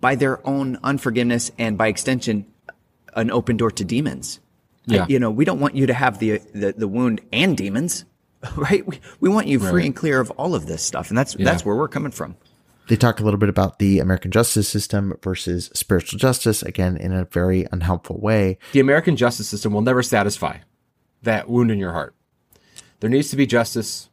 by 0.00 0.16
their 0.16 0.44
own 0.44 0.76
unforgiveness 0.82 1.52
and 1.56 1.78
by 1.78 1.86
extension, 1.86 2.46
an 3.14 3.30
open 3.30 3.56
door 3.56 3.70
to 3.70 3.84
demons. 3.84 4.40
Yeah. 4.90 5.04
I, 5.04 5.06
you 5.08 5.18
know, 5.18 5.30
we 5.30 5.44
don't 5.44 5.60
want 5.60 5.74
you 5.74 5.86
to 5.86 5.94
have 5.94 6.18
the, 6.18 6.38
the, 6.54 6.72
the 6.72 6.88
wound 6.88 7.20
and 7.32 7.56
demons, 7.56 8.04
right? 8.56 8.86
We, 8.86 9.00
we 9.20 9.28
want 9.28 9.46
you 9.46 9.58
free 9.58 9.70
right. 9.72 9.86
and 9.86 9.96
clear 9.96 10.20
of 10.20 10.30
all 10.32 10.54
of 10.54 10.66
this 10.66 10.82
stuff. 10.82 11.08
And 11.08 11.18
that's, 11.18 11.36
yeah. 11.36 11.44
that's 11.44 11.64
where 11.64 11.76
we're 11.76 11.88
coming 11.88 12.12
from. 12.12 12.36
They 12.88 12.96
talk 12.96 13.20
a 13.20 13.22
little 13.22 13.38
bit 13.38 13.48
about 13.48 13.78
the 13.78 14.00
American 14.00 14.32
justice 14.32 14.68
system 14.68 15.16
versus 15.22 15.70
spiritual 15.74 16.18
justice, 16.18 16.62
again, 16.62 16.96
in 16.96 17.12
a 17.12 17.24
very 17.24 17.66
unhelpful 17.70 18.18
way. 18.18 18.58
The 18.72 18.80
American 18.80 19.14
justice 19.14 19.48
system 19.48 19.72
will 19.72 19.82
never 19.82 20.02
satisfy 20.02 20.58
that 21.22 21.48
wound 21.48 21.70
in 21.70 21.78
your 21.78 21.92
heart. 21.92 22.14
There 22.98 23.08
needs 23.08 23.30
to 23.30 23.36
be 23.36 23.46
justice. 23.46 24.08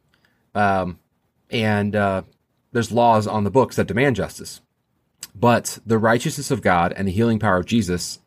Um, 0.54 1.00
and, 1.50 1.96
uh, 1.96 2.22
there's 2.72 2.92
laws 2.92 3.26
on 3.26 3.44
the 3.44 3.50
books 3.50 3.76
that 3.76 3.86
demand 3.86 4.16
justice. 4.16 4.60
But 5.34 5.78
the 5.86 5.98
righteousness 5.98 6.50
of 6.50 6.62
God 6.62 6.92
and 6.96 7.08
the 7.08 7.12
healing 7.12 7.38
power 7.38 7.56
of 7.56 7.66
Jesus 7.66 8.20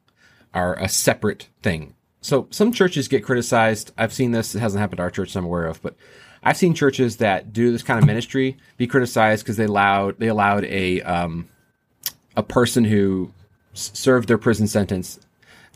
are 0.54 0.76
a 0.78 0.90
separate 0.90 1.50
thing. 1.62 1.96
So 2.22 2.48
some 2.52 2.72
churches 2.72 3.08
get 3.08 3.24
criticized. 3.24 3.92
I've 3.98 4.14
seen 4.14 4.32
this. 4.32 4.54
It 4.54 4.60
hasn't 4.60 4.80
happened 4.80 4.98
to 4.98 5.04
our 5.04 5.12
church 5.12 5.36
I'm 5.36 5.46
aware 5.46 5.66
of, 5.66 5.82
but 5.82 5.96
I've 6.44 6.58
seen 6.58 6.74
churches 6.74 7.18
that 7.18 7.52
do 7.52 7.72
this 7.72 7.84
kind 7.84 8.00
of 8.00 8.06
ministry 8.06 8.58
be 8.78 8.88
criticized 8.88 9.44
because 9.44 9.58
they 9.58 9.66
allowed 9.66 10.20
they 10.20 10.28
allowed 10.28 10.66
a 10.66 11.02
um, 11.02 11.50
a 12.36 12.44
person 12.44 12.86
who 12.86 13.32
s- 13.74 13.92
served 13.94 14.28
their 14.28 14.38
prison 14.38 14.68
sentence 14.68 15.20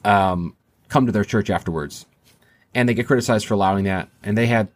um, 0.04 0.56
come 0.88 1.06
to 1.08 1.12
their 1.12 1.24
church 1.24 1.50
afterwards, 1.50 2.06
and 2.74 2.88
they 2.88 2.94
get 2.94 3.08
criticized 3.08 3.48
for 3.48 3.56
allowing 3.56 3.86
that. 3.86 4.10
And 4.24 4.38
they 4.38 4.48
had 4.48 4.70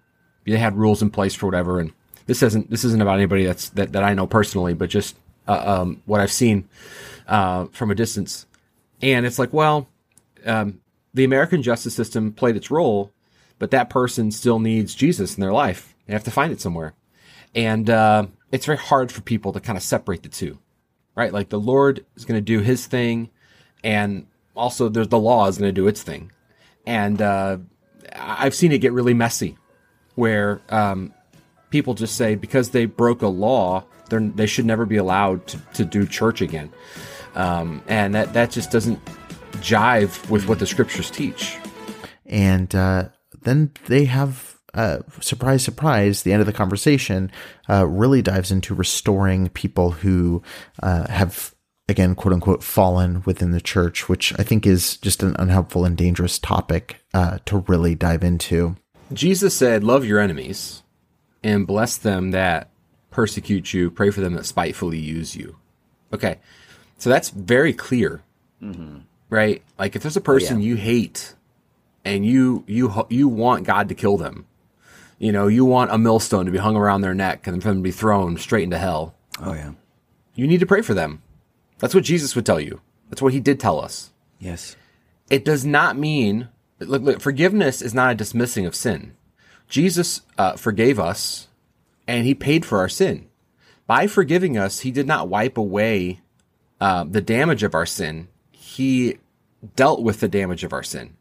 they 0.45 0.57
had 0.57 0.75
rules 0.75 1.01
in 1.01 1.11
place 1.11 1.35
for 1.35 1.45
whatever. 1.45 1.79
And 1.79 1.91
this 2.25 2.43
isn't 2.43 2.69
this 2.69 2.83
isn't 2.83 3.01
about 3.01 3.15
anybody 3.15 3.45
that's 3.45 3.69
that, 3.69 3.93
that 3.93 4.03
I 4.03 4.13
know 4.13 4.27
personally, 4.27 4.73
but 4.73 4.89
just 4.89 5.15
uh, 5.47 5.81
um, 5.81 6.01
what 6.05 6.19
I've 6.19 6.31
seen 6.31 6.67
uh, 7.27 7.65
from 7.65 7.91
a 7.91 7.95
distance. 7.95 8.47
And 9.01 9.25
it's 9.25 9.39
like, 9.39 9.53
well, 9.53 9.87
um, 10.45 10.81
the 11.13 11.23
American 11.23 11.61
justice 11.61 11.95
system 11.95 12.31
played 12.31 12.55
its 12.55 12.71
role, 12.71 13.11
but 13.57 13.71
that 13.71 13.89
person 13.89 14.31
still 14.31 14.59
needs 14.59 14.95
Jesus 14.95 15.35
in 15.35 15.41
their 15.41 15.53
life. 15.53 15.95
They 16.05 16.13
have 16.13 16.23
to 16.23 16.31
find 16.31 16.51
it 16.51 16.61
somewhere. 16.61 16.93
And 17.55 17.89
uh, 17.89 18.27
it's 18.51 18.65
very 18.65 18.77
hard 18.77 19.11
for 19.11 19.21
people 19.21 19.53
to 19.53 19.59
kind 19.59 19.77
of 19.77 19.83
separate 19.83 20.23
the 20.23 20.29
two, 20.29 20.59
right? 21.15 21.33
Like 21.33 21.49
the 21.49 21.59
Lord 21.59 22.05
is 22.15 22.25
going 22.25 22.37
to 22.37 22.41
do 22.41 22.59
his 22.59 22.85
thing, 22.85 23.29
and 23.83 24.27
also 24.55 24.89
there's 24.89 25.07
the 25.07 25.19
law 25.19 25.47
is 25.47 25.57
going 25.57 25.69
to 25.69 25.81
do 25.81 25.87
its 25.87 26.03
thing. 26.03 26.31
And 26.85 27.21
uh, 27.21 27.57
I've 28.15 28.55
seen 28.55 28.71
it 28.71 28.79
get 28.79 28.93
really 28.93 29.13
messy 29.13 29.57
where 30.15 30.61
um, 30.69 31.13
people 31.69 31.93
just 31.93 32.15
say 32.15 32.35
because 32.35 32.71
they 32.71 32.85
broke 32.85 33.21
a 33.21 33.27
law, 33.27 33.85
they 34.09 34.47
should 34.47 34.65
never 34.65 34.85
be 34.85 34.97
allowed 34.97 35.45
to, 35.47 35.57
to 35.75 35.85
do 35.85 36.05
church 36.05 36.41
again. 36.41 36.71
Um, 37.35 37.83
and 37.87 38.15
that, 38.15 38.33
that 38.33 38.51
just 38.51 38.71
doesn't 38.71 38.99
jive 39.57 40.29
with 40.29 40.47
what 40.47 40.59
the 40.59 40.65
scriptures 40.65 41.11
teach. 41.11 41.57
And 42.25 42.73
uh, 42.75 43.09
then 43.41 43.71
they 43.87 44.05
have, 44.05 44.57
uh, 44.73 44.99
surprise, 45.19 45.63
surprise, 45.63 46.23
the 46.23 46.31
end 46.31 46.41
of 46.41 46.45
the 46.47 46.53
conversation 46.53 47.31
uh, 47.69 47.85
really 47.87 48.21
dives 48.21 48.51
into 48.51 48.75
restoring 48.75 49.49
people 49.49 49.91
who 49.91 50.43
uh, 50.81 51.09
have, 51.09 51.53
again, 51.87 52.15
quote 52.15 52.33
unquote, 52.33 52.63
fallen 52.63 53.23
within 53.25 53.51
the 53.51 53.61
church, 53.61 54.07
which 54.07 54.37
I 54.39 54.43
think 54.43 54.67
is 54.67 54.97
just 54.97 55.23
an 55.23 55.35
unhelpful 55.39 55.85
and 55.85 55.97
dangerous 55.97 56.37
topic 56.37 57.01
uh, 57.13 57.39
to 57.45 57.59
really 57.67 57.95
dive 57.95 58.23
into. 58.23 58.75
Jesus 59.11 59.55
said, 59.55 59.83
Love 59.83 60.05
your 60.05 60.19
enemies 60.19 60.83
and 61.43 61.65
bless 61.65 61.97
them 61.97 62.31
that 62.31 62.69
persecute 63.09 63.73
you, 63.73 63.89
pray 63.89 64.11
for 64.11 64.21
them 64.21 64.33
that 64.35 64.45
spitefully 64.45 64.99
use 64.99 65.35
you. 65.35 65.55
Okay, 66.13 66.37
so 66.99 67.09
that's 67.09 67.29
very 67.29 67.73
clear. 67.73 68.21
Mm-hmm 68.61 68.99
right? 69.29 69.61
Like 69.77 69.95
if 69.95 70.01
there's 70.01 70.17
a 70.17 70.21
person 70.21 70.57
oh, 70.57 70.59
yeah. 70.59 70.67
you 70.67 70.75
hate 70.75 71.35
and 72.05 72.25
you 72.25 72.63
you 72.67 73.05
you 73.09 73.27
want 73.27 73.65
God 73.65 73.89
to 73.89 73.95
kill 73.95 74.17
them, 74.17 74.45
you 75.17 75.31
know, 75.31 75.47
you 75.47 75.65
want 75.65 75.91
a 75.91 75.97
millstone 75.97 76.45
to 76.45 76.51
be 76.51 76.57
hung 76.57 76.75
around 76.75 77.01
their 77.01 77.13
neck 77.13 77.47
and 77.47 77.61
for 77.61 77.69
them 77.69 77.79
to 77.79 77.83
be 77.83 77.91
thrown 77.91 78.37
straight 78.37 78.63
into 78.63 78.77
hell. 78.77 79.15
Oh 79.41 79.53
yeah. 79.53 79.73
You 80.35 80.47
need 80.47 80.61
to 80.61 80.65
pray 80.65 80.81
for 80.81 80.93
them. 80.93 81.21
That's 81.79 81.95
what 81.95 82.03
Jesus 82.03 82.35
would 82.35 82.45
tell 82.45 82.59
you. 82.59 82.81
That's 83.09 83.21
what 83.21 83.33
he 83.33 83.39
did 83.39 83.59
tell 83.59 83.79
us. 83.79 84.11
Yes. 84.39 84.75
It 85.29 85.45
does 85.45 85.65
not 85.65 85.97
mean 85.97 86.49
look, 86.79 87.01
look 87.01 87.21
forgiveness 87.21 87.81
is 87.81 87.93
not 87.93 88.11
a 88.11 88.15
dismissing 88.15 88.65
of 88.65 88.75
sin. 88.75 89.15
Jesus 89.67 90.21
uh, 90.37 90.53
forgave 90.53 90.99
us 90.99 91.47
and 92.07 92.25
he 92.25 92.33
paid 92.33 92.65
for 92.65 92.79
our 92.79 92.89
sin. 92.89 93.27
By 93.85 94.07
forgiving 94.07 94.57
us, 94.57 94.81
he 94.81 94.91
did 94.91 95.07
not 95.07 95.29
wipe 95.29 95.57
away 95.57 96.21
uh, 96.79 97.03
the 97.03 97.21
damage 97.21 97.63
of 97.63 97.73
our 97.73 97.85
sin 97.85 98.27
he 98.69 99.17
dealt 99.75 100.01
with 100.01 100.19
the 100.19 100.27
damage 100.27 100.63
of 100.63 100.73
our 100.73 100.83
sin. 100.83 101.15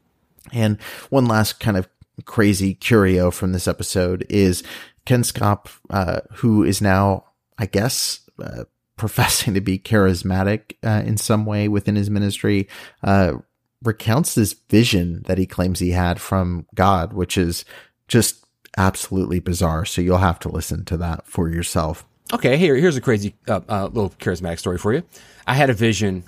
And 0.53 0.81
one 1.11 1.27
last 1.27 1.61
kind 1.61 1.77
of 1.77 1.89
crazy 2.25 2.75
curio 2.75 3.31
from 3.31 3.53
this 3.53 3.69
episode 3.69 4.27
is 4.29 4.63
Ken 5.07 5.23
Schaap, 5.23 5.69
uh, 5.91 6.21
who 6.35 6.63
is 6.63 6.81
now, 6.81 7.25
I 7.59 7.67
guess, 7.67 8.29
uh, 8.43 8.65
professing 8.97 9.55
to 9.55 9.61
be 9.61 9.79
charismatic 9.79 10.75
uh, 10.85 11.03
in 11.07 11.17
some 11.17 11.47
way 11.47 11.69
within 11.69 11.97
his 11.97 12.11
ministry, 12.11 12.69
uh, 13.03 13.35
recounts 13.83 14.35
this 14.35 14.55
vision 14.69 15.23
that 15.27 15.39
he 15.39 15.47
claims 15.47 15.79
he 15.79 15.93
had 15.93 16.21
from 16.21 16.67
God, 16.75 17.13
which 17.13 17.39
is 17.39 17.65
just 18.09 18.45
absolutely 18.77 19.41
bizarre. 19.41 19.85
So 19.85 20.03
you'll 20.03 20.19
have 20.19 20.41
to 20.41 20.49
listen 20.49 20.85
to 20.87 20.97
that 20.99 21.27
for 21.27 21.49
yourself. 21.49 22.05
Okay, 22.33 22.59
here 22.59 22.77
here's 22.77 22.97
a 22.97 23.01
crazy 23.01 23.35
uh, 23.49 23.61
uh, 23.69 23.87
little 23.87 24.11
charismatic 24.11 24.59
story 24.59 24.77
for 24.77 24.93
you. 24.93 25.03
I 25.47 25.55
had 25.55 25.71
a 25.71 25.75
vision 25.75 26.25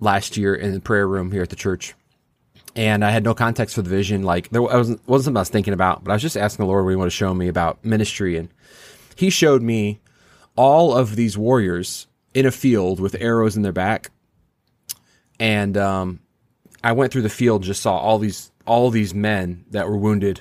last 0.00 0.36
year 0.36 0.54
in 0.54 0.72
the 0.72 0.80
prayer 0.80 1.06
room 1.06 1.32
here 1.32 1.42
at 1.42 1.50
the 1.50 1.56
church, 1.56 1.94
and 2.76 3.04
I 3.04 3.10
had 3.10 3.24
no 3.24 3.34
context 3.34 3.74
for 3.74 3.82
the 3.82 3.90
vision. 3.90 4.22
Like 4.22 4.50
there 4.50 4.62
wasn't 4.62 5.06
wasn't 5.06 5.24
something 5.24 5.38
I 5.38 5.40
was 5.40 5.48
thinking 5.48 5.74
about, 5.74 6.04
but 6.04 6.10
I 6.10 6.14
was 6.14 6.22
just 6.22 6.36
asking 6.36 6.64
the 6.64 6.68
Lord 6.68 6.84
what 6.84 6.90
He 6.90 6.96
wanted 6.96 7.10
to 7.10 7.16
show 7.16 7.34
me 7.34 7.48
about 7.48 7.84
ministry, 7.84 8.36
and 8.36 8.48
He 9.16 9.30
showed 9.30 9.62
me 9.62 10.00
all 10.56 10.94
of 10.94 11.16
these 11.16 11.36
warriors 11.36 12.06
in 12.32 12.46
a 12.46 12.50
field 12.50 13.00
with 13.00 13.16
arrows 13.20 13.56
in 13.56 13.62
their 13.62 13.72
back, 13.72 14.10
and 15.38 15.76
um, 15.76 16.20
I 16.82 16.92
went 16.92 17.12
through 17.12 17.22
the 17.22 17.28
field 17.28 17.62
just 17.62 17.82
saw 17.82 17.96
all 17.96 18.18
these 18.18 18.50
all 18.66 18.90
these 18.90 19.14
men 19.14 19.64
that 19.70 19.88
were 19.88 19.96
wounded, 19.96 20.40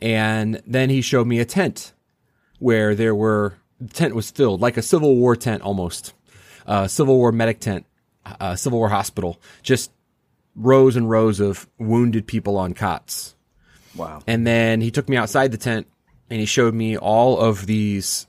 and 0.00 0.60
then 0.66 0.90
He 0.90 1.00
showed 1.00 1.26
me 1.26 1.38
a 1.38 1.44
tent 1.44 1.92
where 2.58 2.94
there 2.94 3.14
were 3.14 3.54
the 3.80 3.92
tent 3.92 4.14
was 4.14 4.30
filled 4.30 4.60
like 4.60 4.76
a 4.76 4.82
Civil 4.82 5.16
War 5.16 5.34
tent 5.34 5.62
almost, 5.62 6.14
a 6.66 6.88
Civil 6.88 7.16
War 7.16 7.32
medic 7.32 7.58
tent, 7.58 7.84
uh, 8.24 8.56
Civil 8.56 8.78
War 8.78 8.88
hospital, 8.88 9.40
just 9.62 9.90
rows 10.54 10.96
and 10.96 11.08
rows 11.08 11.40
of 11.40 11.68
wounded 11.78 12.26
people 12.26 12.56
on 12.56 12.74
cots. 12.74 13.34
Wow. 13.94 14.22
And 14.26 14.46
then 14.46 14.80
he 14.80 14.90
took 14.90 15.08
me 15.08 15.16
outside 15.16 15.52
the 15.52 15.58
tent 15.58 15.86
and 16.30 16.40
he 16.40 16.46
showed 16.46 16.74
me 16.74 16.96
all 16.96 17.38
of 17.38 17.66
these 17.66 18.26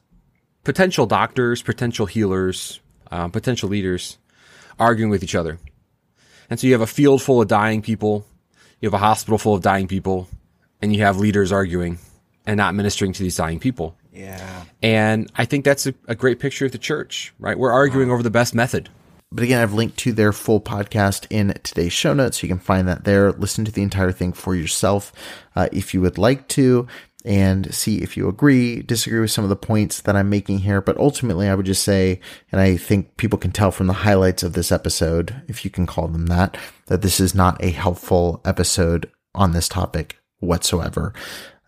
potential 0.64 1.06
doctors, 1.06 1.62
potential 1.62 2.06
healers, 2.06 2.80
um, 3.12 3.32
potential 3.32 3.70
leaders 3.70 4.18
arguing 4.80 5.10
with 5.10 5.24
each 5.24 5.36
other. 5.36 5.60
And 6.50 6.60
so 6.60 6.68
you 6.68 6.74
have 6.74 6.82
a 6.82 6.88
field 6.88 7.22
full 7.22 7.42
of 7.42 7.48
dying 7.48 7.82
people, 7.82 8.26
you 8.82 8.88
have 8.88 8.94
a 8.94 8.98
hospital 8.98 9.38
full 9.38 9.56
of 9.56 9.62
dying 9.62 9.88
people, 9.88 10.28
and 10.82 10.94
you 10.94 11.02
have 11.04 11.18
leaders 11.18 11.52
arguing 11.52 12.00
and 12.46 12.58
not 12.58 12.76
ministering 12.76 13.14
to 13.14 13.24
these 13.24 13.38
dying 13.38 13.60
people. 13.60 13.96
Yeah. 14.12 14.66
And 14.82 15.32
I 15.36 15.46
think 15.46 15.64
that's 15.66 15.88
a, 15.88 15.94
a 16.08 16.16
great 16.16 16.40
picture 16.40 16.66
of 16.66 16.72
the 16.72 16.78
church, 16.78 17.34
right? 17.40 17.58
We're 17.58 17.72
arguing 17.72 18.12
over 18.12 18.22
the 18.22 18.30
best 18.30 18.54
method. 18.54 18.90
But 19.34 19.44
again, 19.44 19.62
I've 19.62 19.74
linked 19.74 19.98
to 20.00 20.14
their 20.14 20.32
full 20.32 20.62
podcast 20.62 21.26
in 21.32 21.54
today's 21.64 21.92
show 21.92 22.14
notes. 22.14 22.44
You 22.44 22.50
can 22.50 22.60
find 22.60 22.88
that 22.88 23.04
there. 23.04 23.32
Listen 23.32 23.66
to 23.66 23.72
the 23.72 23.82
entire 23.82 24.12
thing 24.12 24.32
for 24.32 24.54
yourself 24.54 25.12
uh, 25.56 25.70
if 25.72 25.94
you 25.94 26.02
would 26.02 26.20
like 26.20 26.48
to 26.50 26.88
and 27.26 27.74
see 27.74 28.04
if 28.04 28.16
you 28.16 28.28
agree, 28.28 28.82
disagree 28.82 29.20
with 29.20 29.32
some 29.32 29.44
of 29.44 29.50
the 29.50 29.56
points 29.56 30.02
that 30.02 30.16
I'm 30.16 30.30
making 30.30 30.60
here. 30.60 30.82
But 30.82 30.98
ultimately, 30.98 31.48
I 31.48 31.56
would 31.56 31.66
just 31.66 31.84
say, 31.84 32.20
and 32.52 32.62
I 32.62 32.78
think 32.78 33.18
people 33.18 33.40
can 33.40 33.52
tell 33.52 33.72
from 33.72 33.88
the 33.88 33.94
highlights 33.94 34.44
of 34.44 34.54
this 34.54 34.72
episode, 34.72 35.42
if 35.48 35.66
you 35.66 35.72
can 35.72 35.88
call 35.88 36.08
them 36.08 36.28
that, 36.28 36.58
that 36.88 37.02
this 37.02 37.20
is 37.20 37.34
not 37.34 37.64
a 37.64 37.72
helpful 37.72 38.42
episode 38.46 39.10
on 39.34 39.54
this 39.54 39.68
topic 39.68 40.18
whatsoever. 40.40 41.14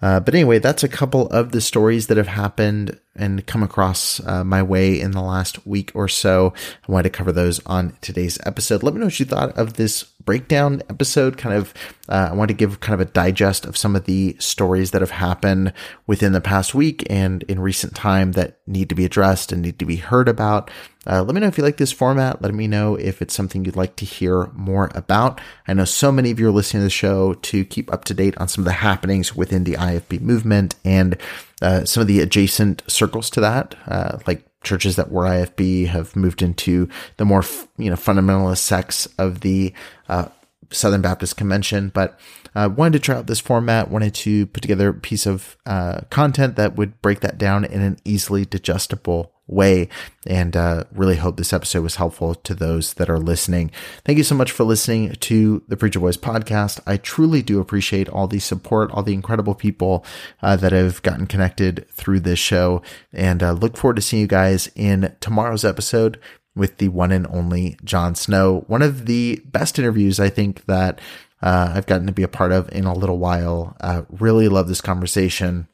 Uh, 0.01 0.19
but 0.19 0.33
anyway, 0.35 0.59
that's 0.59 0.83
a 0.83 0.89
couple 0.89 1.27
of 1.29 1.51
the 1.51 1.61
stories 1.61 2.07
that 2.07 2.17
have 2.17 2.27
happened 2.27 2.99
and 3.15 3.45
come 3.47 3.63
across 3.63 4.19
uh, 4.25 4.43
my 4.43 4.61
way 4.61 4.99
in 4.99 5.11
the 5.11 5.21
last 5.21 5.65
week 5.65 5.91
or 5.95 6.07
so. 6.07 6.53
I 6.87 6.91
wanted 6.91 7.11
to 7.11 7.17
cover 7.17 7.31
those 7.31 7.65
on 7.65 7.95
today's 8.01 8.37
episode. 8.45 8.83
Let 8.83 8.93
me 8.93 8.99
know 8.99 9.07
what 9.07 9.19
you 9.19 9.25
thought 9.25 9.57
of 9.57 9.73
this 9.73 10.05
breakdown 10.25 10.81
episode. 10.89 11.37
Kind 11.37 11.55
of, 11.55 11.73
uh, 12.09 12.29
I 12.31 12.33
want 12.33 12.49
to 12.49 12.55
give 12.55 12.79
kind 12.79 12.99
of 12.99 13.07
a 13.07 13.11
digest 13.11 13.65
of 13.65 13.77
some 13.77 13.95
of 13.95 14.05
the 14.05 14.35
stories 14.39 14.91
that 14.91 15.01
have 15.01 15.11
happened 15.11 15.73
within 16.07 16.33
the 16.33 16.41
past 16.41 16.75
week 16.75 17.05
and 17.09 17.43
in 17.43 17.59
recent 17.59 17.95
time 17.95 18.33
that 18.33 18.59
need 18.67 18.89
to 18.89 18.95
be 18.95 19.05
addressed 19.05 19.51
and 19.51 19.61
need 19.61 19.79
to 19.79 19.85
be 19.85 19.97
heard 19.97 20.27
about. 20.27 20.69
Uh, 21.07 21.21
let 21.21 21.35
me 21.35 21.41
know 21.41 21.47
if 21.47 21.57
you 21.57 21.63
like 21.63 21.77
this 21.77 21.91
format. 21.91 22.41
Let 22.41 22.53
me 22.53 22.67
know 22.67 22.95
if 22.95 23.21
it's 23.21 23.33
something 23.33 23.63
you'd 23.63 23.75
like 23.75 23.95
to 23.97 24.05
hear 24.05 24.47
more 24.53 24.89
about. 24.95 25.39
I 25.67 25.73
know 25.73 25.85
so 25.85 26.11
many 26.11 26.31
of 26.31 26.39
you 26.39 26.47
are 26.47 26.51
listening 26.51 26.81
to 26.81 26.85
the 26.85 26.89
show 26.89 27.33
to 27.33 27.63
keep 27.63 27.93
up 27.93 28.05
to 28.05 28.13
date 28.13 28.35
on 28.37 28.47
some 28.47 28.63
of 28.63 28.65
the 28.65 28.71
happenings 28.73 29.35
within 29.35 29.65
the 29.65 29.73
IFB 29.73 30.21
movement 30.21 30.75
and 30.83 31.17
uh, 31.61 31.85
some 31.85 32.01
of 32.01 32.07
the 32.07 32.21
adjacent 32.21 32.83
circles 32.87 33.29
to 33.31 33.41
that, 33.41 33.75
uh, 33.87 34.17
like 34.25 34.45
churches 34.65 34.95
that 34.95 35.11
were 35.11 35.23
IFB 35.23 35.87
have 35.87 36.15
moved 36.15 36.41
into 36.41 36.89
the 37.17 37.25
more, 37.25 37.43
you 37.77 37.89
know, 37.89 37.95
fundamentalist 37.95 38.57
sects 38.57 39.05
of 39.17 39.41
the 39.41 39.73
uh, 40.09 40.27
Southern 40.71 41.01
Baptist 41.01 41.37
Convention. 41.37 41.91
But 41.93 42.19
uh, 42.55 42.69
wanted 42.75 42.93
to 42.93 42.99
try 42.99 43.15
out 43.15 43.27
this 43.27 43.39
format, 43.39 43.89
wanted 43.89 44.15
to 44.15 44.47
put 44.47 44.61
together 44.61 44.89
a 44.89 44.93
piece 44.93 45.25
of 45.25 45.57
uh, 45.65 46.01
content 46.09 46.55
that 46.55 46.75
would 46.75 47.01
break 47.01 47.19
that 47.21 47.37
down 47.37 47.65
in 47.65 47.81
an 47.81 47.97
easily 48.05 48.45
digestible 48.45 49.31
way. 49.47 49.89
And 50.25 50.55
uh, 50.55 50.85
really 50.91 51.17
hope 51.17 51.37
this 51.37 51.53
episode 51.53 51.83
was 51.83 51.95
helpful 51.95 52.35
to 52.35 52.55
those 52.55 52.95
that 52.95 53.09
are 53.09 53.19
listening. 53.19 53.71
Thank 54.03 54.17
you 54.17 54.23
so 54.23 54.35
much 54.35 54.51
for 54.51 54.63
listening 54.63 55.11
to 55.11 55.63
the 55.67 55.77
Preacher 55.77 55.99
Boys 55.99 56.17
podcast. 56.17 56.79
I 56.87 56.97
truly 56.97 57.41
do 57.41 57.59
appreciate 57.59 58.09
all 58.09 58.27
the 58.27 58.39
support, 58.39 58.91
all 58.91 59.03
the 59.03 59.13
incredible 59.13 59.55
people 59.55 60.03
uh, 60.41 60.55
that 60.57 60.71
have 60.71 61.01
gotten 61.03 61.27
connected 61.27 61.85
through 61.91 62.21
this 62.21 62.39
show, 62.39 62.81
and 63.13 63.43
uh, 63.43 63.51
look 63.51 63.77
forward 63.77 63.97
to 63.97 64.01
seeing 64.01 64.21
you 64.21 64.27
guys 64.27 64.69
in 64.75 65.15
tomorrow's 65.19 65.65
episode 65.65 66.19
with 66.55 66.77
the 66.77 66.87
one 66.87 67.11
and 67.11 67.27
only 67.27 67.77
Jon 67.83 68.15
Snow. 68.15 68.63
One 68.67 68.81
of 68.81 69.05
the 69.05 69.41
best 69.45 69.77
interviews 69.77 70.19
I 70.19 70.29
think 70.29 70.65
that 70.65 70.99
uh, 71.41 71.73
I've 71.75 71.85
gotten 71.85 72.07
to 72.07 72.13
be 72.13 72.23
a 72.23 72.27
part 72.27 72.51
of 72.51 72.71
in 72.71 72.85
a 72.85 72.93
little 72.93 73.19
while. 73.19 73.75
Uh, 73.81 74.03
really 74.09 74.47
love 74.47 74.67
this 74.67 74.81
conversation. 74.81 75.67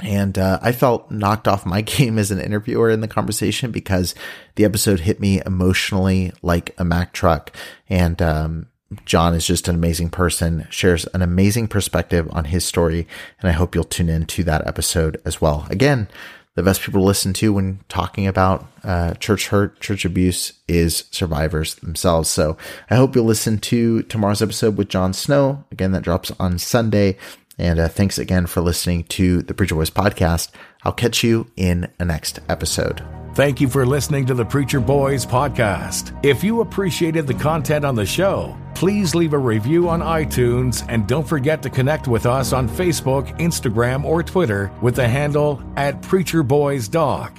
And 0.00 0.38
uh, 0.38 0.58
I 0.60 0.72
felt 0.72 1.10
knocked 1.10 1.48
off 1.48 1.66
my 1.66 1.80
game 1.82 2.18
as 2.18 2.30
an 2.30 2.40
interviewer 2.40 2.90
in 2.90 3.00
the 3.00 3.08
conversation 3.08 3.70
because 3.70 4.14
the 4.56 4.64
episode 4.64 5.00
hit 5.00 5.20
me 5.20 5.40
emotionally 5.44 6.32
like 6.42 6.74
a 6.78 6.84
Mack 6.84 7.12
truck. 7.12 7.54
And 7.88 8.20
um, 8.20 8.66
Jon 9.04 9.34
is 9.34 9.46
just 9.46 9.68
an 9.68 9.74
amazing 9.74 10.10
person, 10.10 10.66
shares 10.70 11.06
an 11.06 11.22
amazing 11.22 11.68
perspective 11.68 12.28
on 12.30 12.46
his 12.46 12.64
story. 12.64 13.06
And 13.40 13.48
I 13.48 13.52
hope 13.52 13.74
you'll 13.74 13.84
tune 13.84 14.08
in 14.08 14.26
to 14.26 14.44
that 14.44 14.66
episode 14.66 15.20
as 15.24 15.40
well. 15.40 15.66
Again, 15.70 16.08
the 16.56 16.62
best 16.62 16.80
people 16.80 17.02
to 17.02 17.06
listen 17.06 17.34
to 17.34 17.52
when 17.52 17.80
talking 17.88 18.26
about 18.26 18.66
uh, 18.82 19.12
church 19.14 19.48
hurt, 19.48 19.78
church 19.80 20.06
abuse 20.06 20.54
is 20.66 21.04
survivors 21.10 21.74
themselves. 21.76 22.30
So 22.30 22.56
I 22.88 22.96
hope 22.96 23.14
you'll 23.14 23.26
listen 23.26 23.58
to 23.58 24.02
tomorrow's 24.04 24.40
episode 24.40 24.78
with 24.78 24.88
John 24.88 25.12
Snow. 25.12 25.64
Again, 25.70 25.92
that 25.92 26.02
drops 26.02 26.32
on 26.40 26.58
Sunday. 26.58 27.18
And 27.58 27.78
uh, 27.78 27.88
thanks 27.88 28.18
again 28.18 28.46
for 28.46 28.60
listening 28.60 29.04
to 29.04 29.42
the 29.42 29.54
Preacher 29.54 29.74
Boys 29.74 29.90
podcast. 29.90 30.50
I'll 30.84 30.92
catch 30.92 31.24
you 31.24 31.50
in 31.56 31.88
the 31.98 32.04
next 32.04 32.40
episode. 32.48 33.02
Thank 33.34 33.60
you 33.60 33.68
for 33.68 33.84
listening 33.84 34.24
to 34.26 34.34
the 34.34 34.44
Preacher 34.44 34.80
Boys 34.80 35.26
podcast. 35.26 36.18
If 36.24 36.42
you 36.42 36.62
appreciated 36.62 37.26
the 37.26 37.34
content 37.34 37.84
on 37.84 37.94
the 37.94 38.06
show, 38.06 38.56
please 38.74 39.14
leave 39.14 39.34
a 39.34 39.38
review 39.38 39.88
on 39.88 40.00
iTunes 40.00 40.86
and 40.88 41.06
don't 41.06 41.28
forget 41.28 41.62
to 41.62 41.70
connect 41.70 42.08
with 42.08 42.24
us 42.24 42.52
on 42.52 42.68
Facebook, 42.68 43.38
Instagram, 43.38 44.04
or 44.04 44.22
Twitter 44.22 44.72
with 44.80 44.96
the 44.96 45.06
handle 45.06 45.62
at 45.76 46.00
Preacher 46.00 46.42
Boys 46.42 46.88
Doc. 46.88 47.38